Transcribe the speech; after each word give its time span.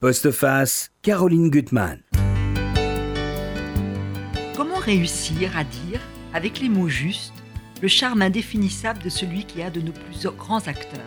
Postface, 0.00 0.92
Caroline 1.02 1.50
Gutmann. 1.50 1.98
Comment 4.54 4.76
réussir 4.76 5.56
à 5.56 5.64
dire, 5.64 6.00
avec 6.32 6.60
les 6.60 6.68
mots 6.68 6.88
justes, 6.88 7.34
le 7.82 7.88
charme 7.88 8.22
indéfinissable 8.22 9.02
de 9.02 9.08
celui 9.08 9.44
qui 9.44 9.60
a 9.60 9.70
de 9.70 9.80
nos 9.80 9.90
plus 9.90 10.24
grands 10.36 10.64
acteurs? 10.68 11.00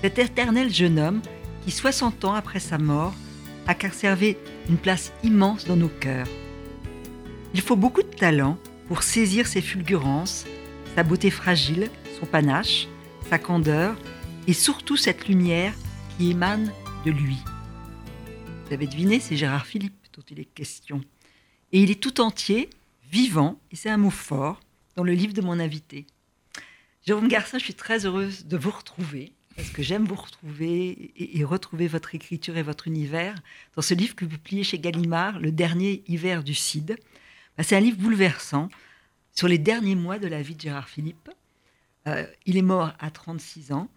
Cet 0.00 0.18
éternel 0.18 0.72
jeune 0.72 0.98
homme 0.98 1.20
qui, 1.66 1.70
60 1.70 2.24
ans 2.24 2.32
après 2.32 2.60
sa 2.60 2.78
mort, 2.78 3.12
a 3.66 3.74
conservé 3.74 4.38
une 4.70 4.78
place 4.78 5.12
immense 5.22 5.66
dans 5.66 5.76
nos 5.76 5.88
cœurs. 5.88 6.28
Il 7.52 7.60
faut 7.60 7.76
beaucoup 7.76 8.02
de 8.02 8.08
talent 8.08 8.56
pour 8.86 9.02
saisir 9.02 9.46
ses 9.46 9.60
fulgurances, 9.60 10.46
sa 10.96 11.02
beauté 11.02 11.28
fragile, 11.28 11.90
son 12.18 12.24
panache, 12.24 12.88
sa 13.28 13.38
candeur 13.38 13.96
et 14.46 14.54
surtout 14.54 14.96
cette 14.96 15.28
lumière 15.28 15.74
qui 16.16 16.30
émane 16.30 16.72
de 17.04 17.10
lui. 17.10 17.36
Vous 18.68 18.74
avez 18.74 18.86
deviné, 18.86 19.18
c'est 19.18 19.34
Gérard 19.34 19.64
Philippe 19.64 19.96
dont 20.12 20.22
il 20.30 20.40
est 20.40 20.44
question. 20.44 21.00
Et 21.72 21.82
il 21.82 21.90
est 21.90 22.02
tout 22.02 22.20
entier, 22.20 22.68
vivant, 23.10 23.58
et 23.70 23.76
c'est 23.76 23.88
un 23.88 23.96
mot 23.96 24.10
fort, 24.10 24.60
dans 24.94 25.04
le 25.04 25.14
livre 25.14 25.32
de 25.32 25.40
mon 25.40 25.58
invité. 25.58 26.04
Jérôme 27.06 27.28
Garcin, 27.28 27.56
je 27.56 27.64
suis 27.64 27.72
très 27.72 28.04
heureuse 28.04 28.44
de 28.44 28.58
vous 28.58 28.70
retrouver, 28.70 29.32
parce 29.56 29.70
que 29.70 29.82
j'aime 29.82 30.04
vous 30.04 30.16
retrouver 30.16 31.12
et, 31.16 31.44
retrouver 31.44 31.88
votre 31.88 32.14
écriture 32.14 32.58
et 32.58 32.62
votre 32.62 32.88
univers 32.88 33.36
dans 33.74 33.80
ce 33.80 33.94
livre 33.94 34.14
que 34.14 34.26
vous 34.26 34.32
publiez 34.32 34.64
chez 34.64 34.78
Gallimard, 34.78 35.40
Le 35.40 35.50
dernier 35.50 36.02
hiver 36.06 36.44
du 36.44 36.52
Cid. 36.52 36.98
Bah, 37.56 37.62
c'est 37.62 37.74
un 37.74 37.80
livre 37.80 37.96
bouleversant 37.96 38.68
sur 39.32 39.48
les 39.48 39.56
derniers 39.56 39.94
mois 39.94 40.18
de 40.18 40.28
la 40.28 40.42
vie 40.42 40.54
de 40.54 40.60
Gérard 40.60 40.90
Philippe. 40.90 41.30
Euh, 42.06 42.26
il 42.44 42.58
est 42.58 42.62
mort 42.62 42.92
à 42.98 43.10
36 43.10 43.72
ans, 43.72 43.88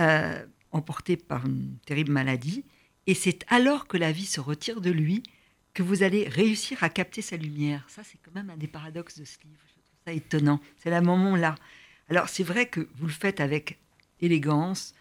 euh, 0.00 0.42
emporté 0.72 1.18
par 1.18 1.44
une 1.44 1.76
terrible 1.84 2.12
maladie. 2.12 2.64
Et 3.06 3.14
c'est 3.14 3.44
alors 3.48 3.86
que 3.86 3.96
la 3.96 4.12
vie 4.12 4.26
se 4.26 4.40
retire 4.40 4.80
de 4.80 4.90
lui 4.90 5.22
que 5.74 5.82
vous 5.82 6.02
allez 6.02 6.28
réussir 6.28 6.82
à 6.82 6.88
capter 6.88 7.22
sa 7.22 7.36
lumière. 7.36 7.84
Ça, 7.88 8.02
c'est 8.02 8.18
quand 8.22 8.34
même 8.34 8.50
un 8.50 8.56
des 8.56 8.66
paradoxes 8.66 9.18
de 9.18 9.24
ce 9.24 9.38
livre. 9.44 9.60
Je 9.66 9.72
trouve 9.72 9.84
ça 10.06 10.12
étonnant. 10.12 10.60
C'est 10.78 10.90
le 10.90 11.00
moment-là. 11.02 11.54
Alors, 12.08 12.28
c'est 12.28 12.42
vrai 12.42 12.66
que 12.66 12.88
vous 12.96 13.06
le 13.06 13.12
faites 13.12 13.40
avec 13.40 13.78
élégance, 14.20 14.94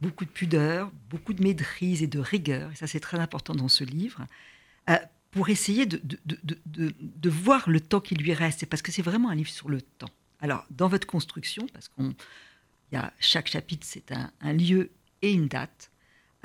beaucoup 0.00 0.24
de 0.24 0.30
pudeur, 0.30 0.92
beaucoup 1.08 1.32
de 1.32 1.42
maîtrise 1.42 2.02
et 2.02 2.06
de 2.06 2.18
rigueur. 2.18 2.70
Et 2.70 2.74
ça, 2.74 2.86
c'est 2.86 3.00
très 3.00 3.18
important 3.18 3.54
dans 3.54 3.68
ce 3.68 3.82
livre. 3.82 4.26
Euh, 4.88 4.96
pour 5.30 5.48
essayer 5.48 5.86
de, 5.86 6.00
de, 6.26 7.30
voir 7.30 7.70
le 7.70 7.80
temps 7.80 8.00
qui 8.00 8.14
lui 8.14 8.34
reste. 8.34 8.66
Parce 8.66 8.82
que 8.82 8.92
c'est 8.92 9.02
vraiment 9.02 9.30
un 9.30 9.34
livre 9.34 9.48
sur 9.48 9.68
le 9.68 9.80
temps. 9.80 10.10
Alors, 10.40 10.66
dans 10.70 10.88
votre 10.88 11.06
construction, 11.06 11.66
parce 11.72 11.88
qu'on 11.88 12.14
y 12.92 12.96
a 12.96 13.12
chaque 13.20 13.46
chapitre, 13.46 13.86
c'est 13.88 14.12
un 14.12 14.52
lieu 14.52 14.90
et 15.22 15.32
une 15.32 15.48
date. 15.48 15.90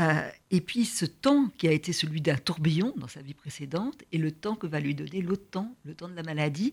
Euh, 0.02 0.30
et 0.52 0.60
puis 0.60 0.86
ce 0.86 1.06
temps 1.06 1.50
qui 1.58 1.68
a 1.68 1.72
été 1.72 1.94
celui 1.94 2.20
d'un 2.20 2.36
tourbillon 2.36 2.94
dans 2.98 3.08
sa 3.08 3.22
vie 3.22 3.34
précédente 3.34 4.04
et 4.12 4.18
le 4.18 4.32
temps 4.32 4.56
que 4.56 4.68
va 4.68 4.80
lui 4.80 4.94
donner 4.94 5.22
l'autre 5.22 5.50
temps, 5.50 5.74
le 5.86 5.94
temps 5.94 6.10
de 6.10 6.16
la 6.16 6.24
maladie. 6.24 6.72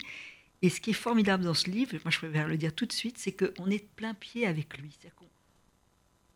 Et 0.61 0.70
ce 0.70 0.81
qui 0.81 0.91
est 0.91 0.95
formidable 0.95 1.45
dans 1.45 1.55
ce 1.55 1.70
livre, 1.70 1.93
moi 2.05 2.11
je 2.11 2.19
préfère 2.19 2.48
le 2.48 2.56
dire 2.56 2.75
tout 2.75 2.87
de 2.87 2.93
suite, 2.93 3.19
c'est 3.19 3.33
qu'on 3.33 3.67
est 3.67 3.84
plein 3.97 4.15
pied 4.15 4.47
avec 4.47 4.77
lui. 4.78 4.97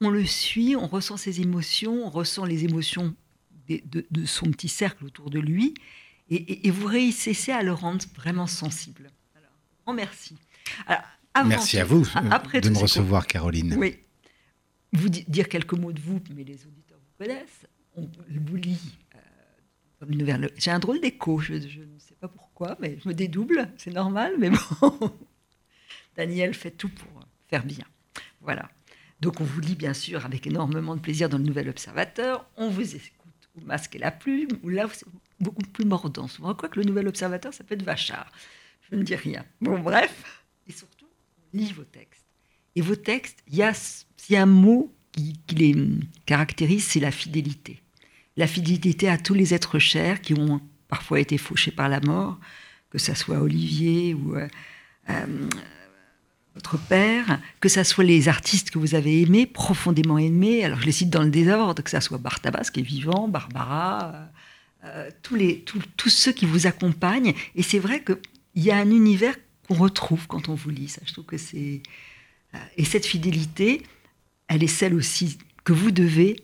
On, 0.01 0.11
le 0.11 0.25
suit, 0.27 0.77
on 0.77 0.87
ressent 0.87 1.17
ses 1.17 1.41
émotions, 1.41 2.07
on 2.07 2.11
ressent 2.11 2.45
les 2.45 2.65
émotions 2.65 3.15
de, 3.69 4.27
son 4.27 4.51
petit 4.51 4.69
cercle 4.69 5.05
autour 5.05 5.31
de 5.31 5.41
lui, 5.41 5.75
et, 6.29 6.71
vous 6.71 6.87
réussissez 6.87 7.53
à 7.53 7.63
le 7.63 7.73
rendre 7.73 8.05
vraiment 8.17 8.49
sensible. 8.49 9.11
Alors, 9.37 9.51
grand 9.85 9.95
merci. 9.95 10.37
merci 11.47 11.79
à 11.79 11.85
vous 11.85 12.07
après 12.31 12.61
de 12.61 12.69
me 12.69 12.79
recevoir, 12.79 13.29
Caroline. 13.29 13.77
Oui, 13.79 13.97
vous 14.97 15.09
dire 15.09 15.49
quelques 15.49 15.75
mots 15.75 15.93
de 15.93 16.01
vous, 16.01 16.21
mais 16.35 16.45
les 16.45 16.67
auditeurs 16.67 16.99
vous 16.99 17.25
connaissent. 17.25 17.67
On 17.95 18.09
vous 18.29 18.57
lit 18.57 18.99
euh. 19.15 20.49
J'ai 20.57 20.71
un 20.71 20.79
drôle 20.79 21.01
d'écho, 21.01 21.39
je, 21.39 21.55
ne 21.55 21.99
sais 21.99 22.15
pas 22.21 22.29
pourquoi, 22.29 22.77
mais 22.81 22.99
je 23.03 23.09
me 23.09 23.15
dédouble, 23.15 23.71
c'est 23.79 23.93
normal, 23.93 24.35
mais 24.39 24.51
bon. 24.51 24.59
Daniel 26.17 26.55
fait 26.55 26.71
tout 26.71 26.89
pour 26.89 27.21
faire 27.49 27.65
bien. 27.65 27.85
Voilà. 28.41 28.69
Donc 29.21 29.41
on 29.41 29.45
vous 29.45 29.61
lit 29.61 29.75
bien 29.75 29.95
sûr 29.95 30.25
avec 30.27 30.47
énormément 30.47 30.95
de 30.95 31.01
plaisir 31.01 31.29
dans 31.29 31.39
le 31.39 31.45
Nouvel 31.45 31.69
Observateur. 31.69 32.47
On 32.57 32.69
vous 32.69 32.95
écoute 32.95 33.49
au 33.57 33.65
Masque 33.65 33.97
et 33.97 33.99
la 33.99 34.11
Plume, 34.11 34.51
où 34.63 34.69
là 34.69 34.87
c'est 34.93 35.07
beaucoup 35.41 35.63
plus 35.63 35.87
mordant. 35.87 36.29
Souvent, 36.29 36.55
quoi 36.55 36.69
que 36.69 36.79
le 36.79 36.87
Nouvel 36.87 37.09
Observateur, 37.09 37.55
ça 37.55 37.65
peut 37.65 37.75
être 37.75 37.83
vachard. 37.83 38.31
Je 38.91 38.97
ne 38.97 39.03
dis 39.03 39.17
rien. 39.17 39.45
Bon, 39.61 39.79
bref. 39.79 40.45
Et 40.69 40.73
surtout, 40.73 41.07
on 41.55 41.57
lit 41.57 41.73
vos 41.73 41.85
textes. 41.85 42.27
Et 42.75 42.83
vos 42.83 42.97
textes, 42.97 43.43
il 43.47 43.57
y 43.57 43.63
a 43.63 43.73
s'il 44.27 44.35
y 44.35 44.39
a 44.39 44.43
un 44.43 44.47
mot 44.47 44.93
qui, 45.13 45.37
les 45.55 45.77
caractérise, 46.27 46.83
c'est 46.83 46.99
la 46.99 47.13
fidélité. 47.13 47.81
La 48.37 48.49
fidélité 48.49 49.09
à 49.09 49.19
tous 49.19 49.35
les 49.35 49.55
êtres 49.55 49.79
chers 49.79 50.21
qui 50.21 50.35
ont 50.35 50.61
parfois 50.89 51.21
été 51.21 51.39
fauchés 51.39 51.71
par 51.71 51.89
la 51.89 52.01
mort, 52.01 52.37
que 52.91 52.99
ce 52.99 53.15
soit 53.15 53.39
Olivier 53.39 54.15
ou 54.15 54.35
euh, 54.35 54.49
euh, 55.11 55.49
votre 56.57 56.77
père, 56.77 57.41
que 57.61 57.69
ce 57.69 57.85
soit 57.85 58.03
les 58.03 58.27
artistes 58.27 58.73
que 58.73 58.81
vous 58.81 58.97
avez 58.97 59.23
aimés, 59.23 59.47
profondément 59.47 60.19
aimés. 60.19 60.65
Alors 60.65 60.81
je 60.81 60.87
les 60.87 60.93
cite 60.93 61.11
dans 61.11 61.23
le 61.23 61.31
désordre, 61.31 61.81
que 61.81 61.91
ce 61.91 62.01
soit 62.01 62.19
Bartabas 62.19 62.71
qui 62.73 62.81
est 62.81 62.83
vivant, 62.83 63.29
Barbara, 63.29 64.29
euh, 64.83 65.09
tous 65.23 66.09
ceux 66.09 66.33
qui 66.33 66.47
vous 66.47 66.67
accompagnent. 66.67 67.33
Et 67.55 67.63
c'est 67.63 67.79
vrai 67.79 68.03
qu'il 68.03 68.19
y 68.57 68.73
a 68.73 68.77
un 68.77 68.91
univers 68.91 69.37
qu'on 69.69 69.77
retrouve 69.77 70.27
quand 70.27 70.49
on 70.49 70.57
vous 70.57 70.71
lit. 70.71 70.89
Ça, 70.89 71.03
je 71.07 71.13
trouve 71.13 71.27
que 71.27 71.39
c'est 71.39 71.81
et 72.77 72.85
cette 72.85 73.07
fidélité, 73.07 73.83
elle 74.49 74.63
est 74.63 74.69
celle 74.69 74.95
aussi 74.95 75.39
que 75.65 75.73
vous 75.73 75.91
devez 75.91 76.37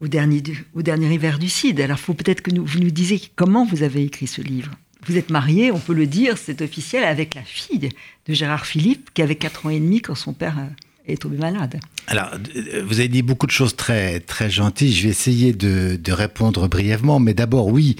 au, 0.00 0.08
dernier, 0.08 0.42
au 0.74 0.82
dernier 0.82 1.14
hiver 1.14 1.38
du 1.38 1.48
CID. 1.48 1.80
Alors, 1.80 1.98
il 1.98 2.02
faut 2.02 2.14
peut-être 2.14 2.42
que 2.42 2.50
vous 2.58 2.78
nous 2.80 2.90
disiez 2.90 3.20
comment 3.36 3.64
vous 3.64 3.82
avez 3.82 4.02
écrit 4.02 4.26
ce 4.26 4.40
livre. 4.40 4.72
Vous 5.06 5.16
êtes 5.16 5.30
marié, 5.30 5.70
on 5.70 5.78
peut 5.78 5.94
le 5.94 6.06
dire, 6.06 6.36
c'est 6.36 6.62
officiel, 6.62 7.04
avec 7.04 7.34
la 7.34 7.42
fille 7.42 7.90
de 8.26 8.34
Gérard 8.34 8.66
Philippe, 8.66 9.10
qui 9.14 9.22
avait 9.22 9.36
4 9.36 9.66
ans 9.66 9.70
et 9.70 9.78
demi 9.78 10.00
quand 10.00 10.16
son 10.16 10.32
père 10.32 10.58
euh, 10.58 10.66
est 11.12 11.22
tombé 11.22 11.36
malade. 11.36 11.78
Alors, 12.08 12.30
euh, 12.34 12.82
vous 12.84 12.98
avez 12.98 13.08
dit 13.08 13.22
beaucoup 13.22 13.46
de 13.46 13.52
choses 13.52 13.76
très, 13.76 14.18
très 14.18 14.50
gentilles. 14.50 14.92
Je 14.92 15.04
vais 15.04 15.10
essayer 15.10 15.52
de, 15.52 15.96
de 16.02 16.12
répondre 16.12 16.66
brièvement. 16.66 17.20
Mais 17.20 17.34
d'abord, 17.34 17.68
oui, 17.68 17.96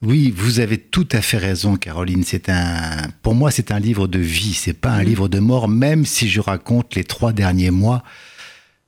oui, 0.00 0.30
vous 0.30 0.60
avez 0.60 0.78
tout 0.78 1.08
à 1.10 1.20
fait 1.20 1.38
raison, 1.38 1.76
Caroline. 1.76 2.22
C'est 2.22 2.48
un, 2.48 3.08
pour 3.22 3.34
moi, 3.34 3.50
c'est 3.50 3.72
un 3.72 3.80
livre 3.80 4.06
de 4.06 4.20
vie. 4.20 4.54
C'est 4.54 4.72
pas 4.72 4.92
un 4.92 5.02
livre 5.02 5.28
de 5.28 5.40
mort, 5.40 5.68
même 5.68 6.06
si 6.06 6.28
je 6.28 6.40
raconte 6.40 6.94
les 6.94 7.02
trois 7.02 7.32
derniers 7.32 7.72
mois 7.72 8.04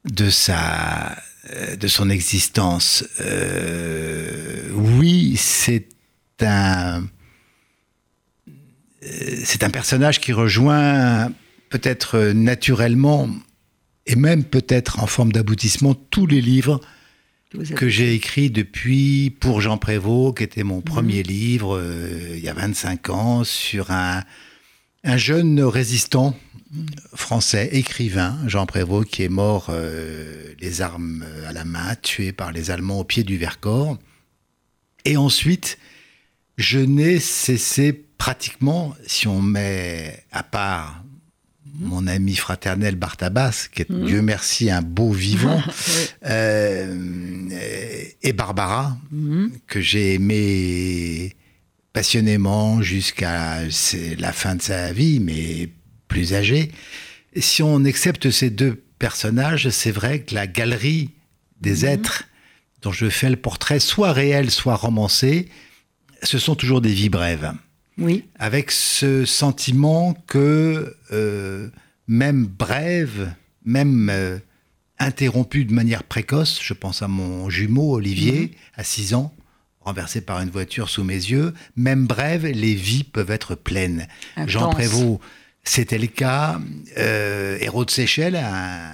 de 0.05 0.31
sa, 0.31 1.17
euh, 1.53 1.75
de 1.75 1.89
son 1.89 2.11
existence. 2.11 3.05
Euh, 3.21 4.71
oui, 4.73 5.35
c'est 5.37 5.89
un, 6.43 7.03
euh, 9.03 9.41
c'est 9.45 9.65
un 9.65 9.71
personnage 9.71 10.21
qui 10.21 10.33
rejoint 10.33 11.33
peut-être 11.71 12.33
naturellement 12.33 13.29
et 14.07 14.15
même 14.15 14.45
peut-être 14.45 15.03
en 15.03 15.07
forme 15.07 15.33
d'aboutissement 15.33 15.95
tous 15.95 16.27
les 16.27 16.41
livres 16.41 16.81
que 17.75 17.89
j'ai 17.89 18.15
écrit 18.15 18.51
depuis 18.51 19.35
pour 19.41 19.61
Jean 19.61 19.79
Prévost, 19.79 20.39
qui 20.39 20.45
était 20.45 20.63
mon 20.63 20.77
mhm. 20.77 20.85
premier 20.85 21.23
livre 21.23 21.79
euh, 21.79 22.35
il 22.35 22.41
y 22.41 22.49
a 22.49 22.55
25 22.55 23.11
ans, 23.11 23.45
sur 23.45 23.91
un, 23.91 24.23
un 25.05 25.17
jeune 25.17 25.61
résistant 25.63 26.37
français, 27.15 27.69
écrivain, 27.73 28.39
Jean 28.47 28.67
Prévost, 28.67 29.09
qui 29.09 29.25
est 29.25 29.29
mort 29.29 29.67
euh, 29.71 30.55
les 30.61 30.83
armes 30.83 31.25
à 31.47 31.53
la 31.53 31.65
main, 31.65 31.97
tué 31.97 32.33
par 32.33 32.53
les 32.53 32.71
Allemands 32.71 33.01
au 33.01 33.05
pied 33.05 33.25
du 33.25 33.37
Vercors. 33.37 33.99
Et 35.05 35.17
ensuite, 35.17 35.79
je 36.59 36.79
n'ai 36.79 37.19
cessé 37.19 37.93
pratiquement, 38.19 38.95
si 39.07 39.27
on 39.27 39.41
met 39.41 40.25
à 40.31 40.43
part 40.43 41.03
mon 41.81 42.07
ami 42.07 42.37
fraternel 42.37 42.97
Bartabas, 42.97 43.69
qui 43.73 43.83
est, 43.83 43.91
mhm. 43.91 44.07
Dieu 44.07 44.23
merci, 44.23 44.71
un 44.71 44.83
beau 44.83 45.11
vivant, 45.11 45.63
euh, 46.27 46.90
et 48.23 48.33
Barbara, 48.33 48.97
mhm. 49.11 49.53
que 49.67 49.81
j'ai 49.81 50.15
aimé 50.15 51.37
passionnément 51.93 52.83
jusqu'à 52.83 53.61
la 54.19 54.33
fin 54.33 54.55
de 54.55 54.63
sa 54.63 54.93
vie, 54.93 55.21
mais 55.21 55.69
plus 56.09 56.35
âgée. 56.35 56.71
si 57.37 57.63
on 57.63 57.85
accepte 57.85 58.31
ces 58.31 58.51
deux 58.51 58.83
personnages, 58.99 59.71
c'est 59.71 59.91
vrai 59.91 60.21
que 60.21 60.35
la 60.35 60.47
galerie 60.47 61.11
des 61.61 61.83
mhm. 61.83 61.89
êtres 61.89 62.25
dont 62.83 62.93
je 62.93 63.09
fais 63.09 63.31
le 63.31 63.37
portrait, 63.37 63.79
soit 63.79 64.13
réel, 64.13 64.51
soit 64.51 64.77
romancé, 64.77 65.49
ce 66.23 66.39
sont 66.39 66.55
toujours 66.55 66.81
des 66.81 66.93
vies 66.93 67.09
brèves. 67.09 67.53
Oui. 67.99 68.25
Avec 68.39 68.71
ce 68.71 69.25
sentiment 69.25 70.15
que 70.27 70.97
euh, 71.13 71.69
même 72.09 72.47
brève, 72.47 73.35
même 73.65 74.09
euh, 74.11 74.39
interrompue 75.01 75.65
de 75.65 75.73
manière 75.73 76.05
précoce, 76.05 76.61
je 76.63 76.75
pense 76.75 77.03
à 77.03 77.09
mon 77.09 77.51
jumeau 77.51 77.95
Olivier, 77.95 78.41
mhm. 78.41 78.49
à 78.77 78.85
6 78.85 79.15
ans, 79.15 79.35
renversé 79.81 80.21
par 80.21 80.41
une 80.41 80.51
voiture 80.51 80.89
sous 80.89 81.03
mes 81.03 81.15
yeux, 81.15 81.55
même 81.75 82.07
brève, 82.07 82.47
les 82.47 82.75
vies 82.75 83.03
peuvent 83.05 83.31
être 83.31 83.55
pleines. 83.55 84.07
Jean 84.47 84.71
Prévost, 84.71 85.21
c'était 85.65 85.99
le 85.99 86.07
cas. 86.07 86.61
Euh, 86.99 87.57
Héros 87.61 87.85
de 87.85 87.91
Seychelles, 87.91 88.37
un 88.37 88.93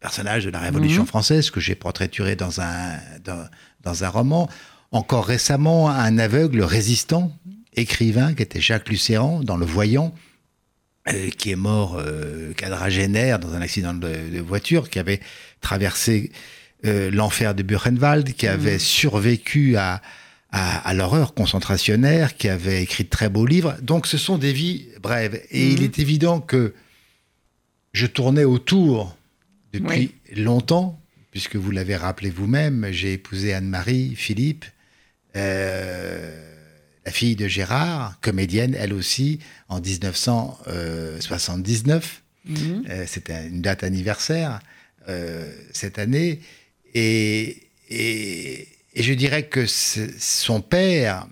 personnage 0.00 0.44
de 0.44 0.50
la 0.50 0.60
Révolution 0.60 1.02
mhm. 1.02 1.08
française 1.08 1.50
que 1.50 1.60
j'ai 1.60 1.74
portraituré 1.74 2.36
dans 2.36 2.60
un, 2.60 2.98
dans, 3.24 4.04
un 4.04 4.08
roman. 4.08 4.48
Encore 4.90 5.26
récemment, 5.26 5.88
un 5.88 6.18
aveugle 6.18 6.62
résistant, 6.62 7.32
écrivain, 7.74 8.34
qui 8.34 8.42
était 8.42 8.60
Jacques 8.60 8.90
Lucéran, 8.90 9.40
dans 9.42 9.56
Le 9.56 9.64
Voyant, 9.64 10.14
euh, 11.08 11.30
qui 11.30 11.50
est 11.50 11.56
mort 11.56 11.96
euh, 11.98 12.52
quadragénaire 12.54 13.38
dans 13.38 13.54
un 13.54 13.60
accident 13.60 13.94
de, 13.94 14.40
voiture, 14.40 14.88
qui 14.88 14.98
avait 14.98 15.20
traversé 15.60 16.30
euh, 16.84 17.10
l'enfer 17.10 17.54
de 17.54 17.62
Buchenwald, 17.62 18.34
qui 18.34 18.46
avait 18.46 18.74
mhm. 18.74 18.78
survécu 18.78 19.76
à, 19.76 20.00
à, 20.52 20.94
l'horreur 20.94 21.34
concentrationnaire, 21.34 22.36
qui 22.36 22.48
avait 22.48 22.82
écrit 22.82 23.04
de 23.04 23.08
très 23.08 23.28
beaux 23.28 23.46
livres. 23.46 23.76
Donc 23.82 24.06
ce 24.06 24.18
sont 24.18 24.38
des 24.38 24.52
vies 24.52 24.86
brèves. 25.00 25.40
Et 25.50 25.68
il 25.68 25.78
mhm. 25.78 25.84
est 25.84 25.98
évident 25.98 26.40
que 26.40 26.74
je 27.92 28.06
tournais 28.06 28.44
autour 28.44 29.16
depuis 29.72 30.14
longtemps, 30.36 31.00
puisque 31.30 31.56
vous 31.56 31.70
l'avez 31.70 31.96
rappelé 31.96 32.30
vous-même, 32.30 32.88
j'ai 32.92 33.14
épousé 33.14 33.54
Anne-Marie 33.54 34.14
Philippe, 34.14 34.66
euh, 35.34 36.51
la 37.04 37.12
fille 37.12 37.36
de 37.36 37.46
Gérard, 37.48 38.18
comédienne 38.20 38.76
elle 38.78 38.92
aussi, 38.92 39.38
en 39.68 39.80
1979. 39.80 42.22
Mhm. 42.44 42.84
Euh, 42.88 43.04
c'était 43.06 43.48
une 43.48 43.62
date 43.62 43.84
anniversaire 43.84 44.58
euh, 45.08 45.50
cette 45.72 45.98
année. 45.98 46.40
Et, 46.94 47.62
et, 47.88 48.68
je 48.94 49.14
dirais 49.14 49.44
que 49.44 49.64
son 49.66 50.60
père, 50.60 51.26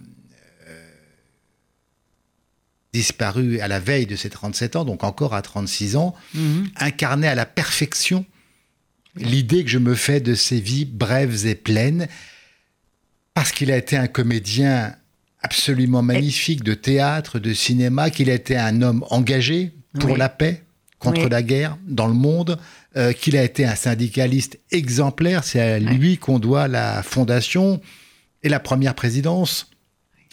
disparu 2.93 3.61
à 3.61 3.69
la 3.69 3.79
veille 3.79 4.07
de 4.07 4.17
ses 4.17 4.31
37 4.31 4.77
ans, 4.77 4.85
donc 4.85 5.05
encore 5.05 5.35
à 5.35 5.43
36 5.43 5.97
ans, 5.97 6.15
mhm. 6.35 6.69
incarnait 6.77 7.29
à 7.29 7.35
la 7.35 7.47
perfection 7.47 8.25
l'idée 9.17 9.65
que 9.65 9.71
je 9.71 9.79
me 9.79 9.95
fais 9.95 10.21
de 10.21 10.35
ces 10.35 10.61
vies 10.61 10.85
brèves 10.85 11.47
et 11.47 11.55
pleines, 11.55 12.09
parce 13.35 13.53
qu'il 13.53 13.71
a 13.71 13.77
été 13.77 13.97
un 13.97 14.07
comédien 14.07 14.95
absolument 15.43 16.03
magnifique 16.03 16.63
de 16.63 16.75
théâtre, 16.75 17.39
de 17.39 17.53
cinéma, 17.53 18.11
qu'il 18.11 18.31
a 18.31 18.35
été 18.35 18.57
un 18.57 18.83
homme 18.83 19.05
engagé 19.11 19.73
pour 19.99 20.17
la 20.17 20.29
paix, 20.29 20.63
contre 20.99 21.29
la 21.29 21.43
guerre 21.43 21.79
dans 21.87 22.07
le 22.07 22.15
monde, 22.15 22.59
euh, 22.97 23.13
qu'il 23.13 23.37
a 23.37 23.43
été 23.43 23.65
un 23.65 23.75
syndicaliste 23.75 24.59
exemplaire. 24.71 25.45
C'est 25.45 25.61
à 25.61 25.79
lui 25.79 26.19
qu'on 26.19 26.39
doit 26.39 26.69
la 26.69 27.03
fondation 27.03 27.81
et 28.43 28.49
la 28.49 28.61
première 28.61 28.95
présidence 28.95 29.71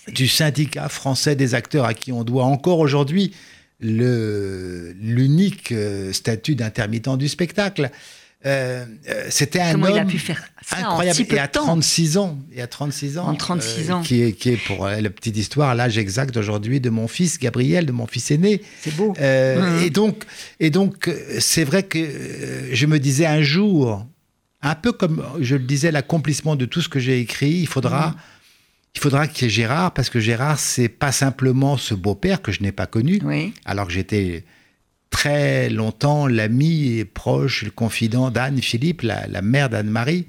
du 0.07 0.27
syndicat 0.27 0.89
français 0.89 1.35
des 1.35 1.55
acteurs 1.55 1.85
à 1.85 1.93
qui 1.93 2.11
on 2.11 2.23
doit 2.23 2.45
encore 2.45 2.79
aujourd'hui 2.79 3.33
l'unique 3.79 5.71
euh, 5.71 6.11
statut 6.11 6.55
d'intermittent 6.55 7.17
du 7.17 7.27
spectacle. 7.27 7.91
Euh, 8.45 8.85
euh, 9.09 9.27
c'était 9.31 9.59
un 9.59 9.71
Comment 9.71 9.87
homme 9.87 9.93
il 9.95 9.99
a 9.99 10.05
pu 10.05 10.19
faire 10.19 10.43
ça 10.63 10.77
incroyable. 10.77 11.19
et 11.27 11.39
à 11.39 11.47
36 11.47 12.17
ans 12.17 12.37
et 12.53 12.61
à 12.61 12.67
36 12.67 13.17
ans 13.17 13.27
en 13.27 13.33
36 13.33 13.91
ans. 13.91 14.01
qui 14.03 14.21
est 14.21 14.33
qui 14.33 14.51
est 14.51 14.57
pour 14.57 14.87
la 14.87 15.09
petite 15.09 15.35
histoire 15.37 15.73
l'âge 15.73 15.97
exact 15.97 16.37
aujourd'hui 16.37 16.79
de 16.79 16.91
mon 16.91 17.07
fils 17.07 17.39
Gabriel 17.39 17.87
de 17.87 17.91
mon 17.91 18.05
fils 18.05 18.29
aîné. 18.29 18.61
C'est 18.81 18.95
beau. 18.95 19.13
Mmh. 19.13 19.83
et 19.83 19.89
donc 19.89 20.23
et 20.59 20.69
donc 20.69 21.09
c'est 21.39 21.63
vrai 21.63 21.81
que 21.81 21.97
je 22.71 22.85
me 22.85 22.99
disais 22.99 23.25
un 23.25 23.41
jour 23.41 24.05
un 24.61 24.75
peu 24.75 24.91
comme 24.91 25.25
je 25.39 25.55
le 25.55 25.63
disais 25.63 25.91
l'accomplissement 25.91 26.55
de 26.55 26.65
tout 26.65 26.81
ce 26.81 26.89
que 26.89 26.99
j'ai 26.99 27.19
écrit 27.19 27.53
il 27.53 27.67
faudra 27.67 28.09
mmh 28.09 28.15
il 28.97 28.99
faudra 28.99 29.27
qu'il 29.27 29.45
y 29.45 29.47
ait 29.47 29.51
Gérard, 29.51 29.93
parce 29.93 30.09
que 30.09 30.19
Gérard, 30.19 30.57
c'est 30.57 30.89
pas 30.89 31.11
simplement 31.11 31.77
ce 31.77 31.93
beau-père 31.93 32.41
que 32.41 32.51
je 32.51 32.63
n'ai 32.63 32.71
pas 32.71 32.87
connu, 32.87 33.21
alors 33.63 33.85
que 33.85 33.93
j'étais 33.93 34.43
très 35.17 35.67
longtemps 35.71 36.27
l'ami 36.27 36.99
et 36.99 37.03
proche, 37.03 37.63
le 37.63 37.71
confident 37.71 38.29
d'Anne 38.29 38.61
Philippe, 38.61 39.01
la, 39.01 39.41
mère 39.41 39.67
d'Anne-Marie. 39.67 40.27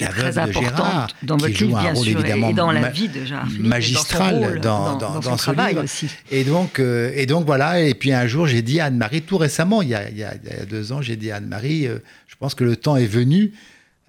La 0.00 0.08
très 0.08 0.38
importante 0.38 1.14
dans 1.22 1.36
votre 1.36 1.54
vie, 1.54 1.66
bien 1.68 1.94
sûr, 1.94 2.18
évidemment 2.18 2.50
et 2.50 2.52
dans 2.52 2.72
la 2.72 2.88
vie 2.88 3.08
de 3.08 3.24
Gérard 3.24 3.46
Philippe, 3.46 3.66
magistral 3.66 4.58
dans, 4.60 4.96
dans, 4.96 5.22
son 5.22 5.36
travail 5.36 5.78
aussi. 5.78 6.08
Et 6.32 6.42
donc, 6.42 6.80
euh, 6.80 7.12
et 7.14 7.26
donc 7.26 7.46
voilà. 7.46 7.80
Et 7.80 7.94
puis 7.94 8.12
un 8.12 8.26
jour, 8.26 8.48
j'ai 8.48 8.62
dit 8.62 8.80
à 8.80 8.86
Anne-Marie, 8.86 9.22
tout 9.22 9.38
récemment, 9.38 9.82
il 9.82 9.90
y, 9.90 9.94
a, 9.94 10.10
il 10.10 10.18
y 10.18 10.24
a, 10.24 10.34
deux 10.68 10.90
ans, 10.90 11.00
j'ai 11.00 11.14
dit 11.14 11.30
à 11.30 11.36
Anne-Marie, 11.36 11.86
euh, 11.86 11.98
je 12.26 12.34
pense 12.34 12.56
que 12.56 12.64
le 12.64 12.74
temps 12.74 12.96
est 12.96 13.06
venu 13.06 13.52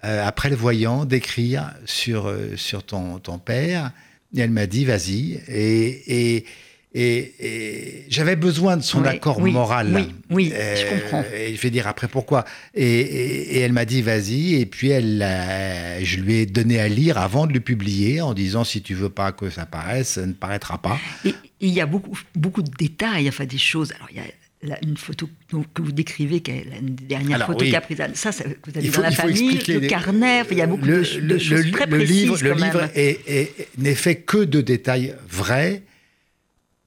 euh, 0.02 0.26
après 0.26 0.50
le 0.50 0.56
voyant, 0.56 1.04
d'écrire 1.04 1.72
sur, 1.84 2.34
sur 2.56 2.82
ton, 2.82 3.20
ton 3.20 3.38
père. 3.38 3.92
Et 4.36 4.40
elle 4.40 4.50
m'a 4.50 4.66
dit, 4.66 4.84
vas-y. 4.84 5.40
Et, 5.46 6.34
et, 6.36 6.46
et, 6.94 8.04
j'avais 8.08 8.36
besoin 8.36 8.76
de 8.76 8.82
son 8.82 9.04
accord 9.04 9.40
moral. 9.40 9.92
Oui, 9.94 10.14
oui 10.30 10.52
euh, 10.54 10.76
je 10.76 11.00
comprends. 11.00 11.24
Et 11.34 11.56
je 11.56 11.60
vais 11.60 11.70
dire 11.70 11.88
après 11.88 12.06
pourquoi. 12.06 12.44
Et, 12.74 13.60
elle 13.60 13.72
m'a 13.72 13.84
dit, 13.84 14.00
vas-y. 14.00 14.54
Et 14.54 14.66
puis, 14.66 14.90
elle, 14.90 15.26
je 16.02 16.20
lui 16.20 16.34
ai 16.34 16.46
donné 16.46 16.80
à 16.80 16.88
lire 16.88 17.18
avant 17.18 17.46
de 17.46 17.52
le 17.52 17.60
publier 17.60 18.20
en 18.20 18.32
disant, 18.32 18.62
si 18.62 18.80
tu 18.80 18.94
veux 18.94 19.08
pas 19.08 19.32
que 19.32 19.50
ça 19.50 19.66
paraisse, 19.66 20.10
ça 20.10 20.26
ne 20.26 20.32
paraîtra 20.32 20.78
pas. 20.78 20.98
il 21.24 21.70
y 21.70 21.80
a 21.80 21.86
beaucoup, 21.86 22.18
beaucoup 22.36 22.62
de 22.62 22.70
détails, 22.78 23.28
enfin 23.28 23.44
des 23.44 23.58
choses. 23.58 23.92
Alors, 23.96 24.08
il 24.12 24.18
y 24.68 24.72
a 24.72 24.78
une 24.82 24.96
photo 24.96 25.28
que 25.74 25.82
vous 25.82 25.92
décrivez, 25.92 26.40
qui 26.40 26.52
est 26.52 26.64
la 26.64 26.78
dernière 26.80 27.44
photo 27.44 27.64
qu'a 27.68 27.80
prise 27.80 27.98
ça, 28.14 28.30
ça, 28.30 28.44
vous 28.44 28.78
avez 28.78 28.88
dans 28.88 29.02
la 29.02 29.10
famille, 29.10 29.58
le 29.66 29.80
carnet, 29.80 30.42
il 30.50 30.58
y 30.58 30.62
a 30.62 30.66
beaucoup 30.66 30.86
de, 30.86 31.02
choses 31.02 31.70
très 31.72 31.86
le 31.86 31.96
précises. 31.96 32.22
Livre, 32.22 32.38
le 32.42 32.52
livre 32.54 32.88
n'est 33.78 33.94
fait 33.94 34.16
que 34.16 34.44
de 34.44 34.60
détails 34.60 35.14
vrais. 35.28 35.82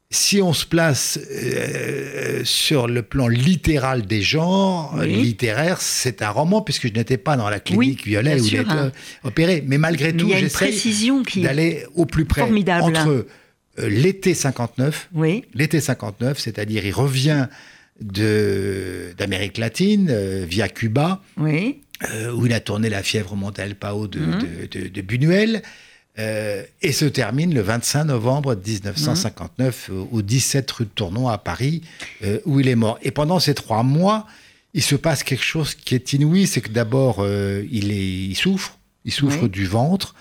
Si 0.09 0.41
on 0.41 0.53
se 0.53 0.65
place 0.65 1.19
euh, 1.31 2.41
sur 2.45 2.87
le 2.87 3.01
plan 3.01 3.27
littéral 3.27 4.05
des 4.05 4.21
genres, 4.21 4.97
littéraire, 5.03 5.81
c'est 5.81 6.21
un 6.21 6.29
roman, 6.29 6.61
puisque 6.61 6.87
je 6.87 6.93
n'étais 6.93 7.17
pas 7.17 7.35
dans 7.35 7.49
la 7.49 7.59
clinique 7.59 8.05
Violet 8.05 8.39
où 8.39 8.45
il 8.45 8.57
a 8.59 8.71
hein. 8.71 8.91
opéré. 9.23 9.63
Mais 9.67 9.77
malgré 9.77 10.15
tout, 10.15 10.29
j'essaie 10.29 10.73
d'aller 11.41 11.83
au 11.95 12.05
plus 12.05 12.23
près 12.23 12.43
entre 12.43 13.25
euh, 13.79 13.89
l'été 13.89 14.33
59. 14.33 15.09
Oui. 15.13 15.43
L'été 15.53 15.79
59, 15.79 16.39
c'est-à-dire 16.39 16.85
il 16.85 16.93
revient 16.93 17.47
d'Amérique 17.99 19.57
latine 19.57 20.07
euh, 20.09 20.45
via 20.47 20.69
Cuba. 20.69 21.21
Euh, 22.11 22.31
où 22.31 22.45
il 22.45 22.53
a 22.53 22.59
tourné 22.59 22.89
La 22.89 23.01
fièvre 23.01 23.35
monte 23.35 23.57
à 23.57 23.65
Pao 23.73 24.07
de, 24.07 24.19
mmh. 24.19 24.89
de, 24.93 25.01
Buñuel. 25.01 25.63
Et 26.17 26.91
se 26.91 27.05
termine 27.05 27.53
le 27.53 27.61
25 27.61 28.05
novembre 28.05 28.55
1959 28.55 29.91
au 30.11 30.21
17 30.21 30.71
rue 30.71 30.85
de 30.85 30.89
Tournon 30.89 31.27
à 31.27 31.37
Paris, 31.37 31.81
où 32.45 32.59
il 32.59 32.67
est 32.67 32.75
mort. 32.75 32.97
Et 33.03 33.11
pendant 33.11 33.39
ces 33.39 33.53
trois 33.53 33.83
mois, 33.83 34.25
il 34.73 34.81
se 34.81 34.95
passe 34.95 35.23
quelque 35.23 35.43
chose 35.43 35.75
qui 35.75 35.93
est 35.95 36.13
inouï, 36.13 36.47
c'est 36.47 36.61
que 36.61 36.69
d'abord, 36.69 37.23
il, 37.25 37.91
il 37.91 38.35
souffre, 38.35 38.77
il 39.05 39.11
souffre 39.11 39.47
du 39.47 39.65
ventre, 39.67 40.15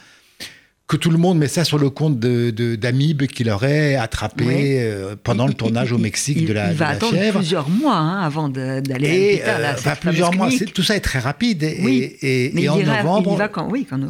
que 0.89 0.97
tout 0.97 1.11
le 1.11 1.19
monde 1.19 1.39
met 1.39 1.49
ça 1.49 1.65
sur 1.65 1.79
le 1.79 1.91
compte 1.91 2.21
de, 2.21 2.77
d'Amib 2.77 3.25
qu'il 3.27 3.51
aurait 3.51 3.97
attrapé 3.97 4.79
euh, 4.81 5.17
pendant 5.21 5.49
le 5.49 5.55
tournage 5.55 5.91
au 5.91 5.99
Mexique 5.99 6.47
de 6.47 6.53
la 6.53 6.71
Il 6.71 6.77
va 6.77 6.89
attendre 6.89 7.19
plusieurs 7.33 7.69
mois 7.69 7.97
hein, 7.97 8.23
avant 8.23 8.49
d'aller 8.49 9.43
à 9.45 9.59
l'hôpital. 9.59 9.77
Euh, 9.85 9.95
plusieurs 10.01 10.35
mois. 10.35 10.49
tout 10.73 10.85
ça 10.85 10.95
est 10.95 11.01
très 11.01 11.19
rapide. 11.19 11.65
Et, 11.65 12.53
et, 12.57 12.69
en 12.69 12.77
novembre, 12.79 13.37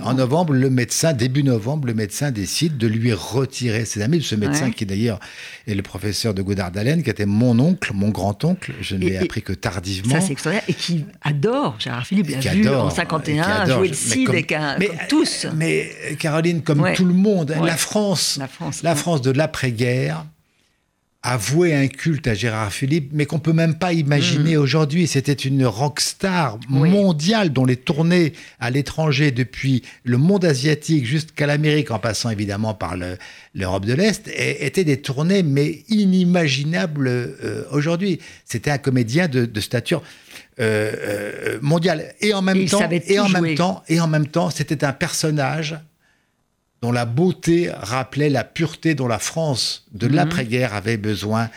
en 0.03 0.15
novembre, 0.15 0.53
le 0.53 0.69
médecin, 0.69 1.15
début 1.15 1.43
novembre, 1.43 1.87
le 1.87 1.95
médecin 1.95 2.31
décide 2.31 2.77
de 2.77 2.87
lui 2.87 3.15
retirer 3.15 3.87
ses 3.87 4.03
amis. 4.03 4.23
Ce 4.23 4.35
médecin 4.35 4.71
qui 4.71 4.85
d'ailleurs 4.85 5.19
est 5.67 5.75
le 5.75 5.83
professeur 5.83 6.35
de 6.35 6.43
Godard 6.43 6.73
d'Allen, 6.73 7.03
qui 7.03 7.09
était 7.09 7.27
mon 7.27 7.59
oncle, 7.59 7.93
mon 7.95 8.11
grand-oncle. 8.11 8.75
Je 8.83 8.97
ne 8.97 9.07
l'ai 9.07 9.17
appris 9.17 9.41
que 9.41 9.55
tardivement. 9.55 10.15
Ça, 10.15 10.21
c'est 10.21 10.33
extraordinaire. 10.33 10.65
Et 10.69 10.75
qui 10.75 11.07
adore, 11.23 11.77
Gérard 11.79 12.07
Philippe 12.07 12.29
l'a 12.29 12.53
vu 12.53 12.69
en 12.69 12.91
51, 12.91 13.67
jouer 13.67 13.89
le 13.89 13.95
Cid, 13.95 14.27
comme, 14.27 14.37
comme 14.37 14.97
tous. 15.09 15.47
Mais 15.57 15.91
Caroline, 16.19 16.63
comme 16.67 16.93
tout 16.95 17.05
le 17.05 17.15
monde. 17.15 17.57
La 17.63 17.77
France, 17.77 18.39
la 18.83 18.95
France, 18.95 19.23
de 19.23 19.31
l'après-guerre 19.31 20.27
a 21.27 21.37
voué 21.37 21.75
un 21.75 21.89
culte 21.89 22.29
à 22.29 22.35
Gérard 22.35 22.73
Philippe, 22.73 23.11
mais 23.13 23.27
qu'on 23.27 23.41
peut 23.41 23.53
même 23.53 23.75
pas 23.75 23.93
imaginer 23.93 24.57
mm. 24.57 24.61
aujourd'hui. 24.61 25.09
C'était 25.09 25.33
une 25.33 25.67
rockstar 25.67 26.57
mondiale 26.69 27.53
dont 27.53 27.65
les 27.65 27.75
tournées 27.75 28.33
à 28.61 28.71
l'étranger 28.71 29.33
depuis 29.33 29.83
le 30.05 30.19
monde 30.19 30.45
asiatique 30.45 31.05
jusqu'à 31.05 31.49
l'Amérique, 31.49 31.91
en 31.91 31.99
passant 31.99 32.31
évidemment 32.31 32.75
par 32.75 32.95
l'Europe 33.55 33.87
de 33.87 33.95
l'Est, 33.95 34.31
étaient 34.37 34.85
des 34.85 35.01
tournées 35.01 35.43
mais 35.43 35.83
inimaginables 35.89 37.09
euh, 37.09 37.65
aujourd'hui. 37.73 38.21
C'était 38.45 38.71
un 38.71 38.79
comédien 38.79 39.27
de, 39.27 39.61
stature 39.61 40.05
euh, 40.61 40.93
euh, 40.97 41.59
mondiale 41.61 42.15
et 42.21 42.35
en 42.35 42.43
même 42.43 42.67
temps, 42.67 42.89
et 42.89 43.19
en 43.19 43.29
même 43.29 43.57
temps, 43.57 43.83
et 43.89 43.99
en 43.99 44.07
même 44.07 44.29
temps, 44.29 44.51
c'était 44.51 44.85
un 44.85 44.93
personnage 44.93 45.75
dont 46.87 46.93
la 46.93 47.05
beauté 47.05 47.69
rappelait 47.77 48.31
la 48.31 48.45
pureté 48.45 48.95
dont 48.95 49.09
la 49.09 49.19
France 49.19 49.87
de 49.93 50.07
mhm. 50.07 50.15
l'après-guerre 50.15 50.73
avait 50.73 50.99
besoin. 50.99 51.51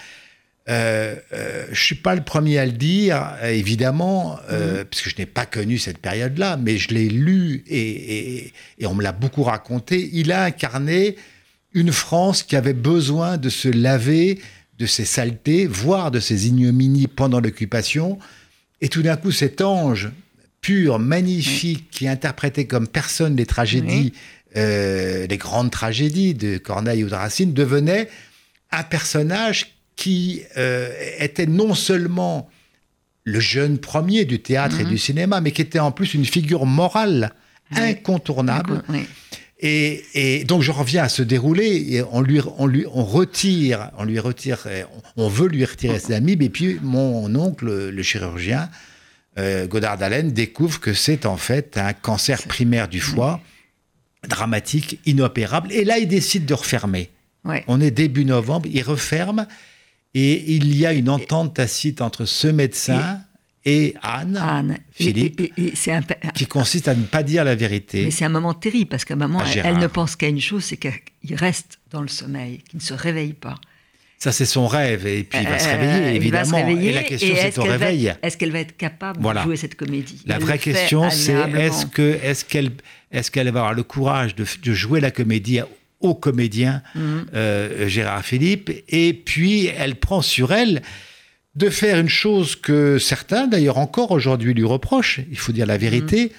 Euh, 0.69 1.15
euh, 1.33 1.67
je 1.71 1.79
suis 1.79 1.93
pas 1.93 2.15
le 2.15 2.23
premier 2.23 2.57
à 2.57 2.65
le 2.65 2.71
dire, 2.71 3.35
évidemment, 3.43 4.39
euh, 4.49 4.79
mhm. 4.79 4.85
puisque 4.85 5.09
je 5.09 5.15
n'ai 5.19 5.27
pas 5.27 5.45
connu 5.45 5.77
cette 5.77 5.99
période-là, 5.99 6.57
mais 6.57 6.79
je 6.79 6.95
l'ai 6.95 7.09
lu 7.09 7.63
et, 7.67 8.51
et, 8.79 8.85
on 8.87 8.95
me 8.95 9.03
l'a 9.03 9.11
beaucoup 9.11 9.43
raconté. 9.43 10.09
Il 10.13 10.31
a 10.31 10.45
incarné 10.45 11.15
une 11.73 11.91
France 11.91 12.41
qui 12.41 12.55
avait 12.55 12.73
besoin 12.73 13.37
de 13.37 13.49
se 13.49 13.67
laver 13.67 14.39
de 14.79 14.87
ses 14.87 15.05
saletés, 15.05 15.67
voire 15.67 16.09
de 16.09 16.19
ses 16.19 16.47
ignominies 16.47 17.05
pendant 17.05 17.39
l'occupation. 17.39 18.17
Et 18.81 18.89
tout 18.89 19.03
d'un 19.03 19.15
coup, 19.15 19.31
cet 19.31 19.61
ange 19.61 20.09
pur, 20.61 20.99
magnifique, 20.99 21.89
qui 21.91 22.07
interprétait 22.07 22.65
comme 22.65 22.87
personne 22.87 23.35
les 23.35 23.45
tragédies, 23.45 24.13
euh, 24.57 25.27
les 25.27 25.37
grandes 25.37 25.71
tragédies 25.71 26.33
de 26.33 26.57
Corneille 26.57 27.03
ou 27.03 27.09
de 27.09 27.15
Racine, 27.15 27.53
devenait 27.53 28.09
un 28.71 28.83
personnage 28.83 29.75
qui 29.95 30.43
euh, 30.57 30.91
était 31.19 31.45
non 31.45 31.73
seulement 31.73 32.49
le 33.23 33.39
jeune 33.39 33.77
premier 33.77 34.25
du 34.25 34.39
théâtre 34.39 34.79
et 34.79 34.83
mhm. 34.83 34.89
du 34.89 34.97
cinéma, 34.97 35.41
mais 35.41 35.51
qui 35.51 35.61
était 35.61 35.79
en 35.79 35.91
plus 35.91 36.13
une 36.13 36.25
figure 36.25 36.65
morale 36.65 37.33
incontournable. 37.75 38.81
Et, 39.61 40.45
donc 40.47 40.61
je 40.61 40.71
reviens 40.71 41.03
à 41.03 41.09
se 41.09 41.21
dérouler 41.21 41.85
et 41.89 42.01
on 42.11 42.21
lui, 42.21 42.39
on 42.57 42.65
lui 42.65 42.85
on 42.93 43.03
retire, 43.03 43.91
on 43.97 44.05
lui 44.05 44.17
retire, 44.17 44.65
on 45.17 45.27
veut 45.27 45.47
lui 45.47 45.65
retirer 45.65 45.99
ses 45.99 46.13
amis. 46.13 46.37
Et 46.39 46.49
puis 46.49 46.79
mon 46.81 47.35
oncle, 47.35 47.89
le 47.89 48.03
chirurgien 48.03 48.69
euh, 49.37 49.67
Godard 49.67 49.97
d'Allen, 49.97 50.31
découvre 50.31 50.79
que 50.79 50.93
c'est 50.93 51.25
en 51.25 51.37
fait 51.37 51.77
un 51.77 51.93
cancer 51.93 52.41
primaire 52.43 52.87
du 52.87 52.99
foie, 52.99 53.39
dramatique, 54.27 54.99
inopérable. 55.05 55.71
Et 55.71 55.83
là, 55.83 55.97
il 55.97 56.07
décide 56.07 56.45
de 56.45 56.53
refermer. 56.53 57.09
On 57.67 57.81
est 57.81 57.91
début 57.91 58.25
novembre, 58.25 58.69
il 58.71 58.83
referme 58.83 59.47
et 60.13 60.55
il 60.55 60.75
y 60.75 60.85
a 60.85 60.93
une 60.93 61.09
entente 61.09 61.55
tacite 61.55 62.01
entre 62.01 62.25
ce 62.25 62.47
médecin 62.47 63.21
et 63.65 63.95
Anne, 64.01 64.77
Philippe, 64.91 65.53
qui 66.33 66.45
consiste 66.45 66.87
à 66.87 66.95
ne 66.95 67.03
pas 67.03 67.23
dire 67.23 67.43
la 67.43 67.55
vérité. 67.55 68.05
Mais 68.05 68.11
c'est 68.11 68.25
un 68.25 68.29
moment 68.29 68.53
terrible 68.53 68.89
parce 68.89 69.05
qu'à 69.05 69.15
un 69.15 69.17
moment, 69.17 69.43
elle, 69.43 69.77
ne 69.77 69.87
pense 69.87 70.15
qu'à 70.15 70.27
une 70.27 70.39
chose, 70.39 70.63
c'est 70.63 70.77
qu'il 70.77 71.35
reste 71.35 71.79
dans 71.91 72.01
le 72.01 72.07
sommeil, 72.07 72.59
qu'il 72.59 72.77
ne 72.77 72.83
se 72.83 72.93
réveille 72.93 73.33
pas. 73.33 73.55
Ça, 74.19 74.33
c'est 74.33 74.45
son 74.45 74.67
rêve. 74.67 75.07
Et 75.07 75.23
puis, 75.23 75.39
il 75.41 75.47
va 75.47 75.57
se 75.57 75.69
euh, 75.69 75.77
réveiller, 75.77 76.15
évidemment. 76.15 76.57
et 76.57 76.91
la 76.91 77.03
question, 77.03 77.35
c'est 77.37 77.57
au 77.57 77.63
réveil. 77.63 78.13
Est-ce 78.21 78.35
qu'elle 78.35 78.51
va 78.51 78.59
être 78.59 78.75
capable 78.75 79.21
de 79.21 79.39
jouer 79.39 79.55
cette 79.55 79.75
comédie? 79.75 80.21
La 80.25 80.39
vraie 80.39 80.59
question, 80.59 81.09
c'est 81.09 81.33
est-ce 81.33 81.85
qu'elle 81.85 82.19
est 82.21 82.47
qu'elle 82.47 82.71
est 83.13 83.29
qu'elle 83.29 83.49
va 83.49 83.59
avoir 83.59 83.73
le 83.73 83.83
courage 83.83 84.35
de, 84.35 84.45
de 84.61 84.73
jouer 84.73 84.99
la 84.99 85.11
comédie 85.11 85.61
au 86.01 86.15
comédien 86.15 86.83
mhm. 86.95 87.27
euh, 87.33 87.87
Gérard 87.87 88.25
Philippe? 88.25 88.69
Et 88.89 89.13
puis, 89.13 89.67
elle 89.67 89.95
prend 89.95 90.21
sur 90.21 90.51
elle 90.51 90.81
de 91.55 91.69
faire 91.69 91.97
une 91.97 92.09
chose 92.09 92.57
que 92.57 92.99
certains, 92.99 93.47
d'ailleurs 93.47 93.77
encore 93.77 94.11
aujourd'hui, 94.11 94.53
lui 94.53 94.65
reprochent, 94.65 95.21
il 95.31 95.37
faut 95.37 95.53
dire 95.53 95.65
la 95.65 95.77
vérité, 95.77 96.25
mhm. 96.25 96.31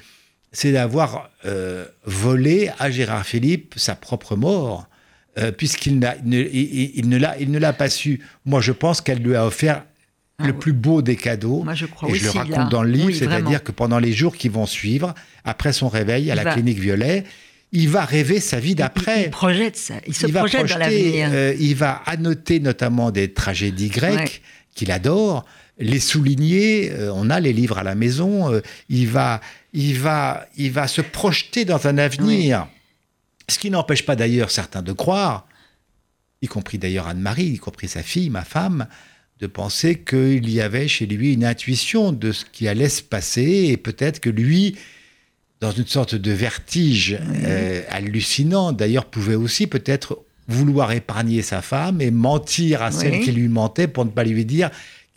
c'est 0.53 0.73
d'avoir 0.73 1.31
euh, 1.47 1.87
volé 2.05 2.71
à 2.79 2.91
Gérard 2.91 3.25
Philippe 3.25 3.75
sa 3.79 3.95
propre 3.95 4.37
mort, 4.37 4.90
euh, 5.39 5.53
puisqu'il 5.53 5.99
ne, 5.99 6.39
il, 6.39 7.09
ne 7.09 7.59
l'a 7.59 7.73
pas 7.73 7.89
su. 7.89 8.21
Moi, 8.45 8.61
je 8.61 8.73
pense 8.73 9.01
qu'elle 9.01 9.23
lui 9.23 9.37
a 9.37 9.47
offert 9.47 9.85
ah 10.39 10.47
le 10.47 10.53
plus 10.55 10.73
beau 10.73 11.03
des 11.03 11.17
cadeaux. 11.17 11.63
Moi, 11.63 11.75
je 11.75 11.87
crois 11.87 12.09
et 12.09 12.15
je 12.15 12.25
le 12.25 12.31
raconte 12.31 12.71
dans 12.71 12.83
le 12.83 12.91
livre, 12.91 13.13
c'est-à-dire 13.13 13.63
que 13.63 13.73
pendant 13.73 13.99
les 13.99 14.13
jours 14.13 14.37
qui 14.37 14.49
vont 14.49 14.67
suivre, 14.67 15.15
après 15.45 15.73
son 15.73 15.89
réveil 15.89 16.31
à 16.31 16.35
la 16.35 16.53
clinique 16.53 16.79
Violet, 16.79 17.25
il 17.73 17.89
va 17.89 18.05
rêver 18.05 18.41
sa 18.41 18.59
vie 18.59 18.75
d'après. 18.75 19.25
Il, 19.25 19.31
projette 19.31 19.77
ça, 19.77 19.95
il 20.07 20.15
se 20.15 20.27
projette 20.27 20.67
dans 20.67 20.79
l'avenir. 20.79 21.29
Euh, 21.33 21.55
il 21.61 21.77
va 21.77 22.03
annoter 22.07 22.59
notamment 22.59 23.11
des 23.11 23.33
tragédies 23.33 23.89
grecques 23.89 24.43
qu'il 24.75 24.91
adore, 24.91 25.45
les 25.79 26.01
souligner. 26.01 26.91
Euh, 26.91 27.13
on 27.15 27.31
a 27.31 27.39
les 27.39 27.53
livres 27.53 27.79
à 27.79 27.85
la 27.85 27.95
maison. 27.95 28.53
Euh, 28.53 28.61
il 28.89 29.09
va, 29.09 29.41
il 29.73 29.99
va, 29.99 30.47
il 30.57 30.73
va 30.73 30.89
se 30.89 31.01
projeter 31.01 31.65
dans 31.65 31.87
un 31.87 31.99
avenir. 31.99 32.67
Ce 33.51 33.59
qui 33.59 33.71
n'empêche 33.71 34.07
pas 34.07 34.15
d'ailleurs 34.15 34.51
certains 34.51 34.83
de 34.83 34.93
croire, 34.93 35.47
y 36.41 36.47
compris 36.47 36.79
d'ailleurs 36.79 37.09
Anne-Marie, 37.09 37.47
y 37.47 37.59
compris 37.59 37.89
sa 37.89 38.03
fille, 38.03 38.31
ma 38.31 38.45
femme, 38.45 38.87
de 39.41 39.49
penser 39.49 39.99
qu'il 39.99 40.49
y 40.49 40.61
avait 40.61 40.87
chez 40.87 41.07
lui 41.07 41.33
une 41.33 41.45
intuition 41.45 42.13
de 42.13 42.31
ce 42.31 42.45
qui 42.45 42.69
allait 42.69 42.89
se 42.89 43.03
passer 43.03 43.69
et 43.71 43.77
peut-être 43.77 44.21
que 44.21 44.31
lui, 44.31 44.77
dans 45.61 45.73
une 45.73 45.87
sorte 45.87 46.15
de 46.15 46.31
vertige 46.31 47.19
euh, 47.21 47.83
hallucinant, 47.89 48.73
d'ailleurs 48.73 49.07
pouvait 49.07 49.35
aussi 49.35 49.67
peut-être 49.67 50.23
vouloir 50.47 50.93
épargner 50.93 51.43
sa 51.43 51.61
femme 51.61 52.01
et 52.01 52.13
mentir 52.13 52.83
à 52.83 52.93
celle 52.93 53.21
qui 53.21 53.33
lui 53.33 53.49
mentait 53.49 53.89
pour 53.89 54.05
ne 54.05 54.11
pas 54.11 54.25
lui 54.25 54.45
dire 54.45 54.71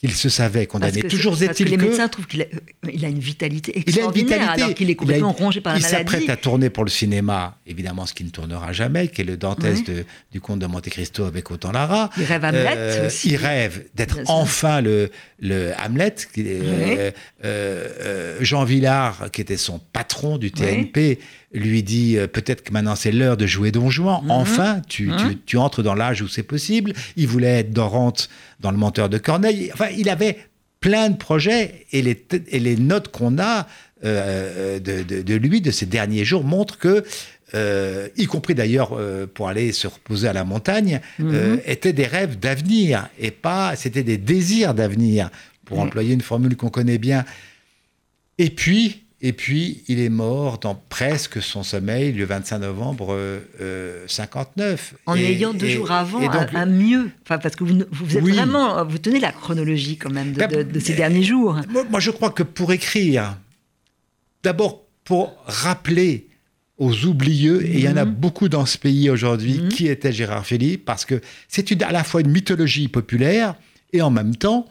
qu'il 0.03 0.15
se 0.15 0.27
savait 0.27 0.67
condamné. 0.67 1.01
Toujours 1.03 1.41
est-il 1.41 1.65
que, 1.65 1.72
les 1.72 1.77
médecins 1.77 2.10
trouvent 2.10 2.27
qu'il 2.27 2.41
a, 2.41 2.45
euh, 2.45 2.91
il 2.91 3.05
a, 3.05 3.07
une 3.07 3.19
vitalité 3.19 3.77
extraordinaire 3.77 3.95
il 3.95 4.01
a 4.01 4.03
une 4.03 4.27
vitalité. 4.27 4.62
alors 4.63 4.75
qu'il 4.75 4.89
est 4.89 4.95
complètement 4.95 5.31
rongé 5.31 5.62
par 5.62 5.74
la 5.74 5.79
maladie. 5.79 5.95
Il 5.95 5.98
s'apprête 5.98 6.29
à 6.29 6.36
tourner 6.36 6.69
pour 6.69 6.83
le 6.83 6.89
cinéma, 6.89 7.57
évidemment 7.65 8.05
ce 8.05 8.13
qui 8.13 8.25
ne 8.25 8.29
tournera 8.29 8.74
jamais, 8.74 9.07
qui 9.07 9.22
est 9.22 9.25
le 9.25 9.38
Dantès 9.38 9.81
du 10.31 10.41
comte 10.41 10.60
de 10.60 10.65
Monte 10.65 10.89
Cristo 10.89 11.24
avec 11.24 11.50
Autant 11.51 11.72
Lara. 11.72 12.10
Il 12.17 12.25
rêve 12.25 12.43
Hamlet 12.43 12.74
euh, 12.75 13.07
aussi. 13.07 13.29
Il 13.29 13.38
rêve 13.38 13.86
d'être 13.95 14.19
enfin 14.27 14.81
le, 14.81 15.10
le 15.39 15.72
Hamlet. 15.83 16.15
Euh, 16.38 17.12
euh, 17.45 18.38
Jean 18.41 18.65
Villard, 18.65 19.31
qui 19.31 19.39
était 19.39 19.57
son 19.57 19.79
patron 19.79 20.38
du 20.38 20.51
TNP, 20.51 21.19
lui 21.53 21.83
dit 21.83 22.17
euh, 22.17 22.27
peut-être 22.27 22.63
que 22.63 22.74
maintenant 22.74 22.95
c'est 22.95 23.12
l'heure 23.12 23.38
de 23.38 23.45
jouer 23.45 23.72
Don 23.72 23.89
Juan. 23.89 24.24
Mhm. 24.24 24.31
Enfin, 24.31 24.81
tu, 24.88 25.07
mhm. 25.07 25.36
tu, 25.45 25.57
entres 25.57 25.83
dans 25.83 25.95
l'âge 25.95 26.22
où 26.22 26.27
c'est 26.27 26.43
possible. 26.43 26.93
Il 27.15 27.27
voulait 27.27 27.60
être 27.60 27.72
Dorante 27.72 28.29
dans 28.60 28.72
Le 28.72 28.77
Menteur 28.77 29.10
de 29.10 29.17
Corneille. 29.17 29.69
Enfin, 29.74 29.88
il 29.98 30.10
avait 30.10 30.38
plein 30.79 31.10
de 31.10 31.17
projets 31.17 31.86
et 31.91 32.01
les, 32.01 32.25
et 32.50 32.60
les 32.60 32.75
notes 32.75 33.10
qu'on 33.10 33.38
a 33.39 33.67
euh, 34.03 34.79
de, 34.79 35.22
de, 35.22 35.36
lui, 35.36 35.62
de 35.62 35.72
ces 35.72 35.86
derniers 35.86 36.25
jours, 36.25 36.43
montrent 36.43 36.77
que, 36.77 37.05
euh, 37.55 38.10
y 38.17 38.25
compris 38.25 38.53
d'ailleurs 38.53 39.00
pour 39.33 39.48
aller 39.48 39.72
se 39.72 39.88
reposer 39.88 40.27
à 40.27 40.33
la 40.33 40.43
montagne, 40.43 41.00
mhm. 41.19 41.62
étaient 41.65 41.93
des 41.93 42.05
rêves 42.05 42.38
d'avenir 42.38 43.07
et 43.17 43.31
pas, 43.31 43.77
c'était 43.77 44.03
des 44.03 44.17
désirs 44.17 44.74
d'avenir, 44.74 45.29
pour 45.63 45.79
employer 45.79 46.13
une 46.13 46.22
formule 46.22 46.57
qu'on 46.57 46.69
connaît 46.69 46.98
bien. 46.98 47.24
Et 48.38 48.50
puis, 48.50 49.02
et 49.25 49.32
puis, 49.32 49.84
il 49.88 50.01
est 50.01 50.10
mort 50.10 50.60
dans 50.60 50.75
presque 50.75 51.42
son 51.42 51.63
sommeil 51.63 52.12
le 52.12 52.25
25 52.25 52.60
novembre 52.60 53.18
59. 54.06 54.94
Euh, 54.94 54.98
en 55.06 55.15
ayant 55.15 55.53
deux 55.53 55.70
jours 55.70 55.92
avant 55.92 56.20
un, 56.30 56.65
mieux. 56.65 57.10
Enfin, 57.24 57.38
parce 57.38 57.56
que 57.56 57.63
vous, 57.63 57.84
vous 57.89 58.18
êtes 58.18 58.22
vraiment, 58.22 58.84
vous 58.84 58.98
tenez 58.98 59.22
la 59.22 59.32
chronologie 59.32 59.96
quand 59.96 60.12
même 60.12 60.34
de, 60.34 60.39
ben, 60.39 60.80
ces 60.82 60.96
derniers 60.96 61.24
jours. 61.24 61.58
Moi, 61.89 62.01
je 62.01 62.12
crois 62.12 62.32
que 62.32 62.44
pour 62.44 62.74
écrire, 62.74 63.38
d'abord 64.44 64.84
pour 65.06 65.34
rappeler 65.46 66.27
aux 66.77 67.06
oublieux, 67.06 67.65
et 67.65 67.75
il 67.75 67.80
y 67.80 67.88
en 67.88 67.96
a 67.96 68.03
mhm. 68.03 68.13
beaucoup 68.13 68.50
dans 68.50 68.65
ce 68.65 68.77
pays 68.77 69.10
aujourd'hui, 69.10 69.60
mhm. 69.60 69.70
qui 69.70 69.88
était 69.88 70.12
Gérard 70.12 70.46
Philippe, 70.46 70.84
parce 70.84 71.06
que 71.06 71.22
c'est 71.48 71.82
à 71.82 71.94
la 71.94 72.03
fois 72.03 72.20
une 72.20 72.32
mythologie 72.32 72.89
populaire 72.89 73.56
et 73.94 74.01
en 74.01 74.10
même 74.10 74.36
temps, 74.36 74.68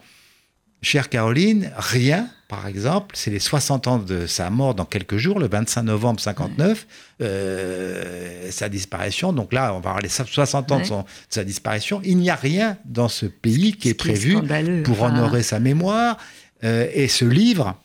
chère 0.83 1.09
Caroline, 1.09 1.71
rien 1.75 2.29
par 2.53 2.67
exemple, 2.67 3.15
c'est 3.15 3.31
les 3.31 3.39
60 3.39 3.87
ans 3.87 3.97
de 3.97 4.27
sa 4.27 4.51
mort 4.51 4.75
dans 4.75 4.85
quelques 4.85 5.17
jours, 5.17 5.39
le 5.39 5.47
25 5.47 5.81
novembre 5.81 6.19
59, 6.19 6.85
euh, 7.21 8.51
sa 8.51 8.69
disparition. 8.69 9.33
Donc 9.33 9.53
là, 9.53 9.73
on 9.73 9.79
va 9.79 9.89
avoir 9.89 10.01
les 10.01 10.09
60 10.09 10.71
ans 10.71 10.79
de, 10.79 10.85
sa 11.29 11.43
disparition. 11.43 11.99
Il 12.03 12.17
n'y 12.17 12.29
a 12.29 12.35
rien 12.35 12.77
dans 12.85 13.07
ce 13.07 13.25
pays 13.25 13.73
qui 13.73 13.89
est 13.89 13.95
prévu 13.95 14.37
pour 14.83 15.01
honorer 15.01 15.41
sa 15.41 15.59
mémoire. 15.59 16.17
Euh, 16.63 16.87
et 16.93 17.07
ce 17.07 17.25
livre, 17.25 17.75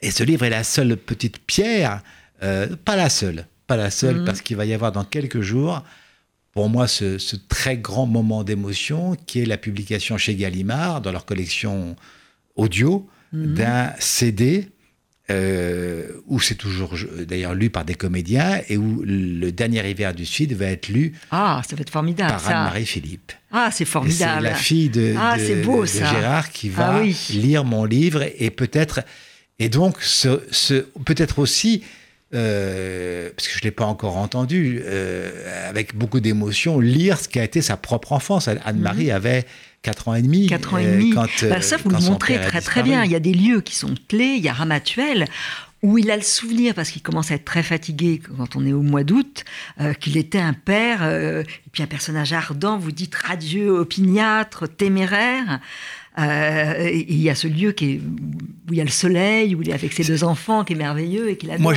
et 0.00 0.12
ce 0.12 0.22
livre 0.22 0.44
est 0.44 0.50
la 0.50 0.62
seule 0.62 0.96
petite 0.96 1.38
pierre, 1.38 2.02
euh, 2.44 2.76
pas 2.84 2.94
la 2.94 3.10
seule, 3.10 3.48
pas 3.66 3.76
la 3.76 3.90
seule, 3.90 4.20
mm. 4.20 4.24
parce 4.24 4.42
qu'il 4.42 4.56
va 4.56 4.64
y 4.64 4.74
avoir 4.74 4.92
dans 4.92 5.04
quelques 5.04 5.40
jours, 5.40 5.82
pour 6.52 6.68
moi, 6.68 6.86
ce, 6.86 7.18
ce 7.18 7.34
très 7.34 7.78
grand 7.78 8.06
moment 8.06 8.44
d'émotion 8.44 9.16
qui 9.26 9.40
est 9.40 9.46
la 9.46 9.58
publication 9.58 10.18
chez 10.18 10.36
Gallimard 10.36 11.00
dans 11.00 11.10
leur 11.10 11.24
collection 11.24 11.96
audio 12.54 13.08
Mhm. 13.32 13.54
d'un 13.54 13.92
CD 13.98 14.68
euh, 15.30 16.08
où 16.26 16.40
c'est 16.40 16.56
toujours 16.56 16.94
d'ailleurs 17.26 17.54
lu 17.54 17.70
par 17.70 17.84
des 17.84 17.94
comédiens 17.94 18.60
et 18.68 18.76
où 18.76 19.02
le 19.06 19.50
dernier 19.50 19.88
hiver 19.88 20.12
du 20.14 20.26
Sud 20.26 20.52
va 20.52 20.66
être 20.66 20.88
lu 20.88 21.14
ah, 21.30 21.62
ça 21.66 21.76
va 21.76 21.82
être 21.82 21.90
formidable, 21.90 22.32
par 22.32 22.48
Anne-Marie 22.48 22.84
Philippe. 22.84 23.32
Ah, 23.50 23.70
c'est 23.72 23.84
formidable. 23.84 24.42
C'est 24.42 24.50
la 24.50 24.54
fille 24.54 24.90
de, 24.90 25.14
ah, 25.16 25.36
beau, 25.64 25.86
Gérard 25.86 26.50
qui 26.50 26.68
va 26.68 26.96
ah 26.96 27.02
lire 27.30 27.64
mon 27.64 27.84
livre 27.84 28.24
et 28.38 28.50
peut-être 28.50 29.00
et 29.58 29.68
donc 29.68 30.02
ce, 30.02 30.84
peut-être 31.04 31.38
aussi 31.38 31.82
euh, 32.34 33.30
parce 33.36 33.46
que 33.48 33.54
je 33.54 33.58
ne 33.58 33.64
l'ai 33.64 33.70
pas 33.70 33.84
encore 33.84 34.16
entendu, 34.16 34.80
euh, 34.84 35.68
avec 35.68 35.94
beaucoup 35.94 36.20
d'émotion, 36.20 36.80
lire 36.80 37.18
ce 37.18 37.28
qui 37.28 37.38
a 37.38 37.44
été 37.44 37.60
sa 37.60 37.76
propre 37.76 38.12
enfance. 38.12 38.48
Anne-Marie 38.48 39.06
mhm. 39.06 39.14
avait 39.16 39.44
4 39.82 40.08
ans 40.08 40.14
et 40.14 40.22
demi. 40.22 40.46
4 40.46 40.74
ans 40.74 40.78
et 40.78 40.86
demi. 40.86 41.10
Quand, 41.10 41.26
bah, 41.48 41.60
ça, 41.60 41.76
vous 41.76 41.90
le 41.90 41.98
montrez 41.98 42.40
très 42.40 42.60
très 42.60 42.82
bien. 42.82 43.04
Il 43.04 43.10
y 43.10 43.16
a 43.16 43.20
des 43.20 43.34
lieux 43.34 43.60
qui 43.60 43.74
sont 43.74 43.94
clés. 44.08 44.34
Il 44.36 44.44
y 44.44 44.48
a 44.48 44.52
Ramatuel 44.52 45.26
où 45.82 45.98
il 45.98 46.10
a 46.10 46.16
le 46.16 46.22
souvenir, 46.22 46.74
parce 46.74 46.90
qu'il 46.90 47.02
commence 47.02 47.32
à 47.32 47.34
être 47.34 47.44
très 47.44 47.64
fatigué 47.64 48.22
quand 48.36 48.54
on 48.54 48.64
est 48.64 48.72
au 48.72 48.82
mois 48.82 49.02
d'août, 49.02 49.44
euh, 49.80 49.94
qu'il 49.94 50.16
était 50.16 50.38
un 50.38 50.52
père, 50.52 51.00
euh, 51.02 51.42
et 51.42 51.70
puis 51.72 51.82
un 51.82 51.88
personnage 51.88 52.32
ardent, 52.32 52.78
vous 52.78 52.92
dites 52.92 53.14
radieux, 53.16 53.70
opiniâtre, 53.70 54.68
téméraire. 54.68 55.58
Euh, 56.18 56.90
il 56.92 57.22
y 57.22 57.30
a 57.30 57.34
ce 57.34 57.48
lieu 57.48 57.72
qui 57.72 57.92
est, 57.92 57.96
où 57.96 58.72
il 58.72 58.76
y 58.76 58.80
a 58.82 58.84
le 58.84 58.90
soleil, 58.90 59.54
où 59.54 59.62
il 59.62 59.70
est 59.70 59.72
avec 59.72 59.94
ses 59.94 60.04
deux 60.04 60.24
enfants, 60.24 60.62
qui 60.62 60.74
est 60.74 60.76
merveilleux 60.76 61.30
et 61.30 61.36
qu'il 61.36 61.50
adore. 61.50 61.62
Moi, 61.62 61.74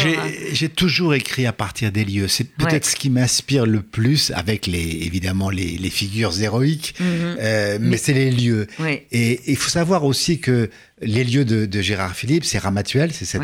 j'ai 0.52 0.70
toujours 0.70 1.14
écrit 1.14 1.46
à 1.46 1.54
partir 1.54 1.92
des 1.92 2.04
lieux. 2.04 2.28
C'est 2.28 2.44
peut-être 2.44 2.86
ce 2.86 2.96
qui 2.96 3.10
m'inspire 3.10 3.66
le 3.66 3.82
plus, 3.82 4.32
avec 4.36 4.68
les, 4.68 5.00
évidemment 5.04 5.50
les, 5.50 5.78
les 5.78 5.90
figures 5.90 6.40
héroïques, 6.42 6.96
mhm. 7.00 7.08
euh, 7.40 7.78
mais, 7.80 7.98
c'est 7.98 8.14
les 8.14 8.32
lieux. 8.32 8.68
Et 9.12 9.40
il 9.48 9.56
faut 9.56 9.70
savoir 9.70 10.04
aussi 10.04 10.40
que 10.40 10.70
les 11.02 11.24
lieux 11.24 11.46
de, 11.46 11.66
de 11.66 11.82
Gérard 11.82 12.16
Philippe, 12.16 12.44
c'est 12.44 12.58
Ramatuel, 12.58 13.14
c'est 13.14 13.26
cette 13.26 13.44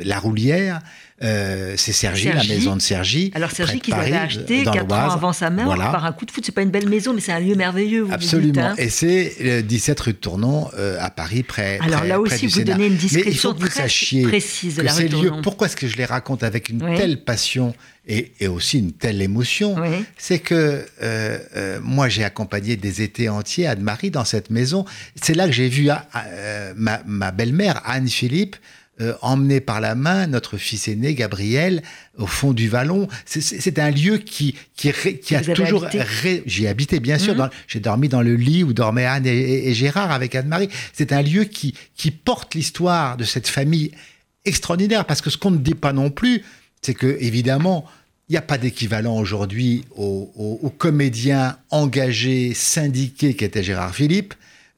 la 0.00 0.18
Roulière, 0.18 0.80
euh, 1.22 1.74
c'est 1.76 1.92
Sergi, 1.92 2.28
la 2.28 2.42
maison 2.44 2.76
de 2.76 2.80
Sergi. 2.80 3.30
Alors 3.34 3.50
Sergi 3.50 3.80
qu'ils 3.80 3.92
avaient 3.92 4.12
acheté 4.12 4.64
quatre 4.64 4.90
ans 4.90 5.10
avant 5.10 5.32
sa 5.34 5.50
mort 5.50 5.76
par 5.76 6.06
un 6.06 6.12
coup 6.12 6.24
de 6.24 6.30
foot. 6.30 6.44
C'est 6.46 6.52
pas 6.52 6.62
une 6.62 6.70
belle 6.70 6.88
maison, 6.88 7.12
mais 7.12 7.20
c'est 7.20 7.32
un 7.32 7.40
lieu 7.40 7.54
merveilleux. 7.54 8.02
Vous 8.02 8.12
Absolument. 8.12 8.60
Hein. 8.60 8.74
Et 8.78 8.88
c'est 8.88 9.34
le 9.40 9.60
17 9.62 10.00
rue 10.00 10.12
de 10.12 10.18
Tournon 10.18 10.70
euh, 10.78 10.96
à 10.98 11.10
Paris, 11.10 11.42
près. 11.42 11.78
Alors 11.82 12.04
là 12.04 12.20
aussi, 12.20 12.46
vous 12.46 12.62
donnez 12.62 12.86
une 12.86 12.96
description 12.96 13.52
très 13.52 13.86
précise 14.22 14.76
de 14.76 14.82
la 14.82 14.94
rue 14.94 15.08
de 15.08 15.08
Tournon. 15.08 15.42
Pourquoi 15.42 15.66
est-ce 15.66 15.76
que 15.76 15.88
je 15.88 15.96
les 15.96 16.06
raconte 16.06 16.42
avec 16.42 16.70
une 16.70 16.80
telle 16.96 17.22
passion 17.22 17.74
et, 18.06 18.32
aussi 18.48 18.78
une 18.78 18.92
telle 18.92 19.20
émotion 19.20 19.76
C'est 20.16 20.38
que 20.38 20.86
euh, 21.02 21.78
moi, 21.82 22.08
j'ai 22.08 22.24
accompagné 22.24 22.76
des 22.76 23.02
étés 23.02 23.28
entiers 23.28 23.66
Anne-Marie 23.66 24.10
dans 24.10 24.24
cette 24.24 24.48
maison. 24.48 24.86
C'est 25.20 25.34
là 25.34 25.46
que 25.46 25.52
j'ai 25.52 25.68
vu 25.68 25.90
ma, 26.76 27.02
ma 27.04 27.30
belle-mère 27.30 27.82
Anne 27.84 28.08
Philippe 28.08 28.56
euh, 29.00 29.14
emmener 29.22 29.60
par 29.60 29.80
la 29.80 29.94
main 29.94 30.26
notre 30.26 30.56
fils 30.58 30.88
aîné, 30.88 31.14
Gabriel, 31.14 31.82
au 32.18 32.26
fond 32.26 32.52
du 32.52 32.68
vallon. 32.68 33.08
C'est 33.24 33.78
un 33.78 33.90
lieu 33.90 34.18
qui, 34.18 34.54
qui, 34.76 34.92
qui 35.22 35.34
a 35.34 35.42
toujours... 35.42 35.86
J'y 36.46 36.66
habité, 36.66 37.00
bien 37.00 37.18
sûr. 37.18 37.34
Mhm. 37.34 37.48
J'ai 37.66 37.80
dormi 37.80 38.08
dans 38.08 38.22
le 38.22 38.34
lit 38.34 38.62
où 38.62 38.72
dormaient 38.72 39.06
Anne 39.06 39.26
et, 39.26 39.72
Gérard 39.72 40.10
avec 40.10 40.34
Anne-Marie. 40.34 40.68
C'est 40.92 41.12
un 41.12 41.22
lieu 41.22 41.44
qui, 41.44 41.74
qui 41.96 42.10
porte 42.10 42.54
l'histoire 42.54 43.16
de 43.16 43.24
cette 43.24 43.48
famille 43.48 43.92
extraordinaire. 44.44 45.04
Parce 45.06 45.22
que 45.22 45.30
ce 45.30 45.38
qu'on 45.38 45.50
ne 45.50 45.58
dit 45.58 45.74
pas 45.74 45.92
non 45.92 46.10
plus, 46.10 46.42
c'est 46.82 46.94
que, 46.94 47.16
évidemment, 47.20 47.86
il 48.28 48.34
n'y 48.34 48.38
a 48.38 48.42
pas 48.42 48.58
d'équivalent 48.58 49.16
aujourd'hui 49.16 49.84
au, 49.96 50.72
comédien 50.78 51.56
engagé, 51.70 52.54
syndiqué 52.54 53.34
qu'était 53.34 53.62
Gérard 53.62 53.94
Philippe, 53.94 54.34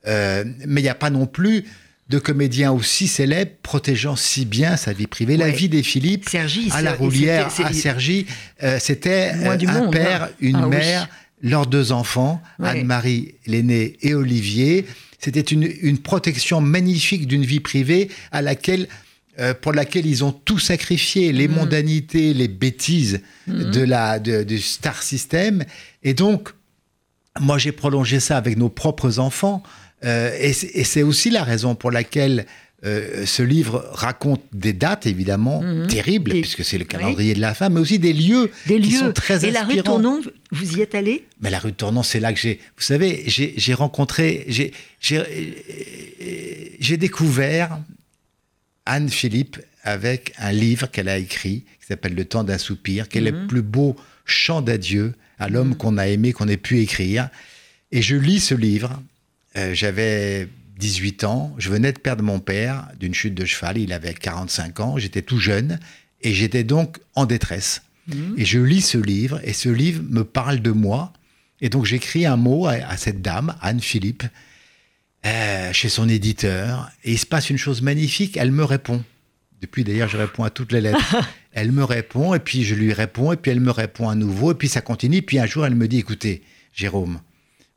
euh, 0.07 0.45
mais 0.67 0.81
il 0.81 0.85
n'y 0.85 0.91
a 0.91 0.95
pas 0.95 1.11
non 1.11 1.26
plus 1.26 1.64
de 2.12 2.19
comédiens 2.19 2.73
aussi 2.73 3.09
célèbres, 3.09 3.52
protégeant 3.62 4.16
si 4.16 4.45
bien 4.45 4.76
sa 4.76 4.92
vie 4.92 5.07
privée. 5.07 5.38
La 5.38 5.49
vie 5.49 5.71
des 5.71 5.83
Philippe, 5.83 6.28
à 6.71 6.83
la 6.83 6.92
Roulière, 6.92 7.49
à 7.64 7.73
Sergi, 7.73 8.26
euh, 8.62 8.78
c'était 8.78 9.33
euh, 9.35 9.50
un 9.50 9.88
père, 9.88 10.25
hein. 10.25 10.28
une 10.38 10.57
ah 10.57 10.66
mère, 10.66 11.09
leurs 11.40 11.66
deux 11.66 11.90
enfants, 11.90 12.42
Anne-Marie, 12.62 13.35
l'aînée, 13.47 13.97
et 14.02 14.14
Olivier. 14.14 14.85
C'était 15.19 15.40
une, 15.40 15.99
protection 15.99 16.61
magnifique 16.61 17.26
d'une 17.26 17.47
vie 17.47 17.61
privée 17.61 18.11
à 18.31 18.42
laquelle 18.42 18.88
euh, 19.38 19.54
pour 19.54 19.73
laquelle 19.73 20.04
ils 20.04 20.23
ont 20.23 20.33
tout 20.33 20.59
sacrifié, 20.59 21.33
les 21.33 21.49
mm. 21.49 21.52
mondanités, 21.52 22.35
les 22.35 22.49
bêtises 22.49 23.23
mm. 23.47 23.71
de 23.71 23.81
la, 23.81 24.19
du 24.19 24.59
star 24.61 25.02
system. 25.02 25.64
Et 26.02 26.12
donc, 26.12 26.50
moi, 27.40 27.57
j'ai 27.57 27.73
prolongé 27.73 28.21
ça 28.21 28.37
avec 28.37 28.59
nos 28.59 28.69
propres 28.69 29.19
enfants. 29.19 29.62
Euh, 30.04 30.37
et 30.38 30.52
c'est 30.52 31.02
aussi 31.02 31.30
la 31.30 31.44
raison 31.44 31.75
pour 31.75 31.90
laquelle 31.90 32.47
euh, 32.85 33.26
ce 33.26 33.44
livre 33.44 33.88
raconte 33.92 34.42
des 34.52 34.73
dates 34.73 35.06
évidemment 35.06 35.62
mhm. 35.62 35.87
terribles, 35.87 36.32
puisque 36.32 36.64
c'est 36.64 36.78
le 36.78 36.85
calendrier 36.85 37.35
de 37.35 37.40
la 37.40 37.54
femme, 37.54 37.75
mais 37.75 37.80
aussi 37.80 38.00
des 38.00 38.12
lieux 38.12 38.50
des 38.66 38.80
qui 38.80 38.90
lieux. 38.90 38.99
sont 38.99 39.12
très 39.12 39.44
Et 39.44 39.52
la 39.52 39.62
rue 39.62 39.80
Tournon, 39.82 40.21
vous 40.50 40.76
y 40.76 40.80
êtes 40.80 40.97
allé? 40.97 41.25
Mais 41.40 41.50
la 41.50 41.61
rue 41.61 41.73
Tournon, 41.73 42.02
c'est 42.02 42.18
là 42.18 42.32
que 42.32 42.40
j'ai, 42.40 42.59
vous 42.76 42.82
savez, 42.82 43.23
j'ai 43.28 43.75
rencontré, 43.75 44.47
j'ai 44.49 44.73
découvert 46.97 47.78
Anne 48.85 49.09
Philippe 49.09 49.59
avec 49.85 50.32
un 50.38 50.50
livre 50.50 50.88
qu'elle 50.88 51.09
a 51.09 51.18
écrit 51.18 51.64
qui 51.80 51.87
s'appelle 51.87 52.14
Le 52.14 52.25
temps 52.25 52.42
d'un 52.42 52.59
soupir, 52.59 53.09
qui 53.09 53.18
est 53.18 53.23
le 53.23 53.32
mhm. 53.32 53.47
plus 53.47 53.62
beau 53.62 53.94
chant 54.25 54.61
d'adieu 54.61 55.14
à 55.38 55.49
l'homme 55.49 55.71
mhm. 55.71 55.76
qu'on 55.76 55.99
a 55.99 56.09
aimé, 56.09 56.32
qu'on 56.32 56.49
ait 56.49 56.56
pu 56.56 56.80
écrire. 56.80 57.28
Et 57.92 58.02
je 58.02 58.16
lis 58.16 58.40
ce 58.40 58.54
livre 58.54 59.00
euh, 59.56 59.75
j'avais 59.75 60.49
18 60.78 61.25
ans, 61.25 61.54
je 61.59 61.71
venais 61.71 61.92
de 61.92 61.99
perdre 61.99 62.25
mon 62.25 62.40
père 62.40 62.88
d'une 62.99 63.14
chute 63.14 63.35
de 63.35 63.44
cheval, 63.44 63.78
il 63.78 63.92
avait 63.92 64.14
45 64.14 64.80
ans, 64.80 64.99
j'étais 64.99 65.23
tout 65.23 65.38
jeune 65.38 65.78
et 66.23 66.32
j'étais 66.32 66.64
donc 66.64 66.99
en 67.14 67.26
détresse. 67.26 67.82
Mmh. 68.09 68.35
Et 68.37 68.44
je 68.44 68.59
lis 68.59 68.82
ce 68.82 68.99
livre 68.99 69.40
et 69.44 69.52
ce 69.52 69.68
livre 69.68 70.02
me 70.09 70.25
parle 70.25 70.61
de 70.61 70.71
moi. 70.71 71.12
Et 71.60 71.69
donc 71.69 71.84
j'écris 71.84 72.26
un 72.26 72.36
mot 72.36 72.67
à, 72.67 72.97
cette 72.97 73.23
dame, 73.23 73.54
Anne 73.60 73.80
Philippe, 73.80 74.25
euh, 75.25 75.73
chez 75.73 75.88
son 75.88 76.08
éditeur, 76.08 76.91
et 77.04 77.12
il 77.12 77.19
se 77.19 77.26
passe 77.26 77.50
une 77.50 77.58
chose 77.58 77.82
magnifique, 77.82 78.36
elle 78.36 78.50
me 78.50 78.65
répond. 78.65 79.04
Depuis 79.60 79.84
d'ailleurs, 79.84 80.08
je 80.08 80.17
réponds 80.17 80.43
à 80.43 80.50
toutes 80.50 80.73
les 80.73 80.80
lettres. 80.80 81.17
elle 81.52 81.71
me 81.71 81.84
répond, 81.84 82.34
et 82.34 82.41
puis 82.41 82.65
je 82.65 82.75
lui 82.75 82.93
réponds, 82.93 83.32
et 83.32 83.36
puis 83.36 83.52
elle 83.52 83.60
me 83.60 83.71
répond 83.71 84.08
à 84.08 84.17
nouveau, 84.17 84.50
et 84.50 84.56
puis 84.56 84.69
ça 84.69 84.80
continue. 84.80 85.23
Puis 85.23 85.38
un 85.38 85.47
jour, 85.47 85.65
elle 85.65 85.76
me 85.76 85.86
dit, 85.86 85.99
écoutez, 85.99 86.43
Jérôme, 86.75 87.21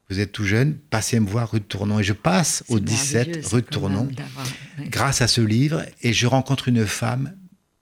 vous 0.09 0.19
êtes 0.19 0.31
tout 0.31 0.45
jeune, 0.45 0.75
passez 0.75 1.19
me 1.19 1.27
voir 1.27 1.51
rue 1.51 1.59
de 1.59 1.65
Tournon. 1.65 1.99
Et 1.99 2.03
je 2.03 2.13
passe 2.13 2.63
au 2.67 2.79
17 2.79 3.45
rue 3.47 3.61
de 3.61 3.67
Tournon 3.67 4.07
grâce 4.89 5.21
à 5.21 5.27
ce 5.27 5.41
livre 5.41 5.83
et 6.01 6.13
je 6.13 6.27
rencontre 6.27 6.67
une 6.67 6.85
femme 6.85 7.35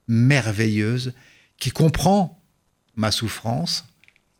merveilleuse 0.08 1.12
qui 1.58 1.70
comprend 1.70 2.42
ma 2.96 3.10
souffrance, 3.10 3.84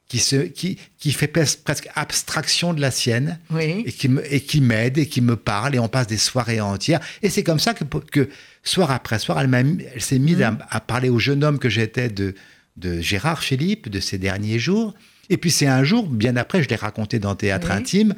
qui, 0.09 0.19
se, 0.19 0.37
qui, 0.37 0.79
qui 0.99 1.13
fait 1.13 1.27
presque 1.27 1.89
abstraction 1.95 2.73
de 2.73 2.81
la 2.81 2.91
sienne 2.91 3.39
et 3.59 3.93
qui 3.93 4.11
et 4.31 4.41
qui 4.41 4.61
m'aide 4.61 4.99
et 4.99 5.07
qui 5.07 5.21
me 5.21 5.37
parle 5.37 5.75
et 5.75 5.79
on 5.79 5.89
passe 5.89 6.07
des 6.07 6.19
soirées 6.19 6.61
entières. 6.61 7.01
Et 7.23 7.29
c'est 7.29 7.43
comme 7.43 7.59
ça 7.59 7.75
que, 7.75 7.85
que 7.85 8.31
soir 8.63 8.91
après 8.91 9.19
soir, 9.19 9.41
elle, 9.41 9.79
elle 9.95 10.01
s'est 10.01 10.19
mise 10.19 10.39
mmh. 10.39 10.59
à, 10.71 10.81
parler 10.81 11.11
au 11.11 11.19
jeune 11.19 11.45
homme 11.45 11.59
que 11.59 11.69
j'étais 11.69 12.09
de, 12.09 12.35
de 12.77 13.01
Gérard 13.01 13.43
Philippe, 13.43 13.89
de 13.89 14.01
ces 14.01 14.19
derniers 14.19 14.59
jours. 14.59 14.95
Et 15.31 15.37
puis 15.37 15.51
c'est 15.51 15.67
un 15.67 15.85
jour, 15.85 16.07
bien 16.07 16.37
après, 16.37 16.63
je 16.63 16.69
l'ai 16.69 16.77
raconté 16.77 17.19
dans 17.19 17.35
Théâtre 17.35 17.71
Intime, 17.71 18.15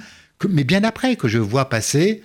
mais 0.48 0.64
bien 0.64 0.84
après 0.84 1.16
que 1.16 1.28
je 1.28 1.38
vois 1.38 1.68
passer 1.68 2.22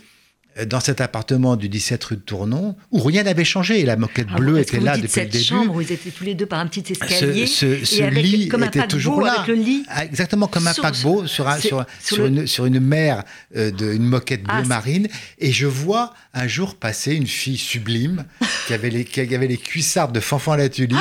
euh, 0.57 0.65
dans 0.65 0.81
cet 0.81 0.99
appartement 0.99 1.55
du 1.55 1.69
17 1.69 2.03
rue 2.03 2.15
de 2.17 2.21
Tournon, 2.21 2.75
où 2.91 2.99
rien 2.99 3.23
n'avait 3.23 3.45
changé. 3.45 3.83
La 3.85 3.95
moquette 3.95 4.27
ah 4.33 4.37
bleue 4.37 4.59
était 4.59 4.81
là 4.81 4.97
depuis 4.97 5.21
le 5.21 5.27
début. 5.27 5.43
chambre 5.45 5.75
où 5.75 5.79
ils 5.79 5.91
étaient 5.93 6.09
tous 6.09 6.25
les 6.25 6.35
deux 6.35 6.45
par 6.45 6.59
un 6.59 6.67
petit 6.67 6.91
escalier. 6.91 7.47
Ce, 7.47 8.09
lit 8.09 8.49
était 8.65 8.87
toujours 8.87 9.21
là. 9.21 9.45
Ah, 9.87 10.03
exactement 10.03 10.47
comme 10.47 10.67
un 10.67 10.73
paquebot 10.73 11.25
sur, 11.25 11.49
sur, 11.53 11.85
sur, 12.01 12.25
une, 12.25 12.47
sur, 12.47 12.65
une, 12.65 12.81
mer 12.81 13.23
euh, 13.55 13.71
de 13.71 13.93
une 13.93 14.03
moquette 14.03 14.43
bleue 14.43 14.53
ah, 14.53 14.63
marine. 14.63 15.07
Et 15.39 15.53
je 15.53 15.67
vois 15.67 16.13
un 16.33 16.47
jour 16.47 16.75
passer 16.75 17.15
une 17.15 17.27
fille 17.27 17.57
sublime 17.57 18.25
qui 18.67 18.73
avait 18.73 18.89
les, 18.89 19.05
qui 19.05 19.21
avait 19.21 19.47
les 19.47 19.57
cuissardes 19.57 20.13
de 20.13 20.19
Fanfan 20.19 20.57
la 20.57 20.67
Tulipe, 20.67 20.97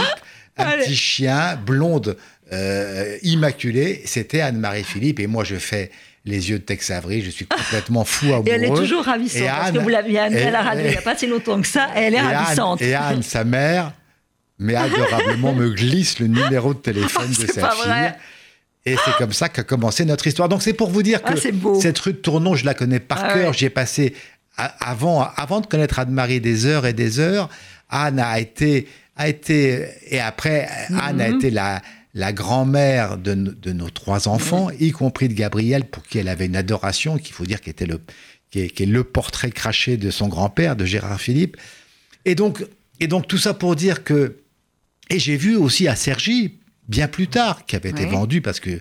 un 0.59 0.79
petit 0.79 0.95
chien 0.95 1.57
blonde 1.57 2.17
euh, 2.53 3.17
immaculée, 3.23 4.03
c'était 4.05 4.41
Anne-Marie 4.41 4.85
Philippe. 4.85 5.21
Et 5.21 5.27
moi, 5.27 5.45
je 5.45 5.57
fais 5.57 5.91
les 6.25 6.51
yeux 6.51 6.59
de 6.59 6.65
Tex 6.65 6.91
Avery, 6.91 7.23
je 7.23 7.31
suis 7.31 7.47
complètement 7.47 8.05
fou 8.05 8.27
amoureux. 8.27 8.45
Et 8.47 8.51
elle 8.51 8.65
est 8.65 8.75
toujours 8.75 9.05
ravissante, 9.05 9.47
parce 9.47 9.73
que 9.73 9.79
vous 9.79 9.89
l'aviez 9.89 10.19
amenée 10.19 10.43
à 10.45 10.51
la 10.51 10.63
radio 10.63 10.85
il 10.85 10.91
n'y 10.91 10.97
a 10.97 11.03
pas 11.03 11.17
si 11.17 11.27
longtemps 11.27 11.61
que 11.61 11.67
ça, 11.67 11.89
elle 11.95 12.15
est 12.15 12.21
ravissante. 12.21 12.83
et 12.83 12.95
Anne, 12.95 13.23
sa 13.23 13.45
mère, 13.45 13.93
mais 14.59 14.75
adorablement, 14.77 15.55
me 15.55 15.71
glisse 15.71 16.19
le 16.19 16.27
numéro 16.27 16.75
de 16.75 16.79
téléphone 16.81 17.31
de 17.31 17.47
sa 17.47 17.71
fille. 17.71 18.13
Et 18.87 18.97
c'est 19.05 19.15
comme 19.19 19.33
ça 19.33 19.49
qu'a 19.49 19.63
commencé 19.63 20.05
notre 20.05 20.27
histoire. 20.27 20.49
Donc 20.49 20.63
c'est 20.63 20.73
pour 20.73 20.91
vous 20.91 21.03
dire 21.03 21.21
ah, 21.25 21.35
que 21.35 21.81
cette 21.81 21.99
rue 21.99 22.13
de 22.13 22.19
Tournon, 22.19 22.55
je 22.55 22.65
la 22.65 22.75
connais 22.75 23.01
par 23.01 23.23
ah 23.23 23.35
cœur. 23.35 23.53
J'y 23.53 23.67
ai 23.67 23.71
passé 23.71 24.15
avant, 24.57 25.27
avant 25.37 25.61
de 25.61 25.67
connaître 25.67 25.99
Anne-Marie 25.99 26.41
des 26.41 26.67
heures 26.67 26.87
et 26.87 26.95
des 26.95 27.21
heures. 27.21 27.51
Anne 27.91 28.19
a 28.19 28.41
été, 28.41 28.89
a 29.17 29.29
été 29.29 29.87
et 30.09 30.21
après 30.21 30.69
Anne 30.99 31.21
a 31.21 31.29
mhm. 31.29 31.37
été 31.37 31.51
la, 31.51 31.83
la 32.15 32.33
grand-mère 32.33 33.17
de, 33.19 33.35
nos 33.35 33.91
trois 33.91 34.29
enfants, 34.29 34.71
y 34.79 34.91
compris 34.91 35.29
de 35.29 35.35
Gabriel, 35.35 35.85
pour 35.85 36.03
qui 36.03 36.19
elle 36.19 36.29
avait 36.29 36.47
une 36.47 36.57
adoration, 36.57 37.19
qu'il 37.19 37.35
faut 37.35 37.47
dire 37.47 37.61
qu'était 37.61 37.87
le, 37.87 38.01
qui 38.51 38.61
est, 38.61 38.87
le 38.87 39.05
portrait 39.05 39.51
craché 39.51 39.97
de 39.97 40.11
son 40.11 40.29
grand-père, 40.29 40.77
de 40.77 40.85
Gérard 40.85 41.21
Philippe. 41.21 41.57
Et 42.25 42.35
donc, 42.35 42.65
et 42.99 43.07
donc 43.07 43.29
tout 43.29 43.39
ça 43.39 43.55
pour 43.55 43.77
dire 43.77 44.03
que, 44.03 44.39
et 45.09 45.19
j'ai 45.19 45.37
vu 45.37 45.57
aussi 45.57 45.87
à 45.87 45.95
Sergi, 45.95 46.59
bien 46.89 47.07
plus 47.07 47.29
tard, 47.29 47.65
qui 47.67 47.77
avait 47.77 47.91
été 47.91 48.07
vendu 48.07 48.41
parce 48.41 48.61
que 48.61 48.81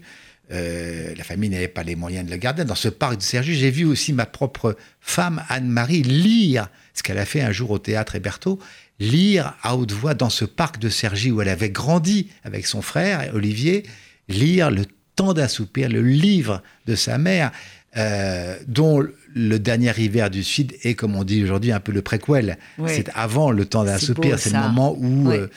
euh, 0.52 1.14
la 1.16 1.24
famille 1.24 1.50
n'avait 1.50 1.68
pas 1.68 1.84
les 1.84 1.96
moyens 1.96 2.26
de 2.26 2.32
le 2.32 2.38
garder. 2.38 2.64
Dans 2.64 2.76
ce 2.76 2.90
parc 2.90 3.18
de 3.18 3.22
Sergi, 3.22 3.54
j'ai 3.56 3.70
vu 3.70 3.86
aussi 3.86 4.14
ma 4.14 4.26
propre 4.26 4.76
femme, 5.00 5.44
Anne-Marie, 5.48 6.02
lire 6.02 6.70
ce 6.96 7.04
qu'elle 7.04 7.20
a 7.20 7.26
fait 7.26 7.42
un 7.42 7.52
jour 7.52 7.70
au 7.70 7.80
théâtre 7.80 8.16
Héberto, 8.16 8.60
lire 9.00 9.54
à 9.64 9.76
haute 9.76 9.92
voix 9.92 10.14
dans 10.14 10.30
ce 10.30 10.46
parc 10.46 10.80
de 10.80 10.90
Sergi 10.90 11.32
où 11.32 11.42
elle 11.42 11.50
avait 11.50 11.70
grandi 11.70 12.30
avec 12.44 12.68
son 12.68 12.82
frère 12.82 13.32
Olivier, 13.34 13.84
lire 14.28 14.72
Le 14.72 14.86
temps 15.16 15.34
d'un 15.34 15.48
soupir, 15.48 15.90
le 15.90 16.02
livre 16.02 16.62
de 16.86 16.96
sa 16.96 17.18
mère, 17.18 17.52
euh, 17.98 18.58
dont 18.68 19.06
le 19.34 19.60
dernier 19.60 19.92
hiver 19.98 20.30
du 20.30 20.44
Sud 20.44 20.76
est, 20.84 20.94
comme 20.94 21.16
on 21.16 21.24
dit 21.24 21.44
aujourd'hui, 21.44 21.72
un 21.72 21.80
peu 21.80 21.92
le 21.92 22.02
préquel. 22.02 22.58
C'est 22.88 23.10
avant 23.16 23.52
le 23.52 23.66
temps 23.66 23.84
d'un 23.84 23.98
soupir, 23.98 24.40
c'est 24.40 24.54
le 24.54 24.60
moment 24.60 24.96
où, 24.98 25.32
euh, 25.32 25.48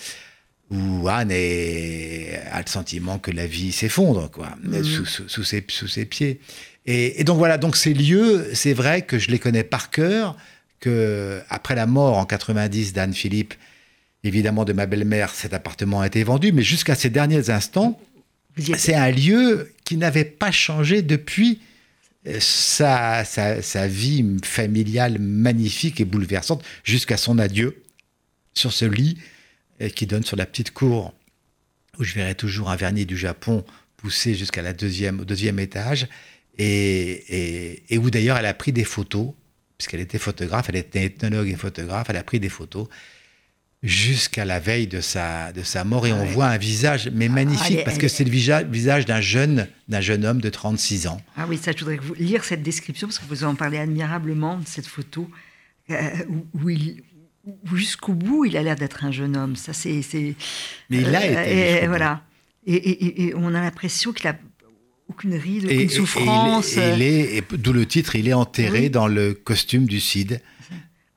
où 0.71 1.09
Anne 1.09 1.31
a 1.31 2.59
le 2.61 2.69
sentiment 2.69 3.19
que 3.19 3.31
la 3.31 3.47
vie 3.47 3.71
s'effondre 3.71 4.31
quoi, 4.31 4.57
mhm. 4.63 4.83
sous, 4.83 5.45
ses, 5.45 5.65
sous 5.69 5.89
ses 5.89 6.07
pieds. 6.07 6.41
Et, 6.87 7.21
et 7.21 7.25
donc 7.25 7.39
voilà, 7.39 7.59
donc 7.59 7.77
ces 7.77 7.95
lieux, 7.95 8.49
c'est 8.55 8.73
vrai 8.73 9.03
que 9.03 9.19
je 9.19 9.31
les 9.31 9.39
connais 9.39 9.63
par 9.63 9.91
cœur 9.91 10.37
que 10.83 11.41
après 11.49 11.75
la 11.75 11.87
mort 11.87 12.19
en 12.19 12.27
90 12.27 12.93
d'Anne 12.93 13.15
Philippe, 13.15 13.55
évidemment 14.25 14.65
de 14.65 14.73
ma 14.73 14.87
belle-mère, 14.87 15.31
cet 15.35 15.55
appartement 15.55 16.01
a 16.01 16.09
été 16.09 16.25
vendu, 16.25 16.53
mais 16.53 16.63
jusqu'à 16.63 16.95
ces 16.95 17.09
derniers 17.09 17.49
instants, 17.49 17.99
c'est 18.77 18.95
un 18.95 19.11
lieu 19.11 19.73
qui 19.85 19.97
n'avait 19.97 20.27
pas 20.27 20.51
changé 20.51 21.01
depuis 21.01 21.61
euh, 22.27 22.39
sa, 22.41 23.25
sa, 23.25 23.87
vie 23.87 24.37
familiale 24.45 25.19
magnifique 25.19 26.01
et 26.01 26.05
bouleversante 26.05 26.63
jusqu'à 26.85 27.17
son 27.17 27.39
adieu 27.39 27.83
sur 28.53 28.73
ce 28.73 28.85
lit 28.85 29.19
euh, 29.81 29.89
qui 29.89 30.07
donne 30.07 30.25
sur 30.25 30.37
la 30.37 30.47
petite 30.47 30.73
cour 30.73 31.15
où 31.99 32.05
je 32.05 32.15
verrai 32.15 32.35
toujours 32.35 32.71
un 32.71 32.77
vernis 32.77 33.07
du 33.07 33.17
Japon 33.17 33.65
poussé 33.97 34.35
jusqu'à 34.35 34.63
la 34.63 34.73
deuxième, 34.73 35.21
au 35.21 35.25
deuxième 35.25 35.59
étage, 35.59 36.09
et, 36.59 37.85
et, 37.89 37.99
où 37.99 38.11
d'ailleurs 38.11 38.37
elle 38.37 38.47
a 38.47 38.55
pris 38.55 38.73
des 38.73 38.85
photos, 38.85 39.33
puisqu'elle 39.83 40.01
était 40.01 40.19
photographe, 40.19 40.67
elle 40.69 40.77
était 40.77 41.05
ethnologue 41.05 41.49
et 41.49 41.57
photographe, 41.57 42.07
elle 42.09 42.17
a 42.17 42.23
pris 42.23 42.39
des 42.39 42.49
photos 42.49 42.87
jusqu'à 43.83 44.45
la 44.45 44.61
veille 44.61 44.87
de 44.87 45.01
sa, 45.01 45.51
de 45.53 45.65
sa 45.65 45.83
mort, 45.83 46.07
et 46.07 46.13
on 46.13 46.25
voit 46.25 46.47
un 46.47 46.57
visage, 46.57 47.11
mais 47.13 47.27
ah, 47.27 47.31
magnifique, 47.31 47.83
parce 47.85 47.99
que 47.99 48.07
c'est 48.07 48.23
le 48.23 48.31
visage, 48.31 49.07
d'un 49.07 49.21
jeune, 49.21 49.67
d'un 49.89 50.01
jeune 50.01 50.25
homme 50.25 50.41
de 50.41 50.49
36 50.49 51.09
ans. 51.09 51.21
Ah 51.37 51.47
oui, 51.49 51.59
ça, 51.59 51.73
je 51.73 51.79
voudrais 51.79 51.97
vous 51.97 52.15
lire 52.15 52.45
cette 52.45 52.63
description, 52.63 53.09
parce 53.09 53.19
que 53.19 53.25
vous 53.25 53.43
en 53.43 53.57
parlez 53.57 53.79
admirablement 53.79 54.57
de 54.59 54.67
cette 54.69 54.87
photo, 54.87 55.29
euh, 55.91 56.11
où, 56.63 56.71
il, 56.71 57.03
jusqu'au 57.75 58.15
bout, 58.15 58.45
il 58.45 58.57
a 58.57 58.63
l'air 58.63 58.77
d'être 58.77 59.05
un 59.05 59.11
jeune 59.11 59.37
homme. 59.37 59.57
Ça, 59.57 59.73
c'est. 59.73 60.01
Mais 60.91 60.99
il 60.99 61.13
a 61.13 61.21
euh, 61.23 61.43
été. 61.43 61.83
Et, 61.83 61.87
voilà. 61.89 62.23
Et, 62.65 63.33
on 63.37 63.49
a 63.49 63.61
l'impression 63.61 64.13
qu'il 64.13 64.29
a 64.29 64.37
aucune 65.09 65.35
ride, 65.35 65.67
aucune 65.67 65.89
souffrance. 65.89 66.77
Et, 66.77 66.95
il 66.95 67.03
est, 67.03 67.55
d'où 67.55 67.73
le 67.73 67.87
titre, 67.87 68.17
il 68.17 68.29
est 68.29 68.33
enterré 68.33 68.89
dans 68.89 69.07
le 69.07 69.35
costume 69.35 69.87
du 69.87 70.01
Cid. 70.01 70.41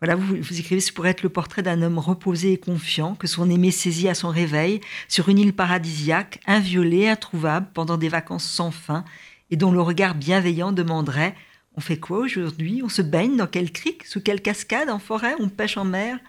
Voilà, 0.01 0.15
vous, 0.15 0.35
vous 0.39 0.59
écrivez, 0.59 0.81
ce 0.81 0.91
pourrait 0.91 1.11
être 1.11 1.23
le 1.23 1.29
portrait 1.29 1.63
d'un 1.63 1.81
homme 1.81 1.97
reposé 1.97 2.51
et 2.51 2.57
confiant, 2.57 3.15
que 3.15 3.27
son 3.27 3.49
aimé 3.49 3.71
saisit 3.71 4.09
à 4.09 4.13
son 4.13 4.29
réveil, 4.29 4.81
sur 5.07 5.29
une 5.29 5.39
île 5.39 5.53
paradisiaque, 5.53 6.39
inviolée, 6.45 7.07
introuvable, 7.07 7.67
pendant 7.73 7.97
des 7.97 8.09
vacances 8.09 8.43
sans 8.43 8.71
fin, 8.71 9.05
et 9.49 9.55
dont 9.55 9.71
le 9.71 9.81
regard 9.81 10.15
bienveillant 10.15 10.71
demanderait 10.71 11.35
On 11.77 11.81
fait 11.81 11.97
quoi 11.97 12.19
aujourd'hui? 12.19 12.81
On 12.83 12.89
se 12.89 13.01
baigne 13.01 13.37
dans 13.37 13.47
quel 13.47 13.71
crique 13.71 14.05
Sous 14.05 14.21
quelle 14.21 14.41
cascade 14.41 14.89
En 14.89 14.99
forêt? 14.99 15.33
On 15.39 15.49
pêche 15.49 15.77
en 15.77 15.85
mer? 15.85 16.19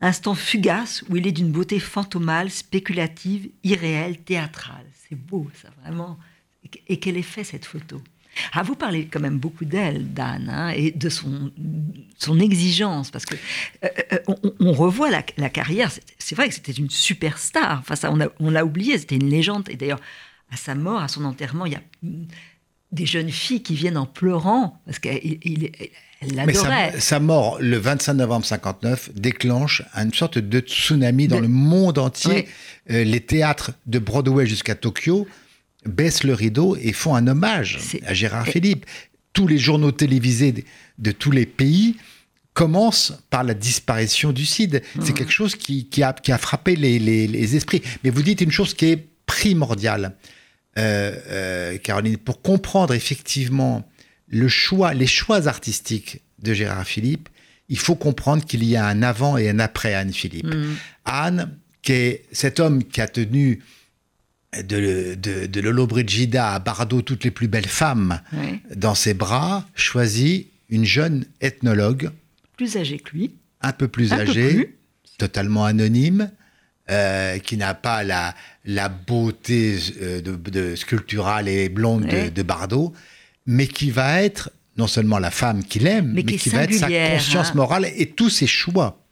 Instant 0.00 0.34
fugace 0.34 1.04
où 1.08 1.16
il 1.16 1.26
est 1.26 1.32
d'une 1.32 1.50
beauté 1.50 1.80
fantomale, 1.80 2.50
spéculative, 2.50 3.48
irréelle, 3.64 4.18
théâtrale. 4.18 4.86
C'est 5.08 5.16
beau, 5.16 5.50
ça, 5.60 5.68
vraiment. 5.82 6.18
Et 6.88 6.98
quel 6.98 7.16
effet 7.16 7.44
cette 7.44 7.64
photo? 7.64 8.00
Ah, 8.52 8.62
vous 8.62 8.74
parlez 8.74 9.06
quand 9.06 9.20
même 9.20 9.38
beaucoup 9.38 9.64
d'elle, 9.64 10.12
Dan, 10.12 10.48
hein, 10.48 10.68
et 10.70 10.90
de 10.90 11.08
son, 11.08 11.50
son 12.18 12.38
exigence, 12.38 13.10
parce 13.10 13.24
que 13.24 13.34
euh, 13.84 13.88
euh, 14.12 14.34
on, 14.60 14.72
revoit 14.72 15.10
la, 15.10 15.22
carrière. 15.22 15.90
C'est 16.18 16.34
vrai 16.34 16.48
que 16.48 16.54
c'était 16.54 16.72
une 16.72 16.90
superstar. 16.90 17.78
Enfin, 17.80 17.96
ça, 17.96 18.12
on 18.40 18.50
l'a 18.50 18.64
oublié, 18.64 18.98
c'était 18.98 19.16
une 19.16 19.30
légende. 19.30 19.68
Et 19.70 19.76
d'ailleurs, 19.76 20.00
à 20.50 20.56
sa 20.56 20.74
mort, 20.74 21.00
à 21.00 21.08
son 21.08 21.24
enterrement, 21.24 21.66
il 21.66 21.72
y 21.72 21.76
a 21.76 21.82
des 22.92 23.06
jeunes 23.06 23.30
filles 23.30 23.62
qui 23.62 23.74
viennent 23.74 23.96
en 23.96 24.06
pleurant 24.06 24.80
parce 24.86 24.98
qu'elle 24.98 25.18
l'adorait. 26.34 26.92
Sa, 26.92 27.00
sa, 27.00 27.20
mort, 27.20 27.58
le 27.60 27.78
25 27.78 28.14
novembre 28.14 28.44
59, 28.44 29.10
déclenche 29.14 29.82
une 29.94 30.14
sorte 30.14 30.38
de 30.38 30.60
tsunami 30.60 31.26
dans 31.26 31.40
le 31.40 31.48
monde 31.48 31.98
entier. 31.98 32.48
Euh, 32.90 33.02
les 33.02 33.20
théâtres 33.20 33.72
de 33.86 33.98
Broadway 33.98 34.46
jusqu'à 34.46 34.74
Tokyo 34.74 35.26
baissent 35.86 36.24
le 36.24 36.34
rideau 36.34 36.76
et 36.80 36.92
font 36.92 37.14
un 37.14 37.26
hommage 37.26 37.78
à 38.06 38.14
Gérard 38.14 38.46
Philippe. 38.46 38.86
Tous 39.32 39.46
les 39.46 39.58
journaux 39.58 39.92
télévisés 39.92 40.64
de, 40.98 41.12
tous 41.12 41.30
les 41.30 41.46
pays 41.46 41.96
commencent 42.54 43.12
par 43.28 43.44
la 43.44 43.52
disparition 43.52 44.32
du 44.32 44.46
CID. 44.46 44.82
C'est 45.02 45.12
quelque 45.12 45.32
chose 45.32 45.56
qui, 45.56 45.88
a, 46.02 46.38
frappé 46.38 46.74
les, 46.76 47.56
esprits. 47.56 47.82
Mais 48.02 48.10
vous 48.10 48.22
dites 48.22 48.40
une 48.40 48.50
chose 48.50 48.74
qui 48.74 48.86
est 48.86 49.08
primordiale, 49.26 50.16
euh, 50.78 51.12
euh, 51.28 51.78
Caroline, 51.78 52.16
pour 52.16 52.40
comprendre 52.40 52.94
effectivement 52.94 53.86
le 54.28 54.48
choix, 54.48 54.94
les 54.94 55.06
choix 55.06 55.48
artistiques 55.48 56.20
de 56.38 56.54
Gérard 56.54 56.86
Philippe, 56.86 57.28
il 57.68 57.78
faut 57.78 57.94
comprendre 57.94 58.44
qu'il 58.44 58.64
y 58.64 58.76
a 58.76 58.86
un 58.86 59.02
avant 59.02 59.36
et 59.36 59.48
un 59.48 59.58
après 59.58 59.94
Anne 59.94 60.12
Philippe. 60.12 60.46
Mm. 60.54 60.76
Anne, 61.04 61.58
qui 61.82 61.92
est 61.92 62.24
cet 62.32 62.60
homme 62.60 62.84
qui 62.84 63.00
a 63.00 63.08
tenu 63.08 63.62
de, 64.62 65.14
de, 65.14 65.46
de 65.46 65.60
Lolo 65.60 65.86
Brigida 65.86 66.54
à 66.54 66.58
Bardot 66.58 67.02
toutes 67.02 67.24
les 67.24 67.30
plus 67.30 67.48
belles 67.48 67.66
femmes 67.66 68.20
dans 68.74 68.94
ses 68.94 69.14
bras, 69.14 69.66
choisit 69.74 70.48
une 70.68 70.84
jeune 70.84 71.24
ethnologue. 71.40 72.10
Plus 72.56 72.76
âgée 72.76 72.98
que 72.98 73.10
lui. 73.10 73.34
Un 73.60 73.72
peu 73.72 73.88
plus 73.88 74.12
âgée, 74.12 74.76
totalement 75.18 75.64
anonyme, 75.64 76.30
euh, 76.90 77.38
qui 77.38 77.56
n'a 77.56 77.74
pas 77.74 78.04
la, 78.04 78.34
la 78.64 78.88
beauté 78.88 79.76
euh, 80.00 80.20
de, 80.20 80.76
sculpturale 80.76 81.48
et 81.48 81.68
blonde 81.68 82.06
de, 82.06 82.42
Bardot, 82.42 82.92
mais 83.46 83.66
qui 83.66 83.90
va 83.90 84.22
être 84.22 84.50
non 84.76 84.86
seulement 84.86 85.18
la 85.18 85.30
femme 85.30 85.64
qu'il 85.64 85.86
aime, 85.86 86.12
mais, 86.12 86.22
qui, 86.22 86.48
va 86.50 86.64
être 86.64 86.74
sa 86.74 86.88
conscience 86.88 87.50
hein. 87.50 87.54
morale 87.54 87.88
et 87.96 88.10
tous 88.10 88.30
ses 88.30 88.46
choix, 88.46 89.02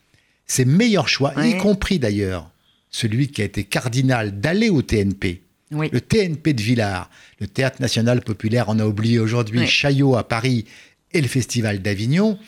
ses 0.46 0.64
meilleurs 0.64 1.09
choix, 1.09 1.33
y 1.44 1.57
compris 1.57 1.98
d'ailleurs 1.98 2.50
celui 2.94 3.26
qui 3.26 3.42
a 3.42 3.44
été 3.44 3.64
cardinal, 3.64 4.38
d'aller 4.38 4.70
au 4.70 4.80
TNP. 4.80 5.42
Le 5.72 6.00
TNP 6.00 6.52
de 6.52 6.62
Villars, 6.62 7.11
le 7.40 7.48
Théâtre 7.48 7.83
National 7.83 8.20
Populaire, 8.22 8.66
on 8.68 8.78
a 8.78 8.87
oublié 8.87 9.18
aujourd'hui, 9.18 9.66
Chaillot 9.66 10.14
à 10.14 10.28
Paris 10.28 10.64
et 11.12 11.20
le 11.20 11.26
Festival 11.26 11.83
d'Avignon. 11.83 12.38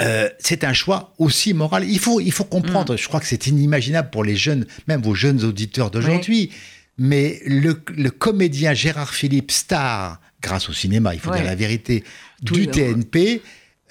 Euh, 0.00 0.30
c'est 0.38 0.64
un 0.64 0.72
choix 0.72 1.12
aussi 1.18 1.52
moral. 1.52 1.84
Il 1.86 1.98
faut, 1.98 2.20
il 2.20 2.32
faut 2.32 2.44
comprendre, 2.44 2.94
mm. 2.94 2.96
je 2.96 3.06
crois 3.06 3.20
que 3.20 3.26
c'est 3.26 3.46
inimaginable 3.46 4.08
pour 4.08 4.24
les 4.24 4.34
jeunes, 4.34 4.64
même 4.88 5.02
vos 5.02 5.14
jeunes 5.14 5.44
auditeurs 5.44 5.90
d'aujourd'hui, 5.90 6.50
mais 6.96 7.42
le, 7.44 7.74
comédien 8.08 8.72
Gérard 8.72 9.12
Philippe, 9.12 9.50
star, 9.50 10.22
grâce 10.40 10.70
au 10.70 10.72
cinéma, 10.72 11.12
il 11.12 11.20
faut 11.20 11.34
dire 11.34 11.44
la 11.44 11.54
vérité, 11.54 12.02
du 12.40 12.66
TNP, 12.66 13.42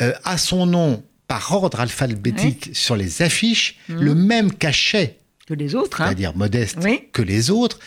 euh, 0.02 0.14
a 0.24 0.40
son 0.40 0.66
nom 0.66 1.04
par 1.28 1.52
ordre 1.54 1.80
alphabétique 1.80 2.72
sur 2.74 2.96
les 2.96 3.22
affiches, 3.22 3.78
mm. 3.88 4.02
le 4.02 4.16
même 4.16 4.52
cachet 4.52 5.20
que 5.48 5.54
les 5.54 5.76
autres. 5.76 6.02
Hein. 6.02 6.06
C'est-à-dire 6.08 6.36
modeste 6.36 6.80
que 7.12 7.22
les 7.22 7.50
autres. 7.50 7.80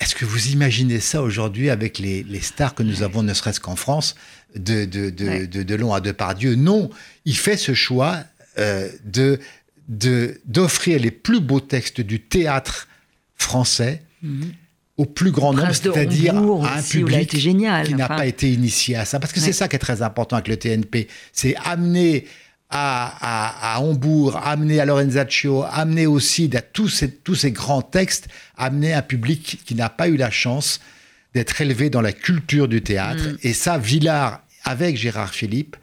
Est-ce 0.00 0.16
que 0.16 0.24
vous 0.24 0.48
imaginez 0.48 0.98
ça 0.98 1.22
aujourd'hui 1.22 1.70
avec 1.70 1.98
les, 1.98 2.40
stars 2.40 2.74
que 2.74 2.82
nous 2.82 3.04
avons, 3.04 3.22
ne 3.22 3.32
serait-ce 3.34 3.60
qu'en 3.60 3.76
France, 3.76 4.16
de, 4.56 4.84
de, 4.84 5.10
de, 5.10 5.46
de, 5.46 5.62
Delon 5.62 5.94
à 5.94 6.00
Depardieu? 6.00 6.56
Non, 6.56 6.90
il 7.24 7.36
fait 7.36 7.56
ce 7.56 7.72
choix 7.72 8.18
euh, 8.58 8.88
de 9.04 9.38
d'offrir 9.88 11.00
les 11.00 11.10
plus 11.10 11.40
beaux 11.40 11.60
textes 11.60 12.00
du 12.00 12.20
théâtre 12.20 12.88
français 13.34 14.02
mhm. 14.22 14.52
au 14.96 15.04
plus 15.04 15.32
grand 15.32 15.52
nombre, 15.52 15.74
c'est-à-dire 15.74 16.36
à 16.36 16.78
un 16.78 16.82
public 16.82 17.28
qui 17.28 17.94
n'a 17.94 18.08
pas 18.08 18.26
été 18.26 18.52
initié 18.52 18.96
à 18.96 19.04
ça. 19.04 19.20
Parce 19.20 19.32
que 19.32 19.40
c'est 19.40 19.52
ça 19.52 19.68
qui 19.68 19.76
est 19.76 19.80
très 19.80 20.02
important 20.02 20.36
avec 20.36 20.48
le 20.48 20.56
TNP, 20.56 21.08
c'est 21.32 21.54
amener 21.64 22.26
à, 22.74 23.74
à, 23.74 23.80
Hambourg, 23.80 24.40
amener 24.42 24.80
à 24.80 24.86
Lorenzaccio, 24.86 25.62
amener 25.70 26.06
aussi 26.06 26.50
à 26.54 26.62
tous 26.62 26.88
ces, 26.88 27.10
tous 27.10 27.34
ces 27.34 27.52
grands 27.52 27.82
textes, 27.82 28.28
amener 28.56 28.94
un 28.94 29.02
public 29.02 29.60
qui 29.66 29.74
n'a 29.74 29.90
pas 29.90 30.08
eu 30.08 30.16
la 30.16 30.30
chance 30.30 30.80
d'être 31.34 31.60
élevé 31.60 31.90
dans 31.90 32.00
la 32.00 32.12
culture 32.12 32.68
du 32.68 32.82
théâtre. 32.82 33.24
Mm. 33.24 33.36
Et 33.42 33.52
ça, 33.52 33.76
Villard, 33.76 34.40
avec 34.64 34.96
Gérard 34.96 35.34
Philippe, 35.34 35.76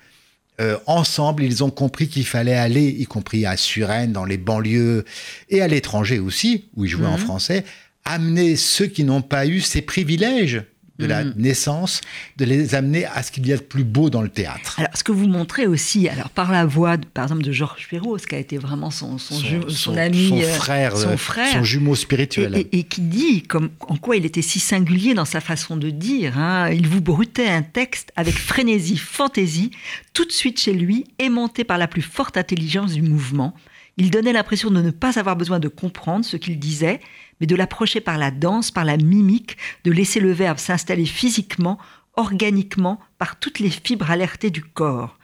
euh, 0.59 0.77
ensemble, 0.87 1.43
ils 1.43 1.63
ont 1.63 1.69
compris 1.69 2.07
qu'il 2.07 2.25
fallait 2.25 2.55
aller, 2.55 2.87
y 2.87 3.05
compris 3.05 3.45
à 3.45 3.55
Suresnes, 3.55 4.11
dans 4.11 4.25
les 4.25 4.37
banlieues, 4.37 5.05
et 5.49 5.61
à 5.61 5.67
l'étranger 5.67 6.17
aussi, 6.19 6.69
où 6.75 6.85
ils 6.85 6.89
jouaient 6.89 7.05
en 7.05 7.17
mm. 7.17 7.21
français, 7.21 7.65
amener 8.03 8.55
ceux 8.55 8.87
qui 8.87 9.03
n'ont 9.03 9.21
pas 9.21 9.45
eu 9.45 9.61
ces 9.61 9.83
privilèges 9.83 10.63
de 10.99 11.05
la 11.05 11.23
mm. 11.23 11.33
naissance, 11.37 12.01
de 12.37 12.45
les 12.45 12.75
amener 12.75 13.05
à 13.05 13.23
ce 13.23 13.31
qu'il 13.31 13.47
y 13.47 13.53
a 13.53 13.57
de 13.57 13.61
plus 13.61 13.83
beau 13.83 14.09
dans 14.09 14.21
le 14.21 14.29
théâtre. 14.29 14.79
Alors, 14.79 14.91
ce 14.95 15.03
que 15.03 15.11
vous 15.11 15.27
montrez 15.27 15.65
aussi, 15.65 16.07
alors 16.09 16.29
par 16.29 16.51
la 16.51 16.65
voix, 16.65 16.97
par 17.13 17.23
exemple, 17.25 17.43
de 17.43 17.51
Georges 17.51 17.87
Perrault, 17.89 18.17
ce 18.17 18.27
qui 18.27 18.35
a 18.35 18.39
été 18.39 18.57
vraiment 18.57 18.91
son, 18.91 19.17
son, 19.17 19.35
son, 19.69 19.97
ami, 19.97 20.29
son 20.29 20.37
euh, 20.37 20.53
frère, 20.53 20.97
son, 20.97 21.09
euh, 21.09 21.17
frère, 21.17 21.53
son 21.53 21.63
jumeau 21.63 21.95
spirituel. 21.95 22.65
Et, 22.71 22.83
qui 22.83 23.01
dit 23.01 23.43
comme, 23.43 23.69
en 23.79 23.95
quoi 23.95 24.17
il 24.17 24.25
était 24.25 24.41
si 24.41 24.59
singulier 24.59 25.13
dans 25.13 25.25
sa 25.25 25.41
façon 25.41 25.77
de 25.77 25.89
dire. 25.89 26.37
Hein. 26.37 26.69
Il 26.71 26.87
vous 26.87 27.01
brutait 27.01 27.49
un 27.49 27.61
texte 27.61 28.11
avec 28.15 28.35
frénésie, 28.35 28.97
fantaisie, 28.97 29.71
tout 30.13 30.25
de 30.25 30.31
suite 30.31 30.59
chez 30.59 30.73
lui, 30.73 31.05
aimanté 31.17 31.63
par 31.63 31.77
la 31.77 31.87
plus 31.87 32.01
forte 32.01 32.37
intelligence 32.37 32.93
du 32.93 33.01
mouvement. 33.01 33.53
Il 33.97 34.11
donnait 34.11 34.33
l'impression 34.33 34.71
de 34.71 34.81
ne 34.81 34.91
pas 34.91 35.19
avoir 35.19 35.35
besoin 35.35 35.59
de 35.59 35.67
comprendre 35.67 36.23
ce 36.23 36.37
qu'il 36.37 36.57
disait, 36.57 37.01
mais 37.39 37.47
de 37.47 37.55
l'approcher 37.55 38.01
par 38.01 38.17
la 38.17 38.31
danse, 38.31 38.71
par 38.71 38.85
la 38.85 38.97
mimique, 38.97 39.57
de 39.83 39.91
laisser 39.91 40.19
le 40.19 40.31
verbe 40.31 40.57
s'installer 40.57 41.05
physiquement, 41.05 41.77
organiquement, 42.15 42.99
par 43.17 43.39
toutes 43.39 43.59
les 43.59 43.69
fibres 43.69 44.11
alertées 44.11 44.49
du 44.49 44.63
corps. 44.63 45.17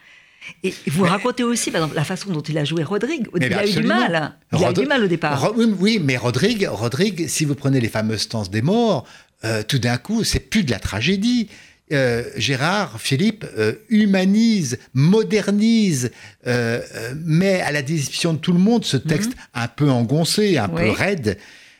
Et 0.63 0.73
vous 0.87 1.03
racontez 1.03 1.43
aussi 1.43 1.71
par 1.71 1.81
exemple, 1.81 1.95
la 1.95 2.03
façon 2.03 2.31
dont 2.31 2.41
il 2.41 2.57
a 2.57 2.65
joué 2.65 2.83
Rodrigue. 2.83 3.27
Il 3.35 3.53
a 3.53 3.65
eu 3.65 3.71
du 3.71 3.83
mal. 3.83 4.15
Hein. 4.15 4.35
Il 4.53 4.63
a 4.63 4.71
eu 4.71 4.73
du 4.73 4.85
mal 4.85 5.03
au 5.03 5.07
départ. 5.07 5.53
oui, 5.55 5.99
mais 6.01 6.17
Rodrigue, 6.17 6.67
Rodrigue, 6.71 7.27
si 7.27 7.45
vous 7.45 7.55
prenez 7.55 7.79
les 7.79 7.89
fameuses 7.89 8.29
danses 8.29 8.51
des 8.51 8.61
morts, 8.61 9.07
euh, 9.43 9.63
tout 9.63 9.79
d'un 9.79 9.97
coup, 9.97 10.23
c'est 10.23 10.39
plus 10.39 10.63
de 10.63 10.71
la 10.71 10.79
tragédie. 10.79 11.49
Euh, 11.91 12.23
Gérard 12.35 12.99
Philippe 12.99 13.45
euh, 13.57 13.73
humanise, 13.89 14.79
modernise, 14.93 16.11
met 16.45 17.61
à 17.61 17.71
la 17.71 17.81
disposition 17.83 18.33
de 18.33 18.39
tout 18.39 18.53
le 18.53 18.59
monde 18.59 18.85
ce 18.85 18.97
texte 18.97 19.31
mhm. 19.31 19.37
un 19.53 19.67
peu 19.67 19.89
engoncé, 19.89 20.57
un 20.57 20.69
peu 20.69 20.89
raide 20.89 21.37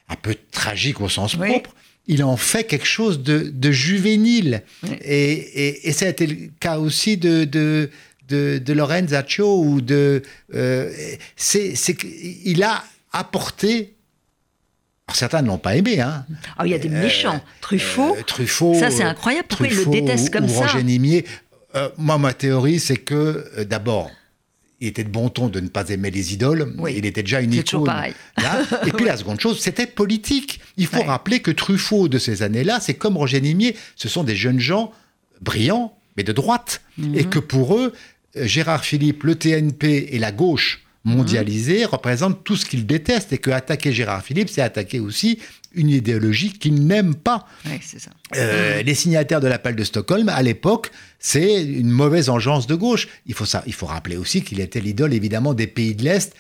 un 0.10 0.16
peu 0.16 0.36
tragique 0.52 1.02
au 1.02 1.10
sens 1.10 1.36
propre, 1.36 1.72
il 2.08 2.24
en 2.24 2.38
fait 2.38 2.66
quelque 2.66 2.86
chose 2.86 3.24
de, 3.24 3.72
juvénile. 3.72 4.64
Et, 5.02 5.88
et, 5.88 5.92
ça 5.92 6.06
a 6.06 6.10
été 6.10 6.28
le 6.28 6.36
cas 6.60 6.78
aussi 6.78 7.18
de, 7.18 7.46
de, 7.46 7.90
de, 8.28 8.62
de 8.64 8.74
Lorenzaccio 8.74 9.62
ou 9.62 9.82
de. 9.82 10.22
Euh, 10.54 10.92
c'est, 11.36 11.74
il 12.44 12.64
a 12.64 12.84
apporté. 13.12 13.96
certains 15.12 15.42
ne 15.42 15.48
l'ont 15.48 15.58
pas 15.58 15.76
aimé. 15.76 16.00
Hein. 16.00 16.26
Oh, 16.60 16.64
il 16.66 16.72
y 16.72 16.76
a 16.76 16.80
des 16.80 16.90
méchants. 16.90 17.42
Truffaut. 17.62 18.16
Truffaut. 18.28 18.76
Ça, 18.76 18.92
c'est 18.92 19.04
incroyable. 19.04 19.48
Pourquoi 19.48 19.68
il 19.68 19.76
le 19.76 19.86
déteste 19.86 20.32
comme 20.32 20.48
ça? 20.48 20.68
Roger 20.68 20.84
Nimier. 20.84 21.26
moi, 21.98 22.20
ma 22.20 22.34
théorie, 22.34 22.80
c'est 22.80 22.98
que, 22.98 23.64
d'abord, 23.64 24.12
il 24.82 24.88
était 24.88 25.04
de 25.04 25.10
bon 25.10 25.30
ton 25.30 25.48
de 25.48 25.60
ne 25.60 25.70
pas 25.70 25.90
aimer 25.90 26.12
les 26.12 26.34
idoles. 26.34 26.76
Il 26.90 27.06
était 27.06 27.24
déjà 27.24 27.42
une 27.42 27.54
icône. 27.54 27.90
Et 28.86 28.92
puis 28.92 29.06
la 29.06 29.18
seconde 29.18 29.40
chose, 29.40 29.60
c'était 29.60 29.88
politique. 29.88 30.60
Il 30.78 30.88
faut 30.88 31.04
rappeler 31.04 31.40
que 31.40 31.52
Truffaut 31.52 32.08
de 32.08 32.18
ces 32.18 32.44
années-là, 32.44 32.80
c'est 32.82 32.96
comme 32.96 33.18
Roger 33.18 33.42
Nimier, 33.42 33.76
ce 33.96 34.10
sont 34.10 34.24
des 34.24 34.36
jeunes 34.36 34.60
gens 34.60 34.92
brillants, 35.42 35.98
mais 36.18 36.24
de 36.24 36.34
droite. 36.34 36.82
Et 37.00 37.24
mhm. 37.24 37.30
que 37.30 37.40
pour 37.40 37.78
eux, 37.78 37.94
euh, 38.36 38.46
Gérard 38.46 38.84
Philippe, 38.84 39.24
le 39.24 39.36
TNP 39.36 40.10
et 40.12 40.20
la 40.20 40.32
gauche 40.32 40.84
mondialisée 41.04 41.82
mhm. 41.82 41.90
représentent 41.92 42.44
tout 42.44 42.56
ce 42.56 42.66
qu'ils 42.66 42.86
détestent. 42.86 43.32
Et 43.32 43.38
que 43.38 43.52
attaquer 43.52 43.94
Gérard 43.94 44.24
Philippe, 44.24 44.50
c'est 44.50 44.62
attaquer 44.62 45.00
aussi 45.00 45.40
une 45.76 45.90
idéologie 45.90 46.54
qu'ils 46.54 46.86
n'aiment 46.86 47.16
pas. 47.16 47.46
Euh, 48.36 48.82
les 48.82 48.96
signataires 48.96 49.42
de 49.42 49.48
l'appel 49.48 49.76
de 49.76 49.84
Stockholm, 49.84 50.30
à 50.30 50.42
l'époque, 50.42 50.92
c'est 51.20 51.64
une 51.64 51.90
mauvaise 51.90 52.30
engeance 52.30 52.68
de 52.68 52.76
gauche. 52.76 53.08
Il 53.26 53.34
faut, 53.34 53.46
ça, 53.46 53.64
il 53.68 53.74
faut 53.74 53.86
rappeler 53.86 54.18
aussi 54.18 54.42
qu'il 54.42 54.60
était 54.60 54.82
l'idole, 54.82 55.14
évidemment, 55.14 55.54
des 55.54 55.68
pays 55.68 55.96
de 55.96 56.04
l'Est 56.04 56.36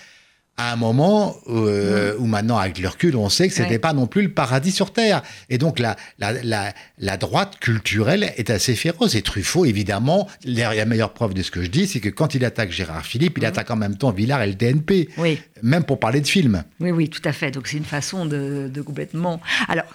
à 0.58 0.72
un 0.72 0.76
moment 0.78 1.36
euh, 1.48 2.16
où 2.18 2.26
maintenant, 2.26 2.58
avec 2.58 2.80
le 2.80 2.88
recul, 2.88 3.16
on 3.18 3.28
sait 3.28 3.50
que 3.50 3.54
ce 3.54 3.62
n'était 3.62 3.80
pas 3.80 3.92
non 3.92 4.08
plus 4.08 4.22
le 4.22 4.32
paradis 4.32 4.72
sur 4.72 4.94
Terre. 4.94 5.22
Et 5.50 5.58
donc, 5.58 5.80
la, 5.80 5.98
la, 6.18 6.74
la, 6.98 7.18
droite 7.18 7.60
culturelle 7.60 8.32
est 8.38 8.50
assez 8.50 8.76
féroce. 8.76 9.16
Et 9.16 9.22
Truffaut, 9.22 9.66
évidemment, 9.66 10.30
la 10.46 10.86
meilleure 10.86 11.14
preuve 11.14 11.34
de 11.34 11.42
ce 11.42 11.52
que 11.52 11.62
je 11.62 11.68
dis, 11.68 11.88
c'est 11.88 12.00
que 12.00 12.08
quand 12.10 12.36
il 12.36 12.46
attaque 12.46 12.72
Gérard 12.72 13.06
Philippe, 13.06 13.38
il 13.38 13.44
mmh. 13.44 13.48
attaque 13.48 13.72
en 13.72 13.76
même 13.76 13.98
temps 13.98 14.12
Villard 14.12 14.44
et 14.44 14.48
le 14.48 14.56
DNP. 14.56 15.10
Oui. 15.18 15.42
Même 15.62 15.84
pour 15.84 16.00
parler 16.00 16.22
de 16.22 16.28
film. 16.28 16.64
Oui, 16.80 16.92
oui, 16.92 17.10
tout 17.10 17.22
à 17.26 17.34
fait. 17.34 17.52
Donc, 17.52 17.68
c'est 17.68 17.78
une 17.78 17.84
façon 17.84 18.26
de, 18.26 18.70
de, 18.74 18.82
complètement... 18.82 19.42
Alors, 19.68 19.86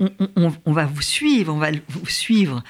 on, 0.00 0.10
on, 0.36 0.52
on 0.64 0.72
va 0.72 0.86
vous 0.86 1.02
suivre, 1.02 1.54
on 1.54 1.58
va 1.58 1.70
vous 1.88 2.06
suivre 2.06 2.64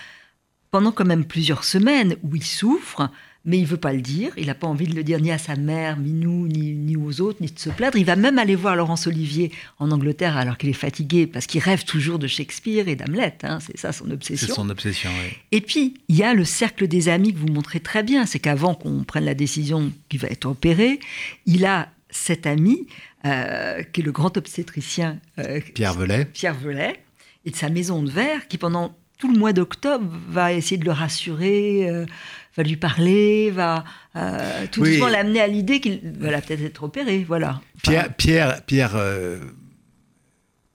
pendant 0.71 0.93
quand 0.93 1.05
même 1.07 1.25
plusieurs 1.25 1.65
semaines 1.65 2.17
où 2.23 2.37
il 2.37 2.45
souffre 2.45 3.11
mais 3.45 3.59
il 3.59 3.67
veut 3.67 3.77
pas 3.77 3.93
le 3.93 4.01
dire. 4.01 4.33
Il 4.37 4.47
n'a 4.47 4.55
pas 4.55 4.67
envie 4.67 4.87
de 4.87 4.95
le 4.95 5.03
dire 5.03 5.21
ni 5.21 5.33
à 5.33 5.39
sa 5.39 5.57
mère, 5.57 5.99
ni 5.99 6.13
nous, 6.13 6.47
ni, 6.47 6.97
aux 6.97 7.21
autres, 7.21 7.39
ni 7.41 7.49
de 7.49 7.59
se 7.59 7.71
plaindre. 7.71 7.97
Il 7.97 8.05
va 8.05 8.17
même 8.17 8.39
aller 8.39 8.55
voir 8.55 8.77
Laurence 8.77 9.07
Olivier 9.07 9.51
en 9.79 9.91
Angleterre 9.91 10.37
alors 10.37 10.59
qu'il 10.59 10.69
est 10.69 10.75
fatigué 10.75 11.27
parce 11.27 11.47
qu'il 11.47 11.61
rêve 11.61 11.85
toujours 11.85 12.19
de 12.19 12.27
Shakespeare 12.27 12.89
et 12.89 12.97
d'Hamlet. 12.97 13.39
Hein. 13.43 13.59
c'est 13.61 13.77
ça 13.77 13.93
son 13.93 14.11
obsession. 14.11 14.47
C'est 14.47 14.55
son 14.55 14.71
obsession, 14.71 15.11
oui. 15.25 15.37
Et 15.51 15.61
puis, 15.61 15.95
il 16.09 16.17
y 16.17 16.23
a 16.23 16.35
le 16.35 16.45
cercle 16.45 16.87
des 16.87 17.09
amis 17.09 17.33
que 17.33 17.39
vous 17.39 17.49
montrez 17.49 17.81
très 17.81 18.03
bien. 18.03 18.27
C'est 18.27 18.39
qu'avant 18.39 18.75
qu'on 18.75 19.03
prenne 19.05 19.25
la 19.25 19.35
décision 19.35 19.93
qu'il 20.09 20.21
va 20.21 20.29
être 20.29 20.47
opéré, 20.47 21.01
il 21.47 21.65
a 21.65 21.89
cet 22.11 22.47
ami 22.47 22.87
euh, 23.25 23.83
qui 23.83 24.03
est 24.03 24.05
le 24.05 24.13
grand 24.13 24.37
obstétricien 24.37 25.19
euh, 25.39 25.61
Pierre 25.75 25.95
Velay. 25.95 26.27
Pierre 26.27 26.55
Velay, 26.55 27.01
et 27.45 27.51
de 27.51 27.57
sa 27.57 27.71
maison 27.71 28.03
de 28.03 28.11
verre 28.11 28.47
qui 28.49 28.59
pendant 28.59 28.97
tout 29.19 29.33
le 29.33 29.39
mois 29.39 29.53
d'octobre 29.53 30.07
va 30.29 30.53
essayer 30.53 30.77
de 30.77 30.85
le 30.85 30.93
rassurer. 30.93 31.89
Euh, 31.89 32.07
va 32.57 32.63
lui 32.63 32.77
parler, 32.77 33.51
va 33.51 33.85
euh, 34.17 34.67
tout 34.71 34.83
doucement 34.83 35.09
l'amener 35.09 35.41
à 35.41 35.47
l'idée 35.47 35.81
qu'il 35.81 36.01
va 36.19 36.41
peut-être 36.41 36.63
être 36.63 36.83
opéré. 36.83 37.25
Voilà. 37.27 37.61
Pierre, 37.83 38.15
Pierre, 38.15 38.63
Pierre 38.65 38.97
euh, 38.97 39.39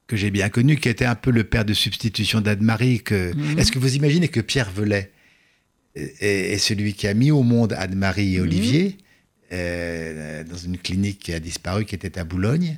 que 0.08 0.16
j'ai 0.16 0.32
bien 0.32 0.50
connu, 0.50 0.78
qui 0.78 0.90
était 0.90 1.06
un 1.06 1.16
peu 1.16 1.32
le 1.32 1.44
père 1.44 1.66
de 1.66 1.74
substitution 1.74 2.42
d'Anne-Marie. 2.42 3.04
Mhm. 3.10 3.60
Est-ce 3.60 3.72
que 3.72 3.80
vous 3.80 3.96
imaginez 3.96 4.28
que 4.30 4.40
Pierre 4.40 4.72
Velay 4.72 5.12
est, 5.96 6.58
celui 6.58 6.94
qui 6.94 7.08
a 7.08 7.14
mis 7.14 7.32
au 7.32 7.44
monde 7.44 7.74
Anne-Marie 7.74 8.36
et 8.36 8.38
mhm. 8.38 8.44
Olivier 8.44 8.98
euh, 9.52 10.44
dans 10.44 10.58
une 10.58 10.78
clinique 10.78 11.20
qui 11.20 11.34
a 11.34 11.40
disparu, 11.40 11.86
qui 11.86 11.96
était 11.96 12.18
à 12.20 12.24
Boulogne 12.24 12.78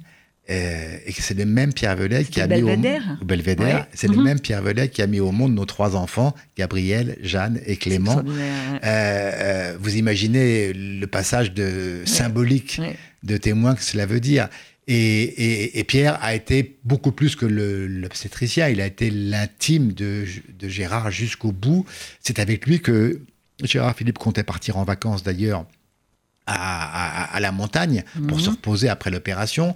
euh, 0.50 0.98
et 1.06 1.14
que 1.14 1.22
c'est 1.22 1.36
le 1.36 1.46
même 1.46 1.74
Pierre 1.74 1.96
Velay 1.96 2.24
qui 2.24 2.42
a 2.42 2.48
mis 2.48 2.64
au 2.64 3.26
Belvédère. 3.26 3.88
C'est 3.94 4.08
le 4.08 4.18
mhm. 4.18 4.24
même 4.24 4.40
Pierre 4.40 4.64
Velay 4.64 4.90
qui 4.90 5.02
a 5.02 5.08
mis 5.08 5.20
au 5.20 5.32
monde 5.32 5.54
nos 5.54 5.66
trois 5.66 5.96
enfants, 5.96 6.34
Gabriel, 6.58 7.18
Jeanne 7.22 7.60
et 7.66 7.78
Clément. 7.78 8.24
Euh, 8.26 8.82
euh, 8.84 9.78
vous 9.80 9.98
imaginez 9.98 10.74
le 10.74 11.06
passage 11.06 11.54
de 11.54 12.02
symbolique 12.06 12.82
de 13.22 13.38
témoin 13.38 13.76
que 13.76 13.84
cela 13.84 14.06
veut 14.08 14.20
dire. 14.20 14.50
Et, 14.88 15.86
Pierre 15.88 16.18
a 16.24 16.34
été 16.34 16.80
beaucoup 16.84 17.12
plus 17.12 17.36
que 17.36 17.46
l'obstétricien, 17.46 18.70
il 18.70 18.82
a 18.82 18.88
été 18.88 19.12
l'intime 19.12 19.94
de, 19.94 20.26
Gérard 20.64 21.12
jusqu'au 21.12 21.52
bout. 21.52 21.86
C'est 22.22 22.40
avec 22.40 22.66
lui 22.66 22.80
que 22.80 23.22
Gérard 23.64 23.96
Philippe 23.96 24.18
comptait 24.18 24.44
partir 24.44 24.78
en 24.78 24.84
vacances 24.84 25.22
d'ailleurs 25.22 25.66
à, 26.48 27.38
la 27.40 27.52
montagne 27.52 28.04
pour 28.28 28.38
mhm. 28.38 28.44
se 28.44 28.50
reposer 28.50 28.90
après 28.90 29.12
l'opération. 29.12 29.76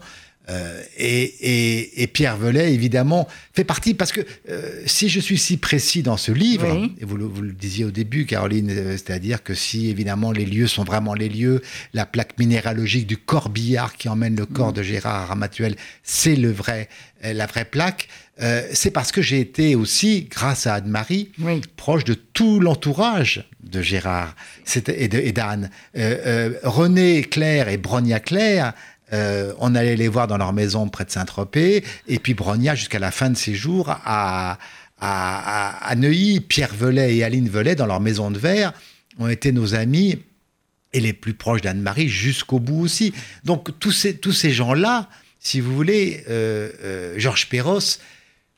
Euh, 0.49 0.84
et, 0.97 2.08
Pierre 2.13 2.38
Velay, 2.38 2.73
évidemment, 2.73 3.27
fait 3.53 3.63
partie, 3.63 3.93
parce 3.93 4.12
que 4.12 4.21
euh, 4.49 4.82
si 4.86 5.10
je 5.10 5.19
suis 5.19 5.38
si 5.38 5.58
précis 5.58 6.03
dans 6.03 6.17
ce 6.17 6.32
livre, 6.32 6.89
et 6.99 7.06
vous 7.06 7.17
le, 7.17 7.51
disiez 7.53 7.86
au 7.86 7.91
début, 7.91 8.25
Caroline, 8.25 8.69
euh, 8.69 8.91
c'est-à-dire 8.91 9.41
que 9.41 9.53
si 9.53 9.89
évidemment 9.89 10.32
les 10.32 10.45
lieux 10.45 10.67
sont 10.67 10.84
vraiment 10.84 11.13
les 11.13 11.29
lieux, 11.29 11.62
la 11.93 12.06
plaque 12.06 12.38
minéralogique 12.38 13.08
du 13.08 13.17
corbillard 13.17 13.95
qui 13.95 14.10
emmène 14.10 14.36
le 14.36 14.45
corps 14.45 14.71
mm. 14.71 14.75
de 14.75 14.84
Gérard 14.84 15.27
Ramatuel, 15.29 15.75
c'est 16.03 16.36
le 16.36 16.51
vrai, 16.51 16.89
la 17.23 17.45
vraie 17.45 17.65
plaque, 17.65 18.10
c'est 18.73 18.91
parce 18.91 19.12
que 19.12 19.21
j'ai 19.21 19.39
été 19.39 19.75
aussi, 19.75 20.27
grâce 20.29 20.67
à 20.67 20.75
Anne-Marie, 20.75 21.32
proche 21.77 22.03
de 22.03 22.15
tout 22.15 22.60
l'entourage 22.60 23.47
de 23.63 23.82
Gérard 23.82 24.36
et 24.88 25.32
d'Anne. 25.32 25.69
René 25.93 27.21
Claire 27.21 27.69
et 27.69 27.77
Bronia 27.77 28.19
Claire, 28.19 28.73
euh, 29.13 29.54
on 29.60 29.76
allait 29.76 29.95
les 29.95 30.08
voir 30.08 30.28
dans 30.28 30.38
leur 30.38 30.54
maison 30.54 30.89
près 30.89 31.06
de 31.06 31.12
Saint-Tropez. 31.12 31.84
Et 32.08 32.19
puis 32.19 32.34
Bronia, 32.34 32.76
jusqu'à 32.76 32.99
la 32.99 33.12
fin 33.12 33.30
de 33.30 33.38
ses 33.38 33.54
jours, 33.54 33.89
à, 33.89 34.58
à, 34.99 35.95
Neuilly, 35.95 36.39
Pierre 36.39 36.73
Velay 36.73 37.17
et 37.17 37.23
Aline 37.23 37.49
Velay, 37.49 37.76
dans 37.76 37.86
leur 37.86 37.99
maison 37.99 38.32
de 38.32 38.39
verre, 38.39 38.73
ont 39.19 39.28
été 39.28 39.52
nos 39.52 39.76
amis 39.76 40.19
et 40.93 40.99
les 40.99 41.13
plus 41.13 41.34
proches 41.34 41.62
d'Anne-Marie 41.62 42.10
jusqu'au 42.10 42.60
bout 42.60 42.82
aussi. 42.82 43.13
Donc 43.43 43.78
tous 43.80 43.91
ces, 43.91 44.15
tous 44.15 44.32
ces 44.32 44.52
gens-là, 44.52 45.10
si 45.39 45.60
vous 45.60 45.76
voulez, 45.76 46.23
euh, 46.30 46.69
euh, 46.84 47.15
Georges 47.17 47.49
Perros, 47.49 47.80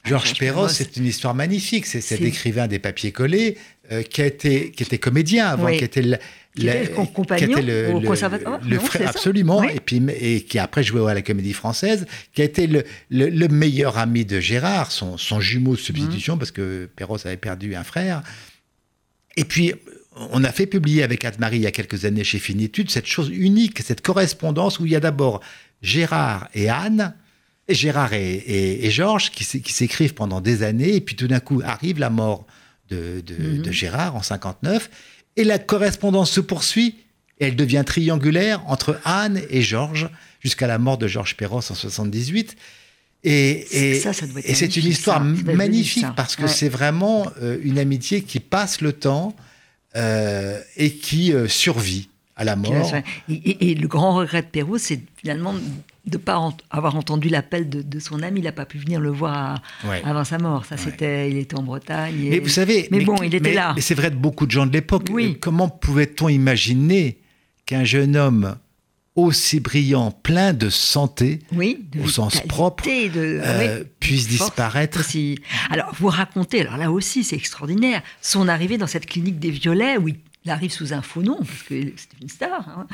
Georges 0.06 0.38
Perros, 0.38 0.68
c'est 0.68 0.98
une 0.98 1.06
histoire 1.06 1.34
magnifique. 1.34 1.86
C'est 1.86 2.02
cet 2.02 2.22
écrivain 2.22 2.68
des 2.68 2.80
papiers 2.80 3.12
collés 3.12 3.58
qui, 4.10 4.22
a 4.22 4.26
été, 4.26 4.72
qui 4.72 4.84
était 4.84 4.98
comédien 4.98 5.48
avant, 5.48 5.68
qui 5.68 5.84
était 5.84 6.04
qui 6.56 6.68
était 6.68 6.90
le 6.90 7.06
compagnon 7.06 7.60
le, 7.62 7.94
au 7.94 8.02
conservatoire 8.02 8.60
le, 8.66 8.80
frère, 8.80 9.10
absolument, 9.10 9.64
et 9.64 9.80
puis 9.80 10.02
et 10.20 10.42
qui 10.42 10.58
après 10.58 10.84
jouait 10.84 11.10
à 11.10 11.14
la 11.14 11.22
Comédie 11.22 11.54
Française, 11.54 12.06
qui 12.34 12.42
a 12.42 12.46
été 12.46 12.68
le, 12.68 13.48
meilleur 13.50 13.98
ami 13.98 14.26
de 14.26 14.40
Gérard, 14.40 14.92
son, 14.92 15.18
son 15.18 15.42
jumeau 15.42 15.76
de 15.76 15.80
substitution, 15.80 16.36
mmh. 16.36 16.40
parce 16.40 16.52
que 16.52 16.90
Perros 16.96 17.18
avait 17.26 17.38
perdu 17.38 17.76
un 17.76 17.84
frère. 17.84 18.24
Et 19.36 19.44
puis 19.44 19.74
on 20.16 20.44
a 20.46 20.52
fait 20.52 20.66
publier 20.66 21.04
avec 21.04 21.26
Anne-Marie 21.26 21.58
il 21.58 21.64
y 21.64 21.68
a 21.68 21.72
quelques 21.72 22.06
années 22.06 22.24
chez 22.24 22.40
Finitude 22.40 22.90
cette 22.90 23.06
chose 23.06 23.30
unique, 23.30 23.82
cette 23.82 24.02
correspondance 24.02 24.80
où 24.80 24.86
il 24.86 24.94
y 24.94 24.96
a 24.96 25.02
d'abord 25.02 25.42
Gérard 25.82 26.48
et 26.54 26.70
Anne, 26.70 27.14
et 27.68 27.74
Gérard 27.74 28.14
et, 28.14 28.90
Georges 28.92 29.32
qui, 29.32 29.44
s'écrivent 29.44 30.14
pendant 30.14 30.42
des 30.42 30.64
années, 30.64 30.96
et 30.96 31.02
puis 31.02 31.16
tout 31.16 31.28
d'un 31.28 31.40
coup 31.40 31.62
arrive 31.64 32.00
la 32.00 32.10
mort 32.10 32.46
de, 32.90 33.22
de, 33.26 33.62
de 33.62 33.72
Gérard 33.72 34.16
en 34.16 34.22
59 34.22 34.90
et 35.38 35.44
la 35.44 35.60
correspondance 35.60 36.32
se 36.32 36.42
poursuit 36.42 36.96
et 37.40 37.48
elle 37.48 37.56
devient 37.56 37.84
triangulaire 37.86 38.62
entre 38.68 39.00
Anne 39.04 39.42
et 39.50 39.62
Georges 39.62 40.10
jusqu'à 40.40 40.68
la 40.68 40.78
mort 40.78 40.98
de 40.98 41.08
Georges 41.08 41.36
Perros 41.36 41.58
en 41.58 41.76
78. 41.76 42.56
Et, 43.24 43.96
et, 43.96 44.00
c'est 44.54 44.78
une 44.78 44.86
histoire 44.86 45.20
magnifique 45.20 46.06
parce 46.16 46.36
que 46.36 46.46
c'est 46.46 46.70
vraiment 46.70 47.26
euh, 47.42 47.58
une 47.64 47.80
amitié 47.80 48.22
qui 48.22 48.40
passe 48.40 48.82
le 48.82 48.94
temps 48.94 49.36
euh, 49.96 50.62
et 50.78 50.92
qui 50.92 51.34
euh, 51.34 51.48
survit 51.48 52.10
à 52.36 52.44
la 52.44 52.56
mort. 52.56 52.94
Et, 53.28 53.74
le 53.74 53.88
grand 53.88 54.16
regret 54.16 54.44
de 54.44 54.48
Perrault, 54.48 54.78
c'est 54.78 55.00
finalement 55.18 55.56
de 56.06 56.18
ne 56.18 56.22
pas 56.22 56.50
avoir 56.70 56.96
entendu 56.96 57.30
l'appel 57.30 57.70
de, 57.70 58.00
son 58.00 58.22
ami, 58.22 58.40
il 58.42 58.44
n'a 58.44 58.52
pas 58.52 58.66
pu 58.66 58.78
venir 58.78 59.00
le 59.00 59.10
voir 59.10 59.62
avant 60.04 60.24
sa 60.24 60.38
mort. 60.38 60.66
Ça, 60.66 60.78
c'était, 60.78 61.30
il 61.30 61.38
était 61.38 61.58
en 61.58 61.64
Bretagne. 61.64 62.28
Mais 62.30 62.40
vous 62.40 62.50
savez, 62.50 62.88
mais, 62.92 63.04
bon, 63.04 63.16
il 63.24 63.34
était 63.34 63.54
là. 63.54 63.74
Mais 63.76 63.82
c'est 63.82 63.96
vrai 63.96 64.12
de 64.12 64.16
beaucoup 64.16 64.46
de 64.46 64.52
gens 64.52 64.66
de 64.66 64.74
l'époque. 64.74 65.08
Oui. 65.12 65.38
Comment 65.40 65.70
pouvait-on 65.70 66.30
imaginer 66.30 67.20
qu'un 67.66 67.84
jeune 67.84 68.16
homme 68.16 68.56
aussi 69.16 69.62
brillant, 69.62 70.12
plein 70.12 70.54
de 70.54 70.70
santé, 70.70 71.40
oui, 71.54 71.86
au 72.04 72.08
sens 72.10 72.42
propre, 72.42 72.84
euh, 72.88 73.84
puisse 74.00 74.28
disparaître. 74.28 75.00
Aussi. 75.00 75.40
Alors, 75.70 75.94
vous 75.98 76.10
racontez, 76.10 76.62
alors 76.62 76.78
là 76.78 76.92
aussi, 76.92 77.24
c'est 77.24 77.38
extraordinaire, 77.38 78.02
son 78.22 78.50
arrivée 78.50 78.78
dans 78.78 78.88
cette 78.88 79.06
clinique 79.06 79.40
des 79.40 79.52
Violets, 79.52 79.98
où 79.98 80.10
il 80.10 80.18
il 80.46 80.52
arrive 80.52 80.72
sous 80.72 80.94
un 80.94 81.02
faux 81.02 81.24
nom, 81.24 81.38
parce 81.38 81.64
que 81.64 81.76
c'était 81.98 82.18
une 82.22 82.30
star, 82.30 82.70
hein, 82.70 82.88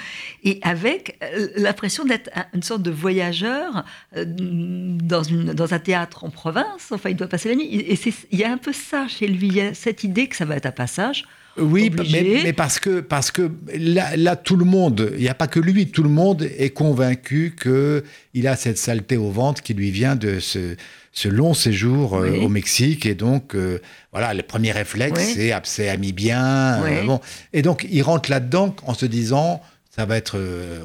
et 0.44 0.60
avec 0.62 1.18
euh, 1.22 1.50
l'impression 1.58 2.06
d'être 2.06 2.30
une 2.54 2.64
sorte 2.64 2.82
de 2.82 2.92
voyageur 2.92 3.84
euh, 4.16 4.26
dans, 4.26 5.24
une, 5.24 5.54
dans 5.54 5.74
un 5.74 5.80
théâtre 5.80 6.24
en 6.24 6.30
province. 6.30 6.92
Enfin, 6.92 7.10
il 7.10 7.16
doit 7.16 7.28
passer 7.28 7.50
la 7.50 7.56
nuit. 7.56 7.76
Et 7.76 8.00
il 8.32 8.40
y 8.40 8.44
a 8.44 8.52
un 8.52 8.58
peu 8.58 8.74
ça 8.74 9.08
chez 9.08 9.28
lui. 9.28 9.48
Il 9.48 9.56
y 9.56 9.62
a 9.62 9.74
cette 9.74 10.04
idée 10.04 10.28
que 10.28 10.36
ça 10.36 10.46
va 10.46 10.56
être 10.56 10.66
un 10.66 10.72
passage 10.72 11.26
Oui, 11.58 11.92
mais, 12.12 12.54
parce 12.54 12.80
que, 12.80 13.02
parce 13.02 13.32
que 13.32 13.52
là, 13.76 14.36
tout 14.36 14.56
le 14.56 14.66
monde, 14.66 15.12
il 15.16 15.22
n'y 15.22 15.30
a 15.30 15.34
pas 15.34 15.48
que 15.48 15.60
lui, 15.60 15.88
tout 15.88 16.04
le 16.04 16.10
monde 16.10 16.44
est 16.58 16.70
convaincu 16.70 17.56
qu'il 17.62 18.48
a 18.48 18.56
cette 18.56 18.78
saleté 18.78 19.18
au 19.18 19.30
ventre 19.30 19.62
qui 19.62 19.74
lui 19.74 19.92
vient 19.92 20.16
de 20.16 20.40
ce, 20.40 20.76
ce 21.12 21.28
long 21.28 21.54
séjour 21.54 22.16
euh, 22.16 22.38
au 22.40 22.50
Mexique. 22.50 23.06
Et 23.06 23.16
donc, 23.16 23.56
euh, 23.56 23.82
voilà, 24.12 24.34
le 24.34 24.44
premier 24.44 24.72
réflexe, 24.72 25.34
c'est 25.34 25.52
abcès 25.52 25.90
amibien. 25.90 26.84
Euh, 26.84 27.04
bon. 27.04 27.20
Et 27.54 27.62
donc, 27.62 27.86
il 27.90 28.02
rentre 28.02 28.30
là-dedans 28.30 28.76
en 28.86 28.94
se 28.94 29.06
disant 29.06 29.62
ça 29.94 30.06
va 30.06 30.16
être, 30.16 30.40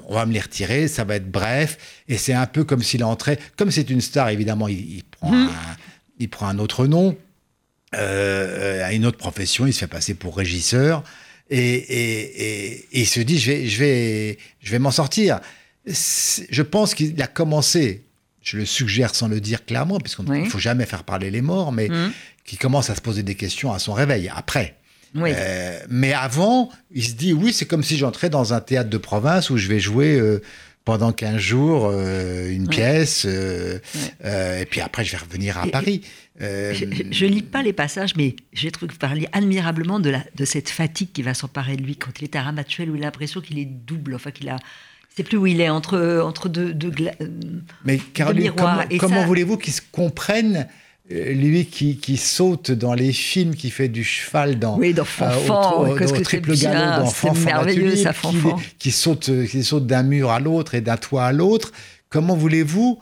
on 0.08 0.14
va 0.14 0.26
me 0.26 0.32
les 0.32 0.40
retirer, 0.40 0.88
ça 0.88 1.04
va 1.04 1.14
être 1.14 1.30
bref. 1.30 1.78
Et 2.08 2.18
c'est 2.18 2.32
un 2.32 2.46
peu 2.46 2.64
comme 2.64 2.82
s'il 2.82 3.04
entrait, 3.04 3.38
comme 3.56 3.70
c'est 3.70 3.88
une 3.88 4.00
star, 4.00 4.30
évidemment, 4.30 4.66
il, 4.66 5.04
prend, 5.04 5.30
mhm. 5.30 5.46
un, 5.46 5.76
il 6.18 6.28
prend 6.28 6.48
un 6.48 6.58
autre 6.58 6.88
nom, 6.88 7.16
à 7.92 8.92
une 8.92 9.06
autre 9.06 9.16
profession, 9.16 9.64
il 9.64 9.72
se 9.72 9.78
fait 9.78 9.86
passer 9.86 10.14
pour 10.14 10.36
régisseur. 10.36 11.04
Et, 11.50 12.84
il 12.90 13.06
se 13.06 13.20
dit, 13.20 13.38
je 13.38 13.52
vais, 13.52 13.66
je 13.68 13.78
vais, 13.78 14.38
je 14.60 14.72
vais 14.72 14.80
m'en 14.80 14.90
sortir. 14.90 15.38
Je 15.86 16.62
pense 16.62 16.92
qu'il 16.94 17.22
a 17.22 17.28
commencé 17.28 18.05
je 18.46 18.58
le 18.58 18.64
suggère 18.64 19.14
sans 19.14 19.28
le 19.28 19.40
dire 19.40 19.64
clairement, 19.64 19.98
puisqu'il 19.98 20.24
ne 20.24 20.44
faut 20.48 20.58
jamais 20.58 20.86
faire 20.86 21.02
parler 21.02 21.30
les 21.30 21.42
morts, 21.42 21.72
mais 21.72 21.88
mmh. 21.88 22.12
qui 22.44 22.56
commence 22.56 22.90
à 22.90 22.94
se 22.94 23.00
poser 23.00 23.24
des 23.24 23.34
questions 23.34 23.72
à 23.72 23.78
son 23.80 23.92
réveil, 23.92 24.30
après. 24.34 24.76
Euh, 25.16 25.78
mais 25.88 26.12
avant, 26.12 26.70
il 26.92 27.04
se 27.04 27.14
dit, 27.14 27.32
oui, 27.32 27.52
c'est 27.52 27.66
comme 27.66 27.82
si 27.82 27.96
j'entrais 27.96 28.30
dans 28.30 28.54
un 28.54 28.60
théâtre 28.60 28.90
de 28.90 28.98
province 28.98 29.50
où 29.50 29.56
je 29.56 29.66
vais 29.66 29.80
jouer 29.80 30.16
euh, 30.16 30.42
pendant 30.84 31.10
15 31.10 31.38
jours 31.38 31.90
euh, 31.90 32.52
une 32.52 32.68
pièce, 32.68 33.24
et 33.24 34.66
puis 34.70 34.80
après, 34.80 35.04
je 35.04 35.12
vais 35.12 35.18
revenir 35.18 35.58
à 35.58 35.66
Paris. 35.66 36.02
je 36.38 37.24
ne 37.24 37.30
lis 37.30 37.42
pas 37.42 37.62
les 37.62 37.72
passages, 37.72 38.14
mais 38.14 38.36
j'ai 38.52 38.70
trouvé 38.70 38.94
parler 38.94 39.26
admirablement 39.32 39.98
de, 39.98 40.10
la, 40.10 40.22
de 40.36 40.44
cette 40.44 40.68
fatigue 40.68 41.08
qui 41.12 41.22
va 41.22 41.34
s'emparer 41.34 41.76
de 41.76 41.82
lui 41.82 41.96
quand 41.96 42.12
il 42.20 42.24
est 42.24 42.36
à 42.36 42.42
Ramatuel, 42.42 42.90
où 42.90 42.94
il 42.94 43.02
a 43.02 43.06
l'impression 43.06 43.40
qu'il 43.40 43.58
est 43.58 43.64
double, 43.64 44.14
enfin 44.14 44.30
qu'il 44.30 44.48
a 44.48 44.58
sais 45.16 45.22
plus 45.22 45.36
où 45.36 45.46
il 45.46 45.60
est, 45.60 45.68
entre, 45.68 46.20
entre 46.24 46.48
deux, 46.48 46.74
deux, 46.74 46.92
euh, 47.20 47.26
Mais 47.84 47.98
Caroline, 47.98 48.52
comment, 48.56 48.82
comment 48.98 49.24
voulez-vous 49.24 49.56
qu'il 49.56 49.72
se 49.72 49.80
comprenne 49.92 50.68
euh, 51.10 51.32
lui 51.32 51.66
qui, 51.66 51.96
qui, 51.96 52.16
saute 52.16 52.70
dans 52.70 52.92
les 52.92 53.12
films, 53.12 53.54
qui 53.54 53.70
fait 53.70 53.88
du 53.88 54.04
cheval 54.04 54.58
dans, 54.58 54.76
oui, 54.76 54.92
dans 54.92 55.04
Fanfan, 55.04 55.86
euh, 55.86 56.06
au, 56.06 56.20
triple 56.20 56.56
galop 56.56 57.04
dans 57.04 57.06
Fanfan 57.06 57.44
merveilleux, 57.44 57.96
ça, 57.96 58.12
qui, 58.12 58.38
qui, 58.78 58.90
saute, 58.90 59.30
qui 59.46 59.62
saute 59.62 59.86
d'un 59.86 60.02
mur 60.02 60.30
à 60.30 60.40
l'autre 60.40 60.74
et 60.74 60.80
d'un 60.80 60.96
toit 60.96 61.26
à 61.26 61.32
l'autre. 61.32 61.72
Comment 62.08 62.34
voulez-vous 62.34 62.98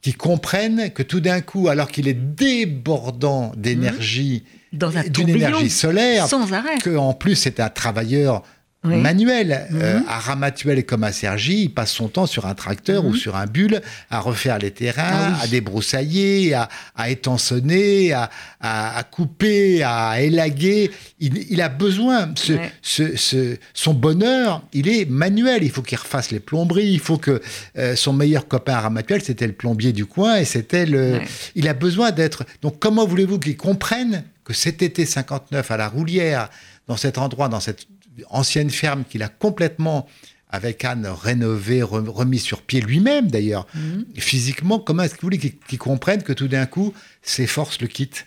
qu'il 0.00 0.16
comprenne 0.16 0.90
que 0.92 1.02
tout 1.02 1.20
d'un 1.20 1.40
coup, 1.40 1.68
alors 1.68 1.90
qu'il 1.90 2.08
est 2.08 2.14
débordant 2.14 3.52
d'énergie, 3.56 4.44
mmh. 4.72 5.08
d'une 5.10 5.28
énergie 5.28 5.70
solaire, 5.70 6.26
sans 6.26 6.52
arrêt, 6.52 6.78
que 6.78 6.96
en 6.96 7.12
plus 7.12 7.34
c'est 7.34 7.60
un 7.60 7.68
travailleur 7.68 8.42
manuel. 8.82 9.66
Mhm. 9.70 9.80
Euh, 9.82 10.00
à 10.08 10.18
Ramatuel 10.18 10.84
comme 10.86 11.04
à 11.04 11.12
Sergi, 11.12 11.64
il 11.64 11.68
passe 11.68 11.92
son 11.92 12.08
temps 12.08 12.26
sur 12.26 12.46
un 12.46 12.54
tracteur 12.54 13.04
ou 13.04 13.10
mhm. 13.10 13.16
sur 13.16 13.36
un 13.36 13.46
bulle 13.46 13.80
à 14.10 14.20
refaire 14.20 14.58
les 14.58 14.70
terrains, 14.70 15.34
ah 15.34 15.42
à 15.42 15.46
débroussailler, 15.46 16.54
à, 16.54 16.68
à 16.96 17.10
étançonner, 17.10 18.12
à, 18.12 18.30
à, 18.60 19.02
couper, 19.02 19.82
à 19.82 20.20
élaguer. 20.20 20.90
Il, 21.18 21.60
a 21.60 21.68
besoin, 21.68 22.32
ce, 22.36 22.54
ce, 22.82 23.56
son 23.74 23.92
bonheur, 23.94 24.62
il 24.72 24.88
est 24.88 25.08
manuel. 25.08 25.62
Il 25.62 25.70
faut 25.70 25.82
qu'il 25.82 25.98
refasse 25.98 26.30
les 26.30 26.40
plomberies. 26.40 26.90
Il 26.90 27.00
faut 27.00 27.18
que 27.18 27.42
euh, 27.76 27.94
son 27.96 28.12
meilleur 28.12 28.48
copain 28.48 28.74
à 28.74 28.80
Ramatuel, 28.80 29.22
c'était 29.22 29.46
le 29.46 29.52
plombier 29.52 29.92
du 29.92 30.06
coin 30.06 30.36
et 30.36 30.44
c'était 30.44 30.86
le. 30.86 31.20
Il 31.54 31.68
a 31.68 31.74
besoin 31.74 32.10
d'être. 32.12 32.44
Donc 32.62 32.78
comment 32.78 33.06
voulez-vous 33.06 33.38
qu'il 33.38 33.56
comprenne 33.56 34.24
que 34.44 34.54
cet 34.54 34.82
été 34.82 35.04
59 35.04 35.70
à 35.70 35.76
la 35.76 35.88
Roulière, 35.88 36.48
dans 36.88 36.96
cet 36.96 37.18
endroit, 37.18 37.48
dans 37.48 37.60
cette 37.60 37.86
ancienne 38.28 38.70
ferme 38.70 39.04
qu'il 39.08 39.22
a 39.22 39.28
complètement, 39.28 40.06
avec 40.50 40.84
Anne, 40.84 41.06
rénové, 41.06 41.82
remis 41.82 42.38
sur 42.38 42.62
pied 42.62 42.80
lui-même 42.80 43.30
d'ailleurs. 43.30 43.66
Mhm. 43.74 44.04
Physiquement, 44.16 44.78
comment 44.78 45.04
est-ce 45.04 45.14
que 45.14 45.20
vous 45.20 45.26
voulez 45.26 45.38
qu'il 45.38 45.78
comprenne 45.78 46.22
que 46.22 46.32
tout 46.32 46.48
d'un 46.48 46.66
coup, 46.66 46.92
ses 47.22 47.46
forces 47.46 47.80
le 47.80 47.86
quittent? 47.86 48.26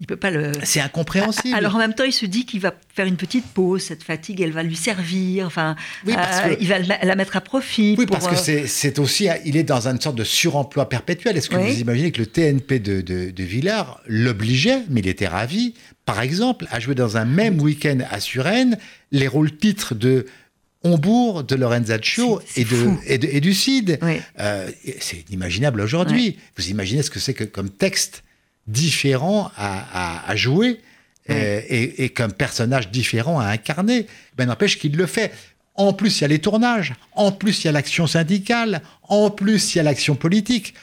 Il 0.00 0.06
peut 0.06 0.16
pas 0.16 0.30
le. 0.30 0.52
C'est 0.64 0.80
incompréhensible. 0.80 1.54
Alors 1.54 1.74
en 1.74 1.78
même 1.78 1.92
temps, 1.92 2.04
il 2.04 2.12
se 2.12 2.24
dit 2.24 2.46
qu'il 2.46 2.60
va 2.60 2.72
faire 2.94 3.04
une 3.04 3.18
petite 3.18 3.44
pause. 3.44 3.82
Cette 3.82 4.02
fatigue, 4.02 4.40
elle 4.40 4.52
va 4.52 4.62
lui 4.62 4.74
servir. 4.74 5.46
Enfin, 5.46 5.76
oui, 6.06 6.14
parce 6.14 6.40
euh, 6.46 6.56
il 6.58 6.68
va 6.68 6.78
la 6.78 7.14
mettre 7.16 7.36
à 7.36 7.42
profit. 7.42 7.96
Oui, 7.98 8.06
parce 8.06 8.26
que 8.26 8.50
euh, 8.50 8.64
c'est 8.66 8.98
aussi, 8.98 9.28
il 9.44 9.58
est 9.58 9.62
dans 9.62 9.88
une 9.88 10.00
sorte 10.00 10.16
de 10.16 10.24
suremploi 10.24 10.88
perpétuel. 10.88 11.36
Est-ce 11.36 11.50
que 11.50 11.56
vous 11.56 11.80
imaginez 11.80 12.12
que 12.12 12.20
le 12.20 12.26
TNP 12.26 12.78
de, 12.78 13.02
de, 13.02 13.42
Villard 13.44 14.00
l'obligeait, 14.06 14.84
mais 14.88 15.00
il 15.00 15.08
était 15.08 15.26
ravi, 15.26 15.74
par 16.04 16.20
exemple, 16.20 16.66
à 16.70 16.80
jouer 16.80 16.94
dans 16.94 17.16
un 17.16 17.24
même 17.24 17.60
week-end 17.60 17.98
à 18.10 18.20
Suresnes 18.20 18.78
les 19.12 19.28
rôles 19.28 19.56
titres 19.56 19.94
de 19.94 20.26
Hombourg, 20.82 21.44
de 21.44 21.54
Lorenzaccio 21.56 22.40
et, 22.56 22.64
de, 22.64 22.96
et, 23.06 23.40
du 23.40 23.52
Cid. 23.52 23.98
Euh, 24.38 24.70
c'est 24.98 25.28
inimaginable 25.28 25.80
aujourd'hui. 25.80 26.38
Vous 26.56 26.68
imaginez 26.70 27.02
ce 27.02 27.10
que 27.10 27.20
c'est 27.20 27.34
que 27.34 27.44
comme 27.44 27.68
texte 27.68 28.24
différent 28.66 29.50
à, 29.56 30.34
jouer 30.36 30.80
euh, 31.28 31.60
et, 31.68 32.08
comme 32.10 32.32
personnage 32.32 32.90
différent 32.90 33.38
à 33.38 33.46
incarner. 33.46 34.06
Ben 34.36 34.46
n'empêche 34.46 34.78
qu'il 34.78 34.96
le 34.96 35.06
fait. 35.06 35.32
En 35.74 35.92
plus, 35.92 36.18
il 36.18 36.22
y 36.22 36.24
a 36.24 36.28
les 36.28 36.38
tournages. 36.38 36.94
En 37.12 37.32
plus, 37.32 37.62
il 37.62 37.66
y 37.66 37.68
a 37.68 37.72
l'action 37.72 38.06
syndicale. 38.06 38.82
En 39.02 39.30
plus, 39.30 39.74
il 39.74 39.78
y 39.78 39.80
a 39.80 39.82
l'action 39.82 40.14
politique. 40.14 40.74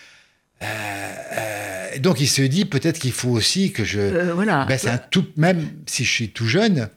Euh, 0.62 0.65
euh, 0.65 1.47
donc, 2.00 2.20
il 2.20 2.28
se 2.28 2.42
dit 2.42 2.66
peut-être 2.66 3.00
qu'il 3.00 3.12
faut 3.12 3.30
aussi 3.30 3.72
que 3.72 3.84
je 3.84 4.32
voilà. 4.32 4.66
baisse 4.66 4.88
un 4.88 4.98
tout, 4.98 5.26
même 5.36 5.68
si 5.86 6.04
je 6.04 6.12
suis 6.12 6.30
tout 6.30 6.48
jeune, 6.48 6.90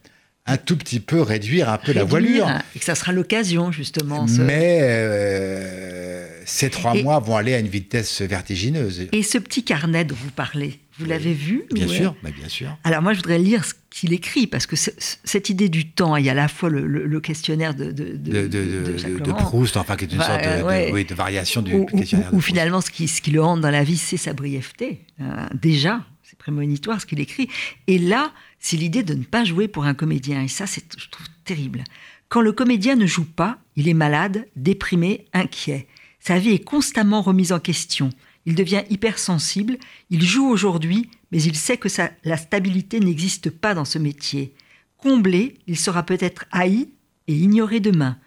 un 0.46 0.56
tout 0.56 0.76
petit 0.76 1.00
peu 1.00 1.20
réduire 1.20 1.68
un 1.68 1.78
peu 1.78 1.92
la 1.92 2.04
voilure. 2.04 2.48
Et 2.74 2.78
que 2.78 2.84
ça 2.84 2.94
sera 2.94 3.12
l'occasion, 3.12 3.70
justement. 3.72 4.26
Mais 4.38 4.80
euh, 4.82 6.26
ces 6.44 6.70
trois 6.70 6.94
mois 6.94 7.18
vont 7.20 7.36
aller 7.36 7.54
à 7.54 7.58
une 7.58 7.68
vitesse 7.68 8.22
vertigineuse. 8.22 9.06
Et 9.12 9.22
ce 9.22 9.38
petit 9.38 9.64
carnet 9.64 10.04
dont 10.04 10.16
vous 10.18 10.30
parlez, 10.30 10.80
vous 11.00 11.06
l'avez 11.06 11.32
vu 11.32 11.64
Bien 11.72 11.88
sûr, 11.88 12.14
mais 12.22 12.30
bien 12.30 12.48
sûr. 12.48 12.76
Alors 12.84 13.02
moi, 13.02 13.12
je 13.12 13.18
voudrais 13.18 13.38
lire 13.38 13.64
ce 13.64 13.74
qu'il 13.90 14.12
écrit, 14.12 14.46
parce 14.46 14.66
que 14.66 14.76
cette 14.76 15.50
idée 15.50 15.68
du 15.68 15.90
temps, 15.90 16.16
il 16.16 16.24
y 16.24 16.28
a 16.28 16.32
à 16.32 16.34
la 16.34 16.48
fois 16.48 16.68
le, 16.70 17.20
questionnaire 17.20 17.74
de, 17.74 17.90
de, 17.90 18.16
de, 18.16 18.46
de, 18.46 19.32
Proust, 19.32 19.76
enfin, 19.76 19.96
qui 19.96 20.04
est 20.04 20.12
une 20.12 20.20
sorte 20.20 20.42
de, 20.42 21.14
variation 21.14 21.62
du 21.62 21.86
questionnaire. 21.86 22.32
Ou 22.32 22.40
finalement, 22.40 22.80
ce 22.80 22.90
qui, 22.90 23.08
ce 23.08 23.20
qui 23.20 23.30
le 23.30 23.42
hante 23.42 23.60
dans 23.60 23.70
la 23.70 23.82
vie, 23.82 23.96
c'est 23.96 24.16
sa 24.16 24.32
brièveté. 24.32 25.04
Euh, 25.20 25.46
déjà, 25.54 26.04
c'est 26.22 26.38
prémonitoire 26.38 27.00
ce 27.00 27.06
qu'il 27.06 27.20
écrit. 27.20 27.48
Et 27.86 27.98
là, 27.98 28.32
c'est 28.58 28.76
l'idée 28.76 29.02
de 29.02 29.14
ne 29.14 29.24
pas 29.24 29.44
jouer 29.44 29.66
pour 29.66 29.84
un 29.84 29.94
comédien. 29.94 30.42
Et 30.42 30.48
ça, 30.48 30.66
c'est, 30.66 30.84
je 30.96 31.08
trouve 31.08 31.26
terrible. 31.44 31.82
Quand 32.28 32.40
le 32.40 32.52
comédien 32.52 32.94
ne 32.94 33.06
joue 33.06 33.24
pas, 33.24 33.58
il 33.74 33.88
est 33.88 33.94
malade, 33.94 34.46
déprimé, 34.54 35.26
inquiet. 35.32 35.88
Sa 36.20 36.38
vie 36.38 36.50
est 36.50 36.64
constamment 36.64 37.22
remise 37.22 37.52
en 37.52 37.58
question. 37.58 38.10
Il 38.50 38.56
devient 38.56 38.82
hypersensible. 38.90 39.78
Il 40.10 40.24
joue 40.24 40.48
aujourd'hui, 40.48 41.08
mais 41.30 41.40
il 41.40 41.54
sait 41.54 41.76
que 41.76 41.86
la 42.24 42.36
stabilité 42.36 42.98
n'existe 42.98 43.48
pas 43.48 43.74
dans 43.74 43.84
ce 43.84 43.96
métier. 43.96 44.52
Comblé, 44.96 45.58
il 45.68 45.78
sera 45.78 46.02
peut-être 46.02 46.46
haï 46.50 46.88
et 47.28 47.32
ignoré 47.32 47.78
demain. 47.78 48.18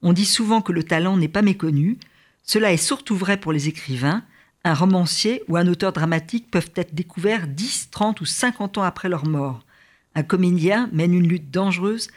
On 0.00 0.12
dit 0.12 0.24
souvent 0.24 0.60
que 0.60 0.70
le 0.70 0.84
talent 0.84 1.16
n'est 1.16 1.26
pas 1.26 1.42
méconnu. 1.42 1.98
Cela 2.44 2.72
est 2.72 2.76
surtout 2.76 3.16
vrai 3.16 3.38
pour 3.38 3.52
les 3.52 3.66
écrivains. 3.66 4.22
Un 4.62 4.74
romancier 4.74 5.42
ou 5.48 5.56
un 5.56 5.66
auteur 5.66 5.92
dramatique 5.92 6.48
peuvent 6.48 6.70
être 6.76 6.94
découverts 6.94 7.48
10, 7.48 7.88
30 7.90 8.20
ou 8.20 8.24
50 8.24 8.78
ans 8.78 8.84
après 8.84 9.08
leur 9.08 9.26
mort. 9.26 9.66
Un 10.14 10.22
comédien 10.22 10.90
mène 10.92 11.12
une 11.12 11.26
lutte 11.26 11.50
dangereuse 11.50 12.08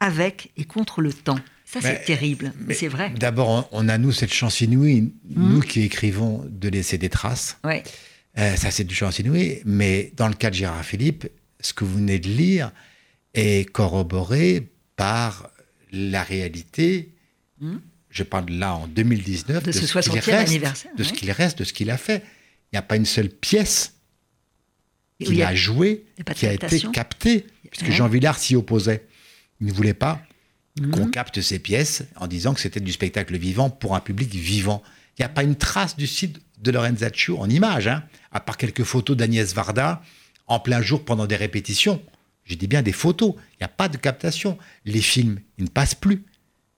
avec 0.00 0.50
et 0.56 0.64
contre 0.64 1.00
le 1.00 1.12
temps. 1.12 1.38
Ça, 1.72 1.80
c'est 1.80 2.04
terrible, 2.04 2.52
mais 2.58 2.74
c'est 2.74 2.88
vrai. 2.88 3.14
D'abord, 3.16 3.66
on 3.72 3.88
a, 3.88 3.96
nous, 3.96 4.12
cette 4.12 4.32
chance 4.32 4.60
inouïe, 4.60 5.10
nous 5.30 5.58
hmm. 5.58 5.64
qui 5.64 5.82
écrivons, 5.82 6.44
de 6.46 6.68
laisser 6.68 6.98
des 6.98 7.08
traces. 7.08 7.56
Ouais. 7.64 7.82
Euh, 8.36 8.56
ça, 8.56 8.70
c'est 8.70 8.82
une 8.82 8.90
chance 8.90 9.18
inouïe. 9.18 9.62
Mais 9.64 10.12
dans 10.16 10.28
le 10.28 10.34
cas 10.34 10.50
de 10.50 10.54
Gérard 10.54 10.84
Philippe, 10.84 11.26
ce 11.60 11.72
que 11.72 11.84
vous 11.84 11.94
venez 11.94 12.18
de 12.18 12.28
lire 12.28 12.72
est 13.32 13.70
corroboré 13.70 14.68
par 14.96 15.48
la 15.92 16.22
réalité. 16.22 17.14
Hmm. 17.58 17.78
Je 18.10 18.22
parle 18.22 18.50
là 18.50 18.74
en 18.74 18.86
2019 18.86 19.64
de, 19.64 19.72
ce 19.72 19.86
60e 19.86 20.30
anniversaire. 20.34 20.92
De 20.94 21.02
ce 21.02 21.14
qu'il 21.14 21.30
reste, 21.30 21.60
de 21.60 21.64
ce 21.64 21.72
qu'il 21.72 21.90
a 21.90 21.96
fait. 21.96 22.22
Il 22.70 22.74
n'y 22.74 22.78
a 22.78 22.82
pas 22.82 22.96
une 22.96 23.06
seule 23.06 23.30
pièce 23.30 23.94
qu'il 25.18 25.42
a, 25.42 25.54
joué, 25.54 26.04
qui 26.34 26.46
a 26.46 26.52
été 26.52 26.80
capté, 26.92 27.46
puisque 27.70 27.92
Jean 27.92 28.08
Villard 28.08 28.38
s'y 28.38 28.56
opposait. 28.56 29.06
Il 29.60 29.68
ne 29.68 29.72
voulait 29.72 29.94
pas 29.94 30.22
mhm. 30.80 30.90
qu'on 30.90 31.06
capte 31.06 31.40
ses 31.40 31.58
pièces 31.58 32.04
en 32.16 32.26
disant 32.26 32.54
que 32.54 32.60
c'était 32.60 32.80
du 32.80 32.92
spectacle 32.92 33.36
vivant 33.36 33.70
pour 33.70 33.94
un 33.94 34.00
public 34.00 34.30
vivant. 34.34 34.82
Il 35.18 35.22
n'y 35.22 35.26
a 35.26 35.28
pas 35.28 35.42
une 35.42 35.56
trace 35.56 35.96
du 35.96 36.06
site 36.06 36.40
de 36.58 36.70
Lorenzaccio 36.70 37.38
en 37.38 37.48
image, 37.50 37.88
hein, 37.88 38.04
à 38.30 38.40
part 38.40 38.56
quelques 38.56 38.84
photos 38.84 39.16
d'Agnès 39.16 39.52
Varda 39.54 40.02
en 40.46 40.60
plein 40.60 40.80
jour 40.80 41.04
pendant 41.04 41.26
des 41.26 41.36
répétitions. 41.36 42.02
Je 42.44 42.54
dis 42.54 42.66
bien 42.66 42.82
des 42.82 42.92
photos. 42.92 43.34
Il 43.54 43.56
n'y 43.62 43.64
a 43.64 43.68
pas 43.68 43.88
de 43.88 43.96
captation. 43.96 44.58
Les 44.84 45.00
films, 45.00 45.40
ils 45.58 45.64
ne 45.64 45.68
passent 45.68 45.94
plus. 45.94 46.24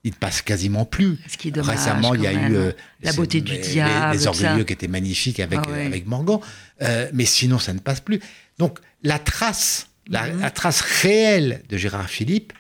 Ils 0.05 0.11
ne 0.11 0.17
passent 0.17 0.43
quasiment 0.43 0.85
plus. 0.85 1.19
Ce 1.29 1.39
qui 1.39 1.49
est 1.49 1.51
dommage, 1.51 1.79
Récemment, 1.79 2.15
il 2.15 2.23
y 2.23 2.27
a 2.27 2.33
eu 2.33 2.55
euh, 2.55 2.73
la 3.03 3.13
beauté 3.15 3.41
du 3.41 3.57
diable, 3.57 4.17
les, 4.17 4.27
orgueilleux 4.27 4.65
qui 4.65 4.75
étaient 4.75 4.89
magnifiques 4.89 5.41
avec 5.41 5.61
ah 5.67 5.75
avec 5.75 6.07
Morgan. 6.07 6.41
Euh, 6.83 7.09
mais 7.15 7.25
sinon, 7.25 7.59
ça 7.59 7.73
ne 7.73 7.79
passe 7.79 8.01
plus. 8.01 8.21
Donc 8.59 8.79
la 9.03 9.19
trace 9.19 9.89
La, 10.09 10.29
la 10.29 10.51
trace 10.51 10.83
réelle 10.83 11.63
de 11.71 11.79
Gérard 11.79 12.11
Philippe, 12.11 12.53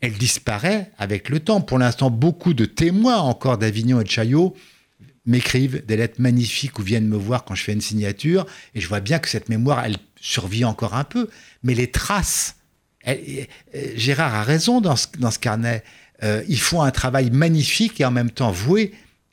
elle 0.00 0.14
disparaît 0.14 0.90
avec 0.98 1.28
le 1.28 1.40
temps. 1.40 1.60
Pour 1.60 1.78
l'instant, 1.78 2.10
beaucoup 2.10 2.54
de 2.54 2.64
témoins 2.64 3.18
encore 3.18 3.58
d'Avignon 3.58 4.00
et 4.00 4.04
de 4.04 4.10
Chaillot 4.10 4.56
m'écrivent 5.26 5.84
des 5.86 5.96
lettres 5.96 6.20
magnifiques 6.20 6.78
ou 6.78 6.82
viennent 6.82 7.08
me 7.08 7.16
voir 7.16 7.44
quand 7.44 7.54
je 7.54 7.62
fais 7.62 7.72
une 7.72 7.80
signature, 7.80 8.46
et 8.74 8.80
je 8.80 8.88
vois 8.88 9.00
bien 9.00 9.18
que 9.18 9.28
cette 9.28 9.48
mémoire, 9.48 9.84
elle 9.84 9.96
survit 10.20 10.64
encore 10.64 10.94
un 10.94 11.04
peu, 11.04 11.28
mais 11.62 11.74
les 11.74 11.90
traces, 11.90 12.56
euh, 13.08 13.14
Gérard 13.96 14.34
a 14.34 14.42
raison 14.42 14.80
dans 14.80 14.96
ce, 14.96 15.06
dans 15.18 15.30
ce 15.30 15.38
carnet, 15.38 15.82
Euh, 16.22 16.44
ils 16.48 16.60
font 16.60 16.82
un 16.82 16.90
travail 16.90 17.30
magnifique 17.30 17.98
et 17.98 18.04
en 18.04 18.10
même 18.10 18.30
temps 18.30 18.52
voué 18.52 18.92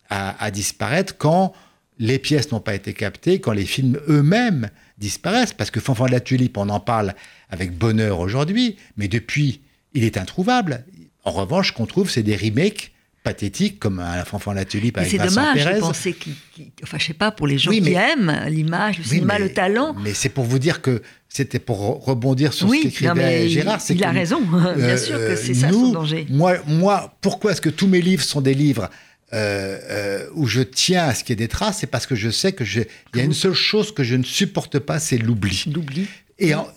à, 0.09 0.41
à 0.41 0.51
disparaître 0.51 1.17
quand 1.17 1.51
les 1.99 2.17
pièces 2.17 2.49
n'ont 2.53 2.61
pas 2.61 2.75
été 2.75 2.93
captées, 2.93 3.41
quand 3.41 3.51
les 3.51 3.65
films 3.65 3.99
eux-mêmes 4.07 4.69
disparaissent, 4.97 5.51
parce 5.51 5.69
que 5.69 5.81
Fanfan 5.81 6.05
de 6.05 6.11
la 6.11 6.21
Tulipe, 6.21 6.57
on 6.57 6.69
en 6.69 6.79
parle 6.79 7.13
avec 7.49 7.77
bonheur 7.77 8.21
aujourd'hui, 8.21 8.77
mais 8.95 9.09
depuis, 9.09 9.59
il 9.97 10.03
est 10.03 10.17
introuvable. 10.17 10.83
En 11.23 11.31
revanche, 11.31 11.69
ce 11.69 11.73
qu'on 11.73 11.85
trouve, 11.85 12.09
c'est 12.09 12.23
des 12.23 12.35
remakes 12.35 12.91
pathétiques, 13.23 13.79
comme 13.79 13.99
un 13.99 14.23
Fanfan 14.23 14.51
de 14.51 14.55
la 14.57 14.63
Tulipe 14.65 14.97
avec 14.97 15.11
c'est 15.11 15.17
Vincent 15.17 15.41
dommage 15.41 15.55
Pérez. 15.55 15.79
penser 15.79 16.13
qu'il. 16.13 16.33
qu'il- 16.53 16.71
Enfin, 16.83 16.97
je 16.97 17.05
sais 17.07 17.13
pas, 17.13 17.31
pour 17.31 17.45
les 17.47 17.57
gens 17.57 17.71
Oui, 17.71 17.81
qui 17.81 17.89
mais- 17.89 17.95
aiment 18.13 18.45
l'image, 18.47 18.99
le 18.99 19.03
Oui, 19.03 19.09
cinéma, 19.09 19.33
mais- 19.37 19.45
le 19.45 19.53
talent. 19.53 19.95
Mais 20.01 20.13
c'est 20.13 20.29
pour 20.29 20.45
vous 20.45 20.59
dire 20.59 20.81
que 20.81 21.01
c'était 21.27 21.59
pour 21.59 21.79
re- 21.81 22.01
rebondir 22.05 22.53
sur 22.53 22.67
ce 22.67 22.71
Oui, 22.71 22.77
non, 22.77 22.83
qu'écrivait 22.83 23.49
Gérard. 23.49 23.81
il- 23.89 24.03
a 24.05 24.11
raison. 24.11 24.39
Bien 24.77 24.95
sûr 24.95 25.17
que 25.17 25.35
c'est 25.35 25.53
ça, 25.53 25.69
son 25.71 25.91
danger. 25.91 26.25
Moi, 26.29 26.57
moi, 26.67 27.17
pourquoi 27.19 27.51
est-ce 27.51 27.59
que 27.61 27.69
tous 27.69 27.87
mes 27.87 27.99
livres 28.01 28.23
sont 28.23 28.39
des 28.41 28.53
livres 28.53 28.89
euh, 29.33 29.77
euh, 29.89 30.25
où 30.35 30.45
je 30.47 30.61
tiens 30.61 31.07
à 31.09 31.13
ce 31.13 31.25
qu'il 31.25 31.31
y 31.31 31.33
ait 31.33 31.45
des 31.45 31.49
traces 31.49 31.79
C'est 31.79 31.87
parce 31.87 32.07
que 32.07 32.15
je 32.15 32.29
sais 32.29 32.53
que 32.53 32.63
il 32.63 32.85
y 33.17 33.19
a 33.19 33.23
une 33.25 33.33
seule 33.33 33.51
chose 33.53 33.93
que 33.93 34.03
je 34.03 34.15
ne 34.15 34.23
supporte 34.23 34.79
pas, 34.79 34.99
c'est 34.99 35.17
l'oubli. 35.17 35.65
D'oubli. 35.67 36.07
Et 36.39 36.53
en- 36.53 36.67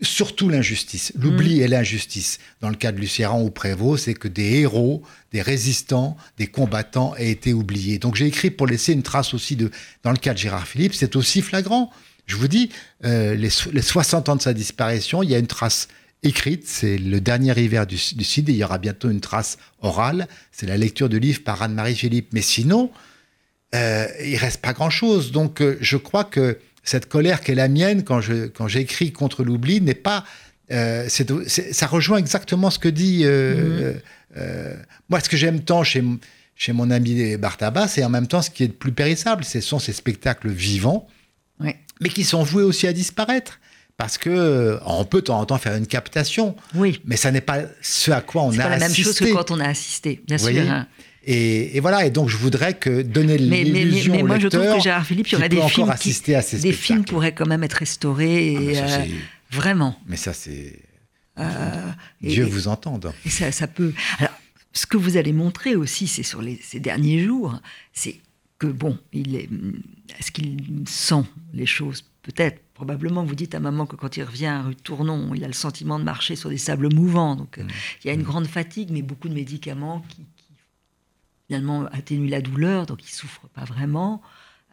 surtout 0.00 0.48
l'injustice, 0.48 1.12
l'oubli 1.14 1.60
et 1.60 1.68
l'injustice. 1.68 2.38
Dans 2.62 2.70
le 2.70 2.74
cas 2.76 2.90
de 2.90 2.98
Lucéran 2.98 3.42
ou 3.42 3.50
Prévost, 3.50 4.04
c'est 4.06 4.14
que 4.14 4.28
des 4.28 4.60
héros, 4.60 5.02
des 5.32 5.42
résistants, 5.42 6.16
des 6.38 6.46
combattants 6.46 7.14
aient 7.16 7.30
été 7.30 7.52
oubliés. 7.52 7.98
Donc 7.98 8.14
j'ai 8.16 8.26
écrit 8.26 8.50
pour 8.50 8.66
laisser 8.66 8.92
une 8.94 9.02
trace 9.02 9.34
aussi 9.34 9.56
de. 9.56 9.70
Dans 10.04 10.10
le 10.10 10.16
cas 10.16 10.32
de 10.32 10.38
Gérard 10.38 10.66
Philippe, 10.66 10.94
c'est 10.94 11.16
aussi 11.16 11.42
flagrant. 11.42 11.90
Je 12.26 12.36
vous 12.36 12.48
dis, 12.48 12.70
euh, 13.04 13.34
les, 13.34 13.50
les 13.72 13.82
60 13.82 14.28
ans 14.30 14.36
de 14.36 14.42
sa 14.42 14.54
disparition, 14.54 15.22
il 15.22 15.30
y 15.30 15.34
a 15.34 15.38
une 15.38 15.46
trace 15.48 15.88
écrite, 16.22 16.66
c'est 16.66 16.96
le 16.96 17.20
dernier 17.20 17.58
hiver 17.58 17.86
du, 17.86 17.96
du 18.14 18.24
Cid, 18.24 18.48
et 18.48 18.52
il 18.52 18.58
y 18.58 18.64
aura 18.64 18.78
bientôt 18.78 19.10
une 19.10 19.20
trace 19.20 19.58
orale, 19.80 20.28
c'est 20.52 20.66
la 20.66 20.76
lecture 20.76 21.08
de 21.08 21.16
livres 21.18 21.42
par 21.42 21.60
Anne-Marie 21.62 21.94
Philippe. 21.96 22.28
Mais 22.32 22.42
sinon, 22.42 22.90
euh, 23.74 24.06
il 24.24 24.36
reste 24.36 24.60
pas 24.60 24.72
grand-chose. 24.72 25.32
Donc, 25.32 25.60
euh, 25.60 25.76
je 25.80 25.96
crois 25.96 26.24
que 26.24 26.58
cette 26.82 27.08
colère 27.08 27.40
qui 27.40 27.52
est 27.52 27.54
la 27.54 27.68
mienne 27.68 28.04
quand 28.04 28.20
je 28.20 28.46
quand 28.46 28.68
j'écris 28.68 29.12
contre 29.12 29.44
l'oubli 29.44 29.80
n'est 29.80 29.94
pas. 29.94 30.24
euh, 30.70 31.08
ça 31.08 31.86
rejoint 31.86 32.18
exactement 32.18 32.70
ce 32.70 32.78
que 32.78 32.88
dit. 32.88 33.20
euh, 33.24 33.94
euh, 34.36 34.74
moi, 35.08 35.20
ce 35.20 35.28
que 35.28 35.36
j'aime 35.36 35.60
tant 35.64 35.82
chez 35.82 36.02
chez 36.54 36.72
mon 36.72 36.90
ami 36.90 37.36
Bartaba, 37.38 37.88
c'est 37.88 38.04
en 38.04 38.10
même 38.10 38.26
temps 38.26 38.42
ce 38.42 38.50
qui 38.50 38.64
est 38.64 38.68
le 38.68 38.72
plus 38.74 38.92
périssable. 38.92 39.44
Ce 39.44 39.60
sont 39.60 39.78
ces 39.78 39.92
spectacles 39.94 40.48
vivants, 40.50 41.08
mais 41.58 42.08
qui 42.08 42.22
sont 42.24 42.42
voués 42.42 42.62
aussi 42.62 42.86
à 42.86 42.92
disparaître. 42.92 43.58
Parce 43.96 44.16
que 44.16 44.78
on 44.86 45.04
peut 45.04 45.18
de 45.20 45.26
temps 45.26 45.38
en 45.40 45.44
temps 45.44 45.58
faire 45.58 45.74
une 45.76 45.86
captation, 45.86 46.56
Oui. 46.74 47.02
mais 47.04 47.16
ça 47.16 47.30
n'est 47.30 47.42
pas 47.42 47.58
ce 47.82 48.10
à 48.10 48.22
quoi 48.22 48.42
on 48.44 48.52
a 48.54 48.56
pas 48.62 48.68
la 48.70 48.78
même 48.78 48.82
assisté. 48.90 49.02
chose 49.02 49.18
que 49.18 49.34
quand 49.34 49.50
on 49.50 49.60
a 49.60 49.68
assisté, 49.68 50.22
bien 50.26 50.38
Vous 50.38 50.48
sûr. 50.48 50.70
hein. 50.70 50.86
Et, 51.32 51.76
et 51.76 51.80
voilà, 51.80 52.04
et 52.06 52.10
donc 52.10 52.28
je 52.28 52.36
voudrais 52.36 52.74
que 52.74 53.02
donner 53.02 53.38
Mais, 53.38 53.46
mais, 53.62 53.70
mais, 53.70 53.84
l'illusion 53.84 54.14
mais 54.14 54.22
au 54.22 54.26
moi, 54.26 54.38
je 54.40 54.48
trouve 54.48 54.62
lecteur 54.62 54.78
que 54.78 54.82
Gérard 54.82 55.06
Philippe, 55.06 55.28
il 55.28 55.32
y 55.32 55.36
aurait 55.36 55.48
des 55.48 55.62
films, 55.68 55.86
qui, 55.86 55.92
assister 55.92 56.34
à 56.34 56.42
ces 56.42 56.58
des 56.58 56.72
films 56.72 56.98
spectacles. 56.98 57.12
pourraient 57.12 57.34
quand 57.34 57.46
même 57.46 57.62
être 57.62 57.74
restaurés. 57.74 58.54
Ah, 58.56 58.60
mais 58.60 58.72
et, 58.72 58.74
ça, 58.74 58.82
euh, 58.84 59.04
c'est- 59.04 59.56
vraiment. 59.56 59.96
Mais 60.08 60.16
ça, 60.16 60.32
c'est. 60.32 60.80
Euh, 61.38 61.90
Dieu 62.20 62.44
et- 62.44 62.48
vous 62.50 62.66
entende. 62.66 63.12
Et 63.24 63.30
ça, 63.30 63.52
ça 63.52 63.68
peut. 63.68 63.92
Alors, 64.18 64.32
ce 64.72 64.86
que 64.86 64.96
vous 64.96 65.16
allez 65.16 65.32
montrer 65.32 65.76
aussi, 65.76 66.08
c'est 66.08 66.24
sur 66.24 66.42
les, 66.42 66.58
ces 66.62 66.80
derniers 66.80 67.20
jours, 67.22 67.60
c'est 67.92 68.16
que 68.58 68.66
bon, 68.66 68.98
il 69.12 69.36
est. 69.36 69.48
Est-ce 70.18 70.32
qu'il 70.32 70.64
sent 70.88 71.22
les 71.54 71.66
choses? 71.66 72.04
Peut-être, 72.22 72.60
probablement. 72.74 73.24
Vous 73.24 73.36
dites 73.36 73.54
à 73.54 73.60
maman 73.60 73.86
que 73.86 73.94
quand 73.94 74.16
il 74.16 74.24
revient 74.24 74.46
à 74.46 74.62
rue 74.62 74.74
Tournon, 74.74 75.32
il 75.34 75.44
a 75.44 75.46
le 75.46 75.52
sentiment 75.54 76.00
de 76.00 76.04
marcher 76.04 76.34
sur 76.34 76.50
des 76.50 76.58
sables 76.58 76.92
mouvants. 76.92 77.36
Donc, 77.36 77.58
euh, 77.58 77.62
il 78.04 78.08
y 78.08 78.10
a 78.10 78.14
une 78.14 78.24
grande 78.24 78.48
fatigue, 78.48 78.88
mais 78.90 79.00
beaucoup 79.02 79.28
de 79.28 79.34
médicaments 79.34 80.04
qui, 80.08 80.26
finalement 81.50 81.86
atténuent 81.86 82.30
la 82.30 82.40
douleur, 82.40 82.86
donc 82.86 83.02
il 83.02 83.10
souffre 83.10 83.48
pas 83.48 83.64
vraiment. 83.64 84.22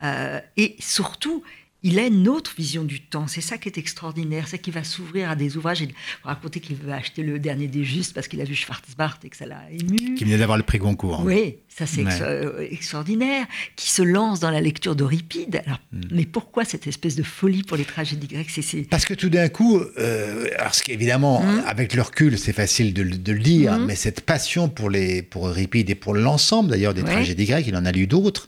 Euh, 0.03 0.39
et 0.57 0.75
surtout, 0.77 1.41
il 1.87 1.97
a 1.99 2.05
une 2.05 2.27
autre 2.27 2.53
vision 2.57 2.83
du 2.83 2.99
temps. 3.01 3.27
C'est 3.27 3.41
ça 3.41 3.57
qui 3.57 3.69
est 3.69 3.77
extraordinaire, 3.77 4.47
c'est 4.47 4.59
qu'il 4.59 4.73
va 4.73 4.83
s'ouvrir 4.83 5.29
à 5.29 5.35
des 5.35 5.57
ouvrages. 5.57 5.81
Il 5.81 5.87
va 6.23 6.31
raconter 6.33 6.59
qu'il 6.59 6.75
veut 6.75 6.91
acheter 6.91 7.23
le 7.23 7.39
dernier 7.39 7.67
des 7.67 7.83
justes 7.83 8.13
parce 8.13 8.27
qu'il 8.27 8.41
a 8.41 8.43
vu 8.43 8.55
Schwarzbart 8.55 9.19
et 9.23 9.29
que 9.29 9.37
ça 9.37 9.45
l'a 9.45 9.61
ému. 9.71 10.15
Qui 10.15 10.23
venait 10.25 10.37
d'avoir 10.37 10.57
le 10.57 10.63
prix 10.63 10.77
Goncourt. 10.79 11.21
Oui, 11.25 11.57
ça 11.69 11.85
c'est 11.85 12.03
Ouais. 12.03 12.21
euh, 12.21 12.67
extraordinaire. 12.69 13.45
Qui 13.75 13.89
se 13.89 14.01
lance 14.01 14.39
dans 14.39 14.51
la 14.51 14.61
lecture 14.61 14.95
d'Euripide. 14.95 15.61
Alors, 15.65 15.79
Mm. 15.91 16.01
mais 16.11 16.25
pourquoi 16.25 16.65
cette 16.65 16.87
espèce 16.87 17.15
de 17.15 17.23
folie 17.23 17.63
pour 17.63 17.77
les 17.77 17.85
tragédies 17.85 18.27
grecques? 18.27 18.49
C'est 18.49 18.83
Parce 18.89 19.05
que 19.05 19.13
tout 19.13 19.29
d'un 19.29 19.49
coup, 19.49 19.79
euh, 19.79 20.47
alors 20.59 20.75
ce 20.75 20.83
qui, 20.83 20.91
évidemment, 20.91 21.41
Mm. 21.41 21.63
avec 21.65 21.93
le 21.93 22.01
recul, 22.01 22.37
c'est 22.37 22.53
facile 22.53 22.93
de, 22.93 23.01
le- 23.03 23.17
de 23.17 23.31
le 23.31 23.39
dire, 23.39 23.73
Mhm. 23.77 23.85
mais 23.85 23.95
cette 23.95 24.21
passion 24.21 24.67
pour, 24.69 24.89
les, 24.89 25.21
pour 25.21 25.47
Euripide 25.47 25.89
et 25.89 25.95
pour 25.95 26.13
l'ensemble 26.13 26.69
d'ailleurs 26.71 26.93
des 26.93 27.01
Ouais. 27.03 27.11
tragédies 27.11 27.45
grecques, 27.45 27.67
il 27.67 27.75
en 27.75 27.85
a 27.85 27.91
lu 27.91 28.07
d'autres, 28.07 28.47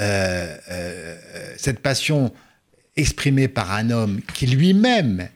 euh, 0.00 0.56
euh, 0.70 1.16
cette 1.58 1.80
passion 1.80 2.32
exprimée 3.00 3.48
par 3.48 3.72
un 3.72 3.90
homme 3.90 4.20
qui 4.34 4.46
lui-même 4.46 5.28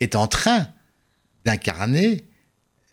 est 0.00 0.14
en 0.16 0.26
train 0.26 0.68
d'incarner 1.44 2.24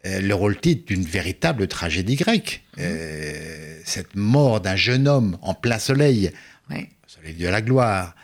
euh, 0.05 0.21
le 0.21 0.35
rôle-titre 0.35 0.85
d'une 0.85 1.03
véritable 1.03 1.67
tragédie 1.67 2.15
grecque. 2.15 2.63
Euh, 2.79 3.79
cette 3.85 4.15
mort 4.15 4.61
d'un 4.61 4.75
jeune 4.75 5.07
homme 5.07 5.37
en 5.41 5.53
plein 5.53 5.79
soleil, 5.79 6.31
soleil 7.07 7.33
de 7.35 7.47
la 7.47 7.61
gloire, 7.61 8.15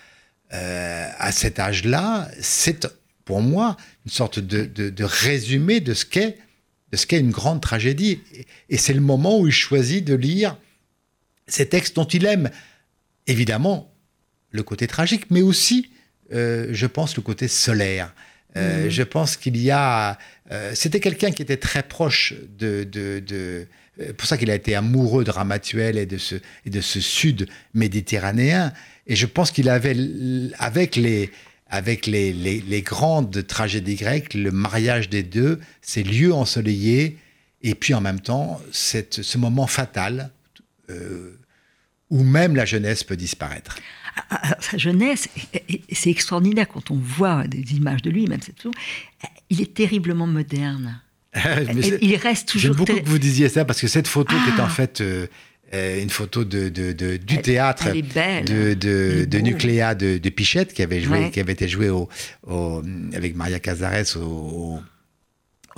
euh, 0.54 1.10
à 1.18 1.32
cet 1.32 1.60
âge-là, 1.60 2.30
c'est 2.42 2.88
pour 3.26 3.42
moi 3.42 3.78
une 4.06 4.12
sorte 4.12 4.40
de, 4.40 4.66
de- 4.66 4.90
de 4.90 5.04
résumé 5.04 5.80
de 5.80 5.94
ce 5.94 6.06
qu'est 6.06 6.38
de 6.92 6.98
ce 6.98 7.06
qu'est 7.06 7.20
une 7.20 7.30
grande 7.30 7.62
tragédie. 7.62 8.20
Et 8.70 8.78
c'est 8.78 8.94
le 8.96 9.02
moment 9.02 9.40
où 9.40 9.46
il 9.46 9.54
choisit 9.54 10.04
de 10.04 10.16
lire 10.16 10.58
ces 11.46 11.70
textes 11.70 11.96
dont 11.96 12.06
il 12.06 12.26
aime 12.26 12.50
évidemment 13.28 13.89
le 14.52 14.64
côté 14.64 14.88
tragique, 14.88 15.26
mais 15.30 15.42
aussi, 15.42 15.90
euh, 16.34 16.68
je 16.72 16.88
pense, 16.88 17.16
le 17.16 17.22
côté 17.22 17.48
solaire. 17.48 18.14
Euh, 18.58 18.90
Je 18.90 19.04
pense 19.04 19.38
qu'il 19.38 19.58
y 19.58 19.70
a. 19.72 20.18
euh, 20.52 20.72
C'était 20.74 21.00
quelqu'un 21.00 21.32
qui 21.32 21.42
était 21.44 21.58
très 21.58 21.84
proche 21.84 22.34
de. 22.58 22.84
de, 22.84 23.20
de 23.20 23.68
pour 24.18 24.28
ça 24.28 24.38
qu'il 24.38 24.50
a 24.50 24.56
été 24.56 24.76
amoureux 24.76 25.24
de 25.26 25.30
Ramatuel 25.32 25.98
et 25.98 26.06
de 26.06 26.18
ce, 26.18 26.36
et 26.66 26.70
de 26.70 26.82
ce 26.82 27.02
sud 27.02 27.48
méditerranéen. 27.74 28.74
Et 29.08 29.16
je 29.16 29.26
pense 29.26 29.52
qu'il 29.52 29.68
avait, 29.70 29.96
avec 30.58 30.96
les, 30.96 31.32
avec 31.70 32.08
les, 32.08 32.32
les, 32.32 32.62
les 32.62 32.82
grandes 32.82 33.46
tragédies 33.46 33.96
grecques, 33.96 34.34
le 34.34 34.52
mariage 34.52 35.10
des 35.10 35.22
deux, 35.24 35.60
ces 35.82 36.04
lieux 36.04 36.34
ensoleillés, 36.34 37.18
et 37.62 37.76
puis 37.76 37.94
en 37.94 38.02
même 38.02 38.22
temps, 38.22 38.62
cette, 38.72 39.22
ce 39.22 39.38
moment 39.38 39.68
fatal 39.68 40.32
euh, 40.90 41.38
où 42.10 42.24
même 42.24 42.56
la 42.56 42.66
jeunesse 42.66 43.04
peut 43.04 43.18
disparaître. 43.18 43.78
Ah, 44.30 44.58
sa 44.60 44.78
jeunesse, 44.78 45.28
c'est 45.92 46.10
extraordinaire 46.10 46.68
quand 46.68 46.92
on 46.92 46.96
voit 46.98 47.46
des 47.48 47.74
images 47.76 48.02
de 48.02 48.10
lui, 48.10 48.28
même 48.28 48.42
cette 48.42 48.58
photo, 48.62 48.72
il 49.50 49.62
est 49.62 49.74
terriblement 49.74 50.28
moderne. 50.28 51.02
C'est- 51.36 52.00
il 52.02 52.16
reste 52.16 52.52
J'aime 52.54 52.72
toujours. 52.72 52.76
beaucoup 52.76 52.92
très- 52.94 53.04
que 53.04 53.10
vous 53.10 53.20
disiez 53.20 53.50
ça 53.50 53.64
parce 53.66 53.80
que 53.82 53.88
cette 53.88 54.08
photo 54.08 54.36
qui 54.44 54.50
est 54.50 54.62
en 54.62 54.66
Ah. 54.66 54.70
fait 54.70 55.02
euh, 55.02 55.28
euh, 55.76 56.02
une 56.02 56.10
photo 56.10 56.44
de, 56.44 56.70
de- 56.70 56.92
de- 56.94 57.18
du 57.18 57.36
Elle- 57.36 57.42
théâtre 57.44 57.86
elle 57.88 57.98
est 57.98 58.02
belle. 58.02 58.46
de, 58.46 58.74
de, 58.74 59.26
de. 59.26 59.38
Nucléa 59.40 59.94
de, 59.94 60.18
de 60.18 60.30
Pichette 60.30 60.74
qui 60.74 60.82
avait 60.82 61.02
joué, 61.02 61.20
Ouais. 61.20 61.32
qui 61.32 61.40
avait 61.40 61.54
été 61.54 61.68
joué 61.68 61.90
au, 61.90 62.10
au- 62.48 62.82
avec 63.14 63.36
Maria 63.36 63.60
Cazares 63.60 64.18
au, 64.18 64.22
au- 64.22 64.80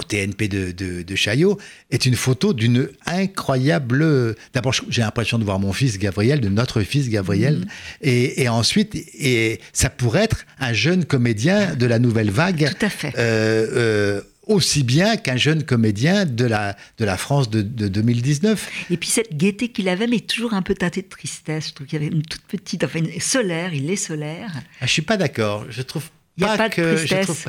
au 0.02 0.04
TNP 0.04 0.48
de, 0.48 0.72
de, 0.72 1.04
de 1.04 1.16
Chaillot 1.16 1.58
est 1.92 2.06
une 2.06 2.16
photo 2.16 2.54
d'une 2.54 2.90
incroyable. 3.06 4.36
D'abord, 4.54 4.74
j'ai 4.90 5.02
l'impression 5.02 5.38
de 5.40 5.44
voir 5.44 5.60
mon 5.60 5.74
fils 5.74 5.98
Gabriel, 5.98 6.42
de 6.42 6.50
notre 6.50 6.82
fils 6.82 7.10
Gabriel, 7.10 7.60
Mm. 7.60 7.66
et, 8.02 8.44
et 8.44 8.50
ensuite, 8.50 8.96
et 8.96 9.60
ça 9.74 9.90
pourrait 9.90 10.24
être 10.24 10.46
un 10.60 10.74
jeune 10.74 11.06
comédien 11.06 11.76
de 11.76 11.86
la 11.86 12.00
nouvelle 12.00 12.30
vague 12.32 12.70
Tout 12.80 12.86
à 12.86 12.90
fait. 12.90 13.14
euh, 13.18 13.68
euh, 13.76 14.22
aussi 14.48 14.84
bien 14.84 15.18
qu'un 15.18 15.38
jeune 15.38 15.64
comédien 15.64 16.26
de 16.26 16.46
la, 16.46 16.76
de 16.98 17.06
la 17.06 17.16
France 17.18 17.50
de, 17.50 17.62
de 17.62 17.88
2019. 17.88 18.70
Et 18.90 18.98
puis 18.98 19.10
cette 19.10 19.36
gaieté 19.38 19.70
qu'il 19.70 19.88
avait, 19.88 20.08
mais 20.08 20.20
toujours 20.20 20.54
un 20.54 20.62
peu 20.62 20.74
teintée 20.76 21.02
de 21.04 21.08
tristesse. 21.10 21.70
Je 21.70 21.74
trouve 21.74 21.88
qu'il 21.88 22.02
y 22.02 22.06
avait 22.06 22.14
une 22.14 22.24
toute 22.24 22.42
petite, 22.44 22.84
enfin 22.84 23.00
une 23.00 23.20
solaire, 23.22 23.74
il 23.74 23.90
est 23.90 23.96
solaire. 23.96 24.52
Ah, 24.82 24.86
je 24.88 24.92
suis 24.92 25.02
pas 25.04 25.18
d'accord. 25.18 25.66
Je 25.70 25.82
trouve 25.84 26.04
y 26.42 26.46
a 26.46 26.58
pas, 26.58 26.70
de 26.70 26.74
je 26.76 26.96
tristesse. 26.96 27.26
trouve 27.26 27.46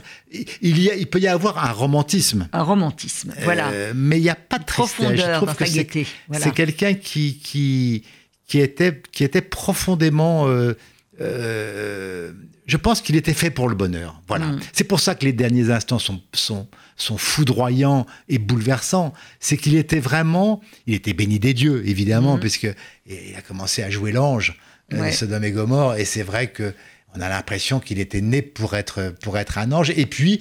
il 0.61 0.81
y 0.81 0.91
a, 0.91 0.95
il 0.95 1.07
peut 1.07 1.21
y 1.21 1.29
avoir 1.29 1.65
un 1.65 1.73
romantisme. 1.73 2.49
Un 2.53 2.63
romantisme, 2.63 3.33
voilà. 3.45 3.69
Euh, 3.71 3.93
mais 3.95 4.19
il 4.19 4.23
n'y 4.23 4.31
a 4.31 4.35
pas 4.35 4.59
de 4.59 4.65
tristesse. 4.65 4.97
Je 4.99 5.03
Profondeur 5.03 5.37
trouve 5.37 5.49
dans 5.49 5.55
que 5.55 5.65
c'est. 5.67 6.07
Voilà. 6.29 6.51
quelqu'un 6.51 6.95
qui, 6.95 7.39
qui, 7.39 8.05
qui, 8.47 8.61
était, 8.61 9.03
qui 9.13 9.25
était 9.25 9.41
profondément 9.43 10.49
euh, 10.49 10.77
euh, 11.21 12.33
je 12.67 12.77
pense 12.77 13.01
qu'il 13.03 13.17
était 13.17 13.35
fait 13.35 13.51
pour 13.51 13.69
le 13.69 13.75
bonheur. 13.75 14.21
Voilà. 14.29 14.47
Mm. 14.47 14.61
C'est 14.73 14.85
pour 14.85 15.01
ça 15.01 15.15
que 15.15 15.25
les 15.25 15.33
derniers 15.33 15.71
instants 15.71 15.99
sont, 15.99 16.21
sont, 16.33 16.69
sont 16.97 17.19
foudroyants 17.19 18.07
et 18.29 18.39
bouleversants. 18.39 19.13
C'est 19.41 19.57
qu'il 19.57 19.77
était 19.77 20.01
vraiment, 20.01 20.61
il 20.87 20.95
était 20.95 21.13
béni 21.13 21.39
des 21.39 21.55
dieux, 21.55 21.83
évidemment, 21.87 22.37
Mm. 22.37 22.41
puisque 22.41 22.69
il 23.07 23.35
a 23.37 23.43
commencé 23.43 23.83
à 23.83 23.91
jouer 23.91 24.13
l'ange 24.13 24.59
Ouais. 24.93 25.11
Sodome 25.13 25.45
et 25.45 25.53
Gomorre. 25.53 25.97
Et 25.97 26.05
c'est 26.05 26.23
vrai 26.23 26.49
que 26.49 26.75
on 27.17 27.21
a 27.21 27.29
l'impression 27.29 27.81
qu'il 27.81 27.99
était 27.99 28.21
né 28.21 28.43
pour 28.43 28.75
être, 28.75 29.15
pour 29.23 29.39
être 29.39 29.59
un 29.59 29.71
ange. 29.73 29.91
Et 29.97 30.07
puis, 30.07 30.41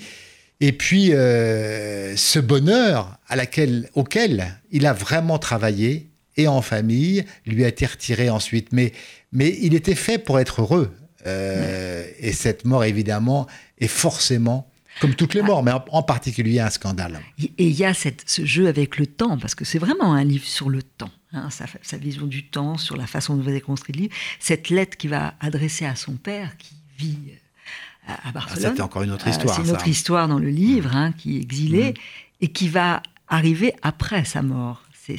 et 0.60 0.72
puis 0.72 1.14
euh, 1.14 2.16
ce 2.16 2.40
bonheur 2.40 3.18
à 3.28 3.36
laquelle, 3.36 3.90
auquel 3.94 4.60
il 4.72 4.86
a 4.86 4.94
vraiment 4.94 5.40
travaillé, 5.40 6.08
et 6.38 6.48
en 6.48 6.62
famille, 6.62 7.26
lui 7.46 7.66
a 7.66 7.68
été 7.68 7.86
retiré 7.86 8.30
ensuite. 8.30 8.70
Mais, 8.72 8.94
mais 9.34 9.58
il 9.62 9.74
était 9.74 9.96
fait 9.96 10.18
pour 10.18 10.40
être 10.40 10.62
heureux. 10.62 10.92
Euh, 11.28 12.06
Et 12.20 12.32
cette 12.32 12.64
mort, 12.66 12.84
évidemment, 12.86 13.48
est 13.80 13.88
forcément, 13.88 14.72
comme 15.02 15.14
toutes 15.14 15.34
les 15.34 15.42
morts, 15.42 15.62
mais 15.62 15.72
en, 15.72 15.84
en 15.92 16.04
particulier 16.04 16.60
un 16.62 16.70
scandale. 16.70 17.20
Et 17.40 17.52
il 17.68 17.74
y 17.78 17.84
a 17.86 17.94
cette- 17.94 18.24
ce 18.28 18.46
jeu 18.46 18.68
avec 18.68 18.98
le 18.98 19.06
temps, 19.08 19.38
parce 19.38 19.56
que 19.56 19.66
c'est 19.66 19.78
vraiment 19.78 20.14
un 20.14 20.24
livre 20.24 20.46
sur 20.46 20.70
le 20.70 20.82
temps, 20.82 21.12
hein, 21.34 21.50
sa, 21.50 21.66
sa 21.82 21.98
vision 21.98 22.26
du 22.28 22.46
temps, 22.48 22.78
sur 22.78 22.98
la 22.98 23.08
façon 23.08 23.36
dont 23.36 23.44
vous 23.44 23.50
avez 23.50 23.62
construit 23.62 23.94
le 23.96 24.02
livre. 24.04 24.16
Cette 24.40 24.70
lettre 24.70 24.98
qu'il 24.98 25.10
va 25.10 25.34
adresser 25.40 25.86
à 25.86 25.96
son 25.96 26.14
père, 26.14 26.58
qui 26.58 26.76
vit 26.98 27.18
euh, 27.30 28.12
à, 28.14 28.30
à 28.30 28.32
Barcelone. 28.32 28.66
Ah, 28.66 28.74
c'est 28.76 28.82
encore 28.82 29.04
une 29.04 29.12
autre 29.12 29.28
Euh, 29.28 29.32
histoire, 29.32 29.56
c'est 29.56 29.62
une 29.62 29.68
ça. 29.68 29.74
autre 29.74 29.88
histoire 29.88 30.28
dans 30.28 30.40
le 30.40 30.50
livre, 30.50 30.96
hein, 30.96 31.12
qui 31.14 31.38
est 31.38 31.42
exilé, 31.42 31.92
Mm. 31.92 31.94
et 32.42 32.48
qui 32.50 32.70
va 32.70 33.02
arriver 33.28 33.74
après 33.82 34.26
sa 34.26 34.42
mort. 34.42 34.84
C'est... 35.06 35.18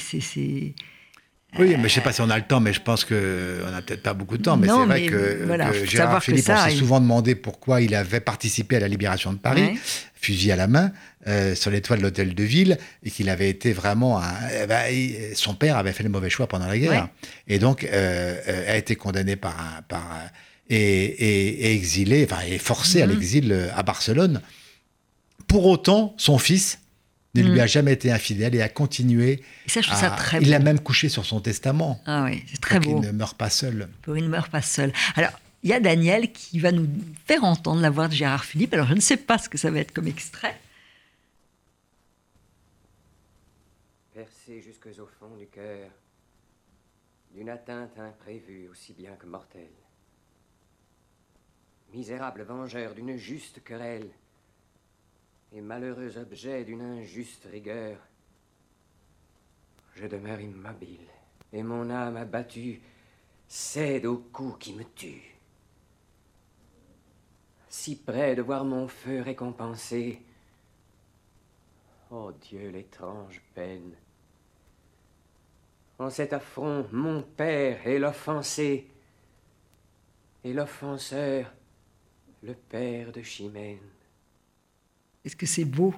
Oui, 1.59 1.77
mais 1.79 1.89
je 1.89 1.95
sais 1.95 2.01
pas 2.01 2.13
si 2.13 2.21
on 2.23 2.31
a 2.31 2.37
le 2.39 2.45
temps, 2.45 2.61
mais 2.61 2.73
je 2.73 2.81
pense 2.81 3.05
qu'on 3.05 3.15
n'a 3.15 3.83
peut-être 3.83 4.03
pas 4.03 4.15
beaucoup 4.15 4.39
de 4.39 4.43
temps. 4.43 4.57
Mais 4.57 4.69
c'est 4.69 4.73
vrai 4.73 5.01
mais 5.03 5.07
que, 5.07 5.43
voilà, 5.45 5.69
que 5.71 5.75
faut 5.81 5.85
Gérard 5.87 6.19
que 6.21 6.25
Philippe, 6.25 6.45
ça, 6.47 6.63
on 6.65 6.69
s'est 6.69 6.75
il- 6.75 6.79
souvent 6.79 6.99
demandé 7.01 7.35
pourquoi 7.35 7.83
il 7.83 7.95
avait 7.95 8.21
participé 8.21 8.77
à 8.77 8.81
la 8.81 8.89
libération 8.89 9.33
de 9.35 9.39
Paris, 9.39 9.63
Ouais. 9.63 9.77
fusil 10.15 10.51
à 10.51 10.57
la 10.57 10.67
main, 10.67 10.93
euh, 11.27 11.55
sur 11.55 11.71
l'étoile 11.71 11.99
de 11.99 12.05
l'hôtel 12.05 12.35
de 12.35 12.43
ville, 12.43 12.79
et 13.03 13.11
qu'il 13.11 13.29
avait 13.29 13.51
été 13.51 13.73
vraiment. 13.75 14.19
un- 14.19 14.25
eh 14.63 14.67
ben, 14.67 14.83
son 15.35 15.55
père 15.55 15.77
avait 15.77 15.93
fait 15.93 16.03
le 16.05 16.09
mauvais 16.09 16.31
choix 16.31 16.47
pendant 16.47 16.67
la 16.67 16.79
guerre, 16.79 17.09
et 17.49 17.59
donc 17.59 17.85
euh, 17.85 18.35
euh, 18.49 18.73
a 18.73 18.77
été 18.79 18.97
condamné 18.97 19.37
par 19.37 19.59
un. 19.61 19.83
Par 19.83 20.01
un- 20.01 20.31
et, 20.71 20.77
et- 20.77 21.67
et 21.67 21.75
exilé, 21.75 22.25
enfin, 22.31 22.41
et 22.49 22.57
forcé 22.57 23.03
à 23.03 23.07
Mhm. 23.07 23.13
l'exil 23.13 23.53
euh, 23.53 23.69
à 23.77 23.83
Barcelone. 23.83 24.41
Pour 25.47 25.67
autant, 25.67 26.15
son 26.17 26.39
fils 26.39 26.79
ne 27.35 27.43
lui 27.43 27.61
a 27.61 27.67
jamais 27.67 27.93
été 27.93 28.13
infidèle 28.13 28.55
et 28.55 28.61
a 28.61 28.69
continué. 28.69 29.43
Et 29.65 29.69
ça, 29.71 29.81
je 29.81 29.87
trouve 29.89 29.99
ça 30.01 30.13
à- 30.13 30.17
très 30.17 30.43
il 30.43 30.53
a 30.53 30.59
même 30.59 30.79
couché 30.81 31.09
sur 31.09 31.25
son 31.25 31.41
testament 31.41 32.01
Ah 32.05 32.25
oui, 32.25 32.45
c'est 32.47 32.61
très 32.61 32.79
pour 32.81 32.93
beau. 32.93 33.01
qu'il 33.01 33.09
ne 33.11 33.13
meure 33.17 33.35
pas 33.37 33.49
seul. 33.51 33.89
pour 34.03 34.17
il 34.19 34.25
ne 34.25 34.29
meurt 34.29 34.51
pas 34.51 34.61
seul. 34.63 34.93
Alors, 35.17 35.31
il 35.63 35.71
y 35.71 35.73
a 35.73 35.81
Daniel 35.81 36.31
qui 36.33 36.59
va 36.59 36.73
nous 36.73 36.89
faire 37.27 37.45
entendre 37.45 37.81
la 37.81 37.89
voix 37.91 38.09
de 38.09 38.13
Gérard 38.13 38.45
Philippe. 38.45 38.75
Alors, 38.75 38.87
je 38.89 38.95
ne 38.95 39.01
sais 39.01 39.17
pas 39.17 39.39
ce 39.39 39.49
que 39.49 39.57
ça 39.57 39.71
va 39.71 39.79
être 39.79 39.93
comme 39.93 40.09
extrait. 40.09 40.59
percé 44.13 44.61
jusqu'au 44.61 44.91
fond 45.19 45.35
du 45.39 45.47
cœur 45.47 45.89
d'une 47.35 47.49
atteinte 47.49 47.99
imprévue 47.99 48.69
aussi 48.71 48.93
bien 48.93 49.13
que 49.13 49.25
mortelle. 49.25 49.71
Misérable 51.95 52.43
vengeur 52.43 52.95
d'une 52.95 53.17
juste 53.17 53.63
querelle 53.65 54.09
et 55.55 55.61
malheureux 55.61 56.17
objet 56.19 56.65
d'une 56.65 56.81
injuste 56.81 57.47
rigueur, 57.51 57.99
je 59.95 60.07
demeure 60.07 60.41
immobile 60.41 61.07
et 61.53 61.63
mon 61.63 61.91
âme 61.91 62.17
abattue 62.17 62.81
cède 63.47 64.07
au 64.07 64.17
coup 64.17 64.57
qui 64.59 64.73
me 64.73 64.85
tue. 64.85 65.37
Si 67.69 67.97
près 67.97 68.35
de 68.35 68.43
voir 68.43 68.65
mon 68.65 68.89
feu 68.89 69.21
récompensé, 69.21 70.23
Oh 72.11 72.31
Dieu, 72.31 72.69
l'étrange 72.69 73.41
peine. 73.55 73.95
En 75.99 76.11
cet 76.11 76.35
affront, 76.35 76.87
mon 76.93 77.23
père 77.23 77.87
est 77.87 77.99
l'offensé, 77.99 78.91
et 80.45 80.53
l'offenseur, 80.53 81.51
le 82.43 82.55
père 82.55 83.13
de 83.13 83.23
Chimène. 83.23 83.92
Est-ce 85.25 85.37
que 85.37 85.47
c'est 85.47 85.65
beau? 85.65 85.95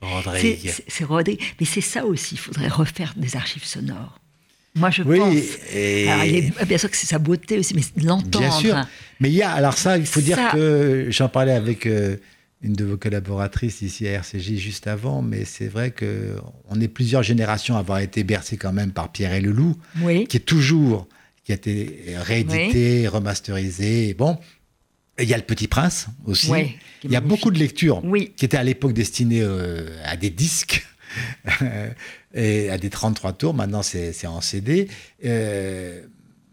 Rodrigue. 0.00 0.70
C'est 0.86 1.04
rodé. 1.04 1.38
Mais 1.58 1.66
c'est 1.66 1.80
ça 1.80 2.04
aussi, 2.06 2.34
il 2.36 2.38
faudrait 2.38 2.68
refaire 2.68 3.14
des 3.16 3.34
archives 3.36 3.64
sonores. 3.64 4.20
Moi, 4.74 4.90
je 4.90 5.02
Oui, 5.02 5.18
pense. 5.18 5.34
et- 5.74 6.08
Alors, 6.08 6.24
il 6.24 6.36
est- 6.36 6.64
bien 6.66 6.78
sûr 6.78 6.90
que 6.90 6.96
c'est 6.96 7.06
sa 7.06 7.18
beauté 7.18 7.58
aussi, 7.58 7.74
mais 7.74 7.82
l'entendre. 8.04 8.38
Bien 8.38 8.50
sûr. 8.52 8.76
Mais 9.18 9.28
il 9.28 9.34
y 9.34 9.42
a, 9.42 9.50
alors 9.50 9.76
ça, 9.76 9.98
il 9.98 10.06
faut 10.06 10.20
dire 10.20 10.38
que 10.52 11.06
j'en 11.10 11.28
parlais 11.28 11.52
avec 11.52 11.86
euh, 11.86 12.16
une 12.62 12.74
de 12.74 12.84
vos 12.84 12.96
collaboratrices 12.96 13.82
ici 13.82 14.06
à 14.06 14.12
RCJ 14.20 14.56
juste 14.56 14.86
avant, 14.86 15.20
mais 15.22 15.44
c'est 15.44 15.66
vrai 15.66 15.90
que 15.90 16.36
on 16.68 16.80
est 16.80 16.86
plusieurs 16.88 17.24
générations 17.24 17.74
à 17.76 17.80
avoir 17.80 17.98
été 17.98 18.22
bercés 18.22 18.56
quand 18.56 18.72
même 18.72 18.92
par 18.92 19.10
Pierre 19.10 19.32
et 19.32 19.40
le 19.40 19.50
Loup, 19.50 19.76
Oui. 20.02 20.26
qui 20.28 20.36
est 20.36 20.40
toujours, 20.40 21.08
qui 21.44 21.50
a 21.52 21.54
été 21.56 22.04
réédité, 22.18 23.08
remasterisé. 23.08 24.14
Bon, 24.14 24.38
il 25.18 25.28
y 25.28 25.34
a 25.34 25.36
le 25.36 25.42
Petit 25.42 25.68
Prince 25.68 26.06
aussi. 26.24 26.50
Ouais, 26.50 26.76
il 27.04 27.10
y 27.10 27.16
a 27.16 27.20
beaucoup 27.20 27.50
de 27.50 27.58
lectures 27.58 28.04
Oui. 28.04 28.32
qui 28.36 28.44
étaient 28.44 28.56
à 28.56 28.62
l'époque 28.64 28.92
destinées 28.92 29.42
euh, 29.42 29.88
à 30.04 30.16
des 30.16 30.30
disques. 30.30 30.86
et 32.34 32.70
à 32.70 32.78
des 32.78 32.90
33 32.90 33.32
tours, 33.32 33.54
maintenant 33.54 33.82
c'est 33.82 34.26
en 34.26 34.40
CD. 34.40 34.88
Euh, 35.24 36.02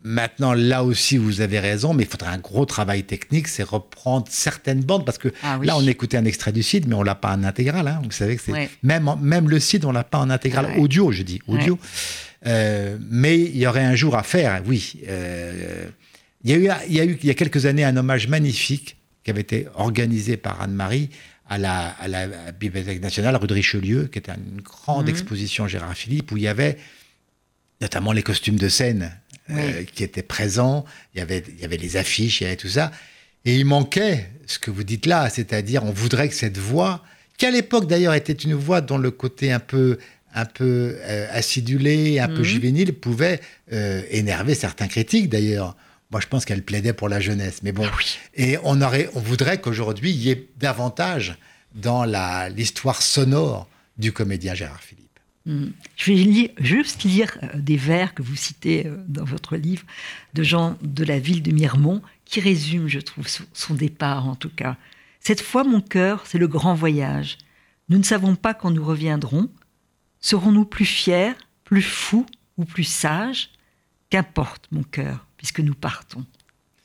maintenant, 0.04 0.54
là 0.54 0.84
aussi, 0.84 1.18
vous 1.18 1.42
avez 1.42 1.60
raison, 1.60 1.94
mais 1.94 2.04
il 2.04 2.10
faudrait 2.10 2.30
un 2.30 2.38
gros 2.38 2.66
travail 2.66 3.04
technique, 3.04 3.48
c'est 3.48 3.64
reprendre 3.64 4.28
certaines 4.30 4.82
bandes, 4.82 5.06
parce 5.06 5.18
que 5.18 5.30
Ah 5.44 5.58
oui. 5.60 5.68
là, 5.68 5.76
on 5.78 5.86
écoutait 5.86 6.18
un 6.18 6.26
extrait 6.26 6.52
du 6.54 6.64
site, 6.64 6.88
mais 6.88 6.96
on 6.96 7.04
l'a 7.04 7.16
pas 7.16 7.34
en 7.36 7.44
intégral. 7.44 7.88
Hein. 7.88 8.02
Vous 8.04 8.12
savez 8.12 8.36
que 8.38 8.42
c'est 8.44 8.52
Ouais. 8.54 8.70
même, 8.84 9.50
le 9.50 9.60
site, 9.60 9.84
on 9.84 9.92
l'a 9.92 10.04
pas 10.04 10.20
en 10.20 10.30
intégral 10.30 10.66
Ouais. 10.68 10.78
audio, 10.78 11.12
je 11.12 11.24
dis 11.24 11.42
audio. 11.48 11.78
Euh, 12.48 12.98
mais 13.10 13.40
il 13.40 13.58
y 13.58 13.66
aurait 13.68 13.84
un 13.84 13.96
jour 13.96 14.16
à 14.16 14.24
faire, 14.24 14.62
oui. 14.68 15.02
Euh, 15.08 15.90
il 16.46 16.52
y 16.52 16.54
a 16.54 16.58
eu, 16.58 16.70
il 16.88 16.94
y 16.96 17.00
a 17.02 17.06
eu 17.06 17.18
il 17.22 17.28
y 17.28 17.32
a 17.32 17.34
quelques 17.34 17.66
années 17.66 17.84
un 17.84 17.98
hommage 17.98 18.28
magnifique 18.28 18.98
qui 19.24 19.32
avait 19.32 19.42
été 19.42 19.68
organisé 19.76 20.38
par 20.38 20.62
Anne-Marie 20.62 21.10
à 21.50 21.58
la, 21.58 21.88
à 22.00 22.08
la 22.08 22.28
Bibliothèque 22.52 23.02
nationale 23.02 23.36
rue 23.36 23.48
de 23.48 23.54
Richelieu, 23.54 24.08
qui 24.08 24.20
était 24.20 24.32
une 24.32 24.62
grande 24.62 25.04
Mhm. 25.06 25.10
exposition 25.10 25.68
Gérard 25.68 25.96
Philippe, 25.96 26.32
où 26.32 26.38
il 26.38 26.44
y 26.44 26.48
avait 26.48 26.78
notamment 27.82 28.12
les 28.14 28.24
costumes 28.24 28.56
de 28.58 28.70
scène 28.70 29.12
euh, 29.50 29.84
qui 29.84 30.04
étaient 30.04 30.24
présents, 30.24 30.86
il 31.14 31.20
y, 31.20 31.22
avait, 31.22 31.44
il 31.56 31.60
y 31.62 31.66
avait 31.66 31.78
les 31.78 31.98
affiches, 31.98 32.42
il 32.42 32.46
y 32.46 32.48
avait 32.48 32.56
tout 32.56 32.70
ça. 32.70 32.92
Et 33.46 33.56
il 33.58 33.66
manquait 33.66 34.30
ce 34.48 34.58
que 34.58 34.72
vous 34.72 34.84
dites 34.84 35.06
là, 35.06 35.30
c'est-à-dire 35.30 35.84
on 35.84 35.92
voudrait 35.92 36.30
que 36.30 36.36
cette 36.36 36.58
voix, 36.58 37.04
qui 37.38 37.46
à 37.46 37.52
l'époque 37.52 37.88
d'ailleurs 37.88 38.14
était 38.16 38.34
une 38.34 38.54
voix 38.56 38.82
dont 38.82 38.98
le 38.98 39.12
côté 39.12 39.52
un 39.52 39.60
peu, 39.60 40.00
un 40.34 40.46
peu 40.46 40.96
euh, 41.02 41.28
acidulé, 41.32 42.18
un 42.20 42.28
peu 42.28 42.40
Mhm. 42.40 42.44
juvénile, 42.44 42.94
pouvait 42.94 43.40
euh, 43.72 44.02
énerver 44.10 44.56
certains 44.56 44.88
critiques 44.88 45.30
d'ailleurs. 45.30 45.76
Moi, 46.16 46.22
je 46.22 46.28
pense 46.28 46.46
qu'elle 46.46 46.64
plaidait 46.64 46.94
pour 46.94 47.10
la 47.10 47.20
jeunesse. 47.20 47.60
Mais 47.62 47.74
bon, 47.74 47.86
et 48.36 48.58
on, 48.64 48.82
aurait, 48.82 49.10
on 49.16 49.20
voudrait 49.20 49.60
qu'aujourd'hui, 49.60 50.12
il 50.12 50.16
y 50.16 50.30
ait 50.30 50.48
davantage 50.58 51.36
dans 51.74 52.06
la- 52.06 52.48
l'histoire 52.48 53.02
sonore 53.02 53.68
du 53.98 54.14
comédien 54.14 54.54
Gérard 54.54 54.80
Philippe. 54.82 55.20
Mm. 55.46 55.66
Je 55.98 56.12
vais 56.14 56.18
lire- 56.18 56.50
juste 56.58 57.04
lire 57.04 57.38
euh, 57.44 57.48
des 57.56 57.76
vers 57.76 58.14
que 58.14 58.22
vous 58.22 58.38
citez 58.38 58.88
euh, 58.88 58.96
dans 59.10 59.26
votre 59.26 59.58
livre 59.58 59.84
de 60.34 60.42
gens 60.42 60.78
de 60.82 61.04
la 61.04 61.20
ville 61.20 61.44
de 61.44 61.52
Miremont 61.52 62.02
qui 62.24 62.40
résument, 62.40 62.88
je 62.88 63.02
trouve, 63.02 63.28
son- 63.28 63.44
son 63.52 63.74
départ 63.74 64.26
en 64.26 64.36
tout 64.36 64.50
cas. 64.50 64.78
Cette 65.20 65.42
fois, 65.42 65.66
mon 65.66 65.82
cœur, 65.82 66.24
c'est 66.28 66.38
le 66.38 66.48
grand 66.48 66.76
voyage. 66.76 67.38
Nous 67.90 67.98
ne 67.98 68.04
savons 68.04 68.38
pas 68.38 68.54
quand 68.54 68.72
nous 68.72 68.86
reviendrons. 68.86 69.50
Serons-nous 70.22 70.64
plus 70.64 70.86
fiers, 70.86 71.34
plus 71.66 71.82
fous 71.82 72.26
ou 72.56 72.64
plus 72.64 72.86
sages? 72.86 73.50
Qu'importe, 74.10 74.70
mon 74.72 74.84
cœur, 74.84 75.25
puisque 75.46 75.60
nous 75.60 75.76
partons? 75.76 76.26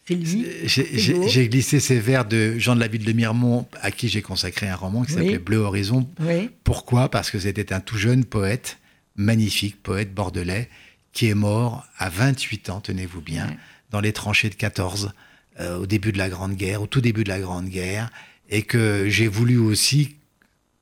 J'ai- 0.07 1.49
glissé 1.49 1.81
ces 1.81 1.99
vers 1.99 2.25
de 2.27 2.59
Jean 2.59 2.75
de 2.75 2.81
la 2.81 2.89
ville 2.89 3.05
de 3.05 3.13
Miremont, 3.13 3.67
à 3.81 3.91
qui 3.91 4.09
j'ai 4.09 4.21
consacré 4.23 4.69
un 4.69 4.75
roman 4.75 5.03
qui 5.05 5.13
Oui. 5.13 5.19
s'appelait 5.19 5.39
Bleu 5.39 5.59
Horizon. 5.59 6.07
Oui. 6.21 6.51
Pourquoi? 6.65 7.09
Parce 7.11 7.31
que 7.31 7.39
c'était 7.39 7.73
un 7.73 7.81
tout 7.81 7.97
jeune 7.97 8.25
poète, 8.27 8.79
magnifique 9.17 9.83
poète 9.83 10.13
bordelais, 10.13 10.69
qui 11.13 11.29
est 11.29 11.35
mort 11.35 11.87
à 11.97 12.11
28 12.11 12.69
ans, 12.71 12.81
tenez-vous 12.81 13.23
bien, 13.23 13.49
dans 13.91 14.01
les 14.01 14.13
tranchées 14.13 14.51
de 14.51 14.55
14, 14.57 15.13
euh, 15.61 15.79
au 15.79 15.87
début 15.87 16.13
de 16.13 16.19
la 16.19 16.29
Grande 16.29 16.55
Guerre, 16.55 16.83
au 16.83 16.87
tout 16.87 17.01
début 17.01 17.25
de 17.25 17.29
la 17.31 17.41
Grande 17.41 17.69
Guerre, 17.69 18.11
et 18.51 18.63
que 18.63 19.09
j'ai 19.09 19.29
voulu 19.29 19.57
aussi 19.59 20.17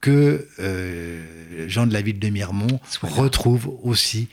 que 0.01 0.49
euh, 0.59 1.69
Jean 1.69 1.87
de 1.87 1.93
la 1.93 2.01
ville 2.03 2.19
de 2.19 2.29
Miremont 2.29 2.81
retrouve 3.03 3.69
aussi 3.83 4.29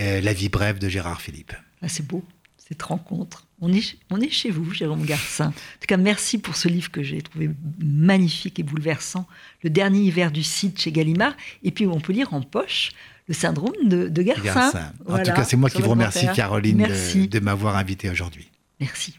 euh, 0.00 0.20
la 0.20 0.32
vie 0.32 0.48
brève 0.48 0.78
de 0.78 0.88
Gérard 0.88 1.20
Philippe. 1.20 1.52
Ah, 1.82 1.88
c'est 1.88 2.06
beau, 2.06 2.24
cette 2.68 2.82
rencontre. 2.82 3.46
On 3.60 3.72
est, 3.72 3.96
on 4.10 4.20
est 4.20 4.30
chez 4.30 4.50
vous, 4.50 4.72
Jérôme 4.72 5.04
Garcin. 5.04 5.46
En 5.46 5.50
tout 5.50 5.86
cas, 5.88 5.96
merci 5.96 6.38
pour 6.38 6.54
ce 6.56 6.68
livre 6.68 6.90
que 6.90 7.02
j'ai 7.02 7.22
trouvé 7.22 7.50
magnifique 7.78 8.58
et 8.60 8.62
bouleversant. 8.62 9.26
Le 9.64 9.70
dernier 9.70 10.00
hiver 10.02 10.30
du 10.30 10.42
Cid 10.44 10.78
chez 10.78 10.92
Gallimard. 10.92 11.34
Et 11.64 11.70
puis, 11.70 11.86
on 11.86 11.98
peut 11.98 12.12
lire 12.12 12.34
en 12.34 12.40
poche 12.42 12.90
le 13.26 13.34
syndrome 13.34 13.72
de, 13.84 14.08
de 14.08 14.22
Garcin. 14.22 14.42
Garcin. 14.44 14.92
En 15.00 15.08
Voilà, 15.10 15.24
tout 15.24 15.32
cas, 15.32 15.44
c'est 15.44 15.56
moi 15.56 15.70
qui 15.70 15.82
vous 15.82 15.90
remercie. 15.90 16.26
Caroline, 16.34 16.76
de- 16.76 16.82
Merci. 16.88 17.26
de 17.28 17.40
m'avoir 17.40 17.76
invité 17.76 18.08
aujourd'hui. 18.10 18.48
Merci. 18.80 19.14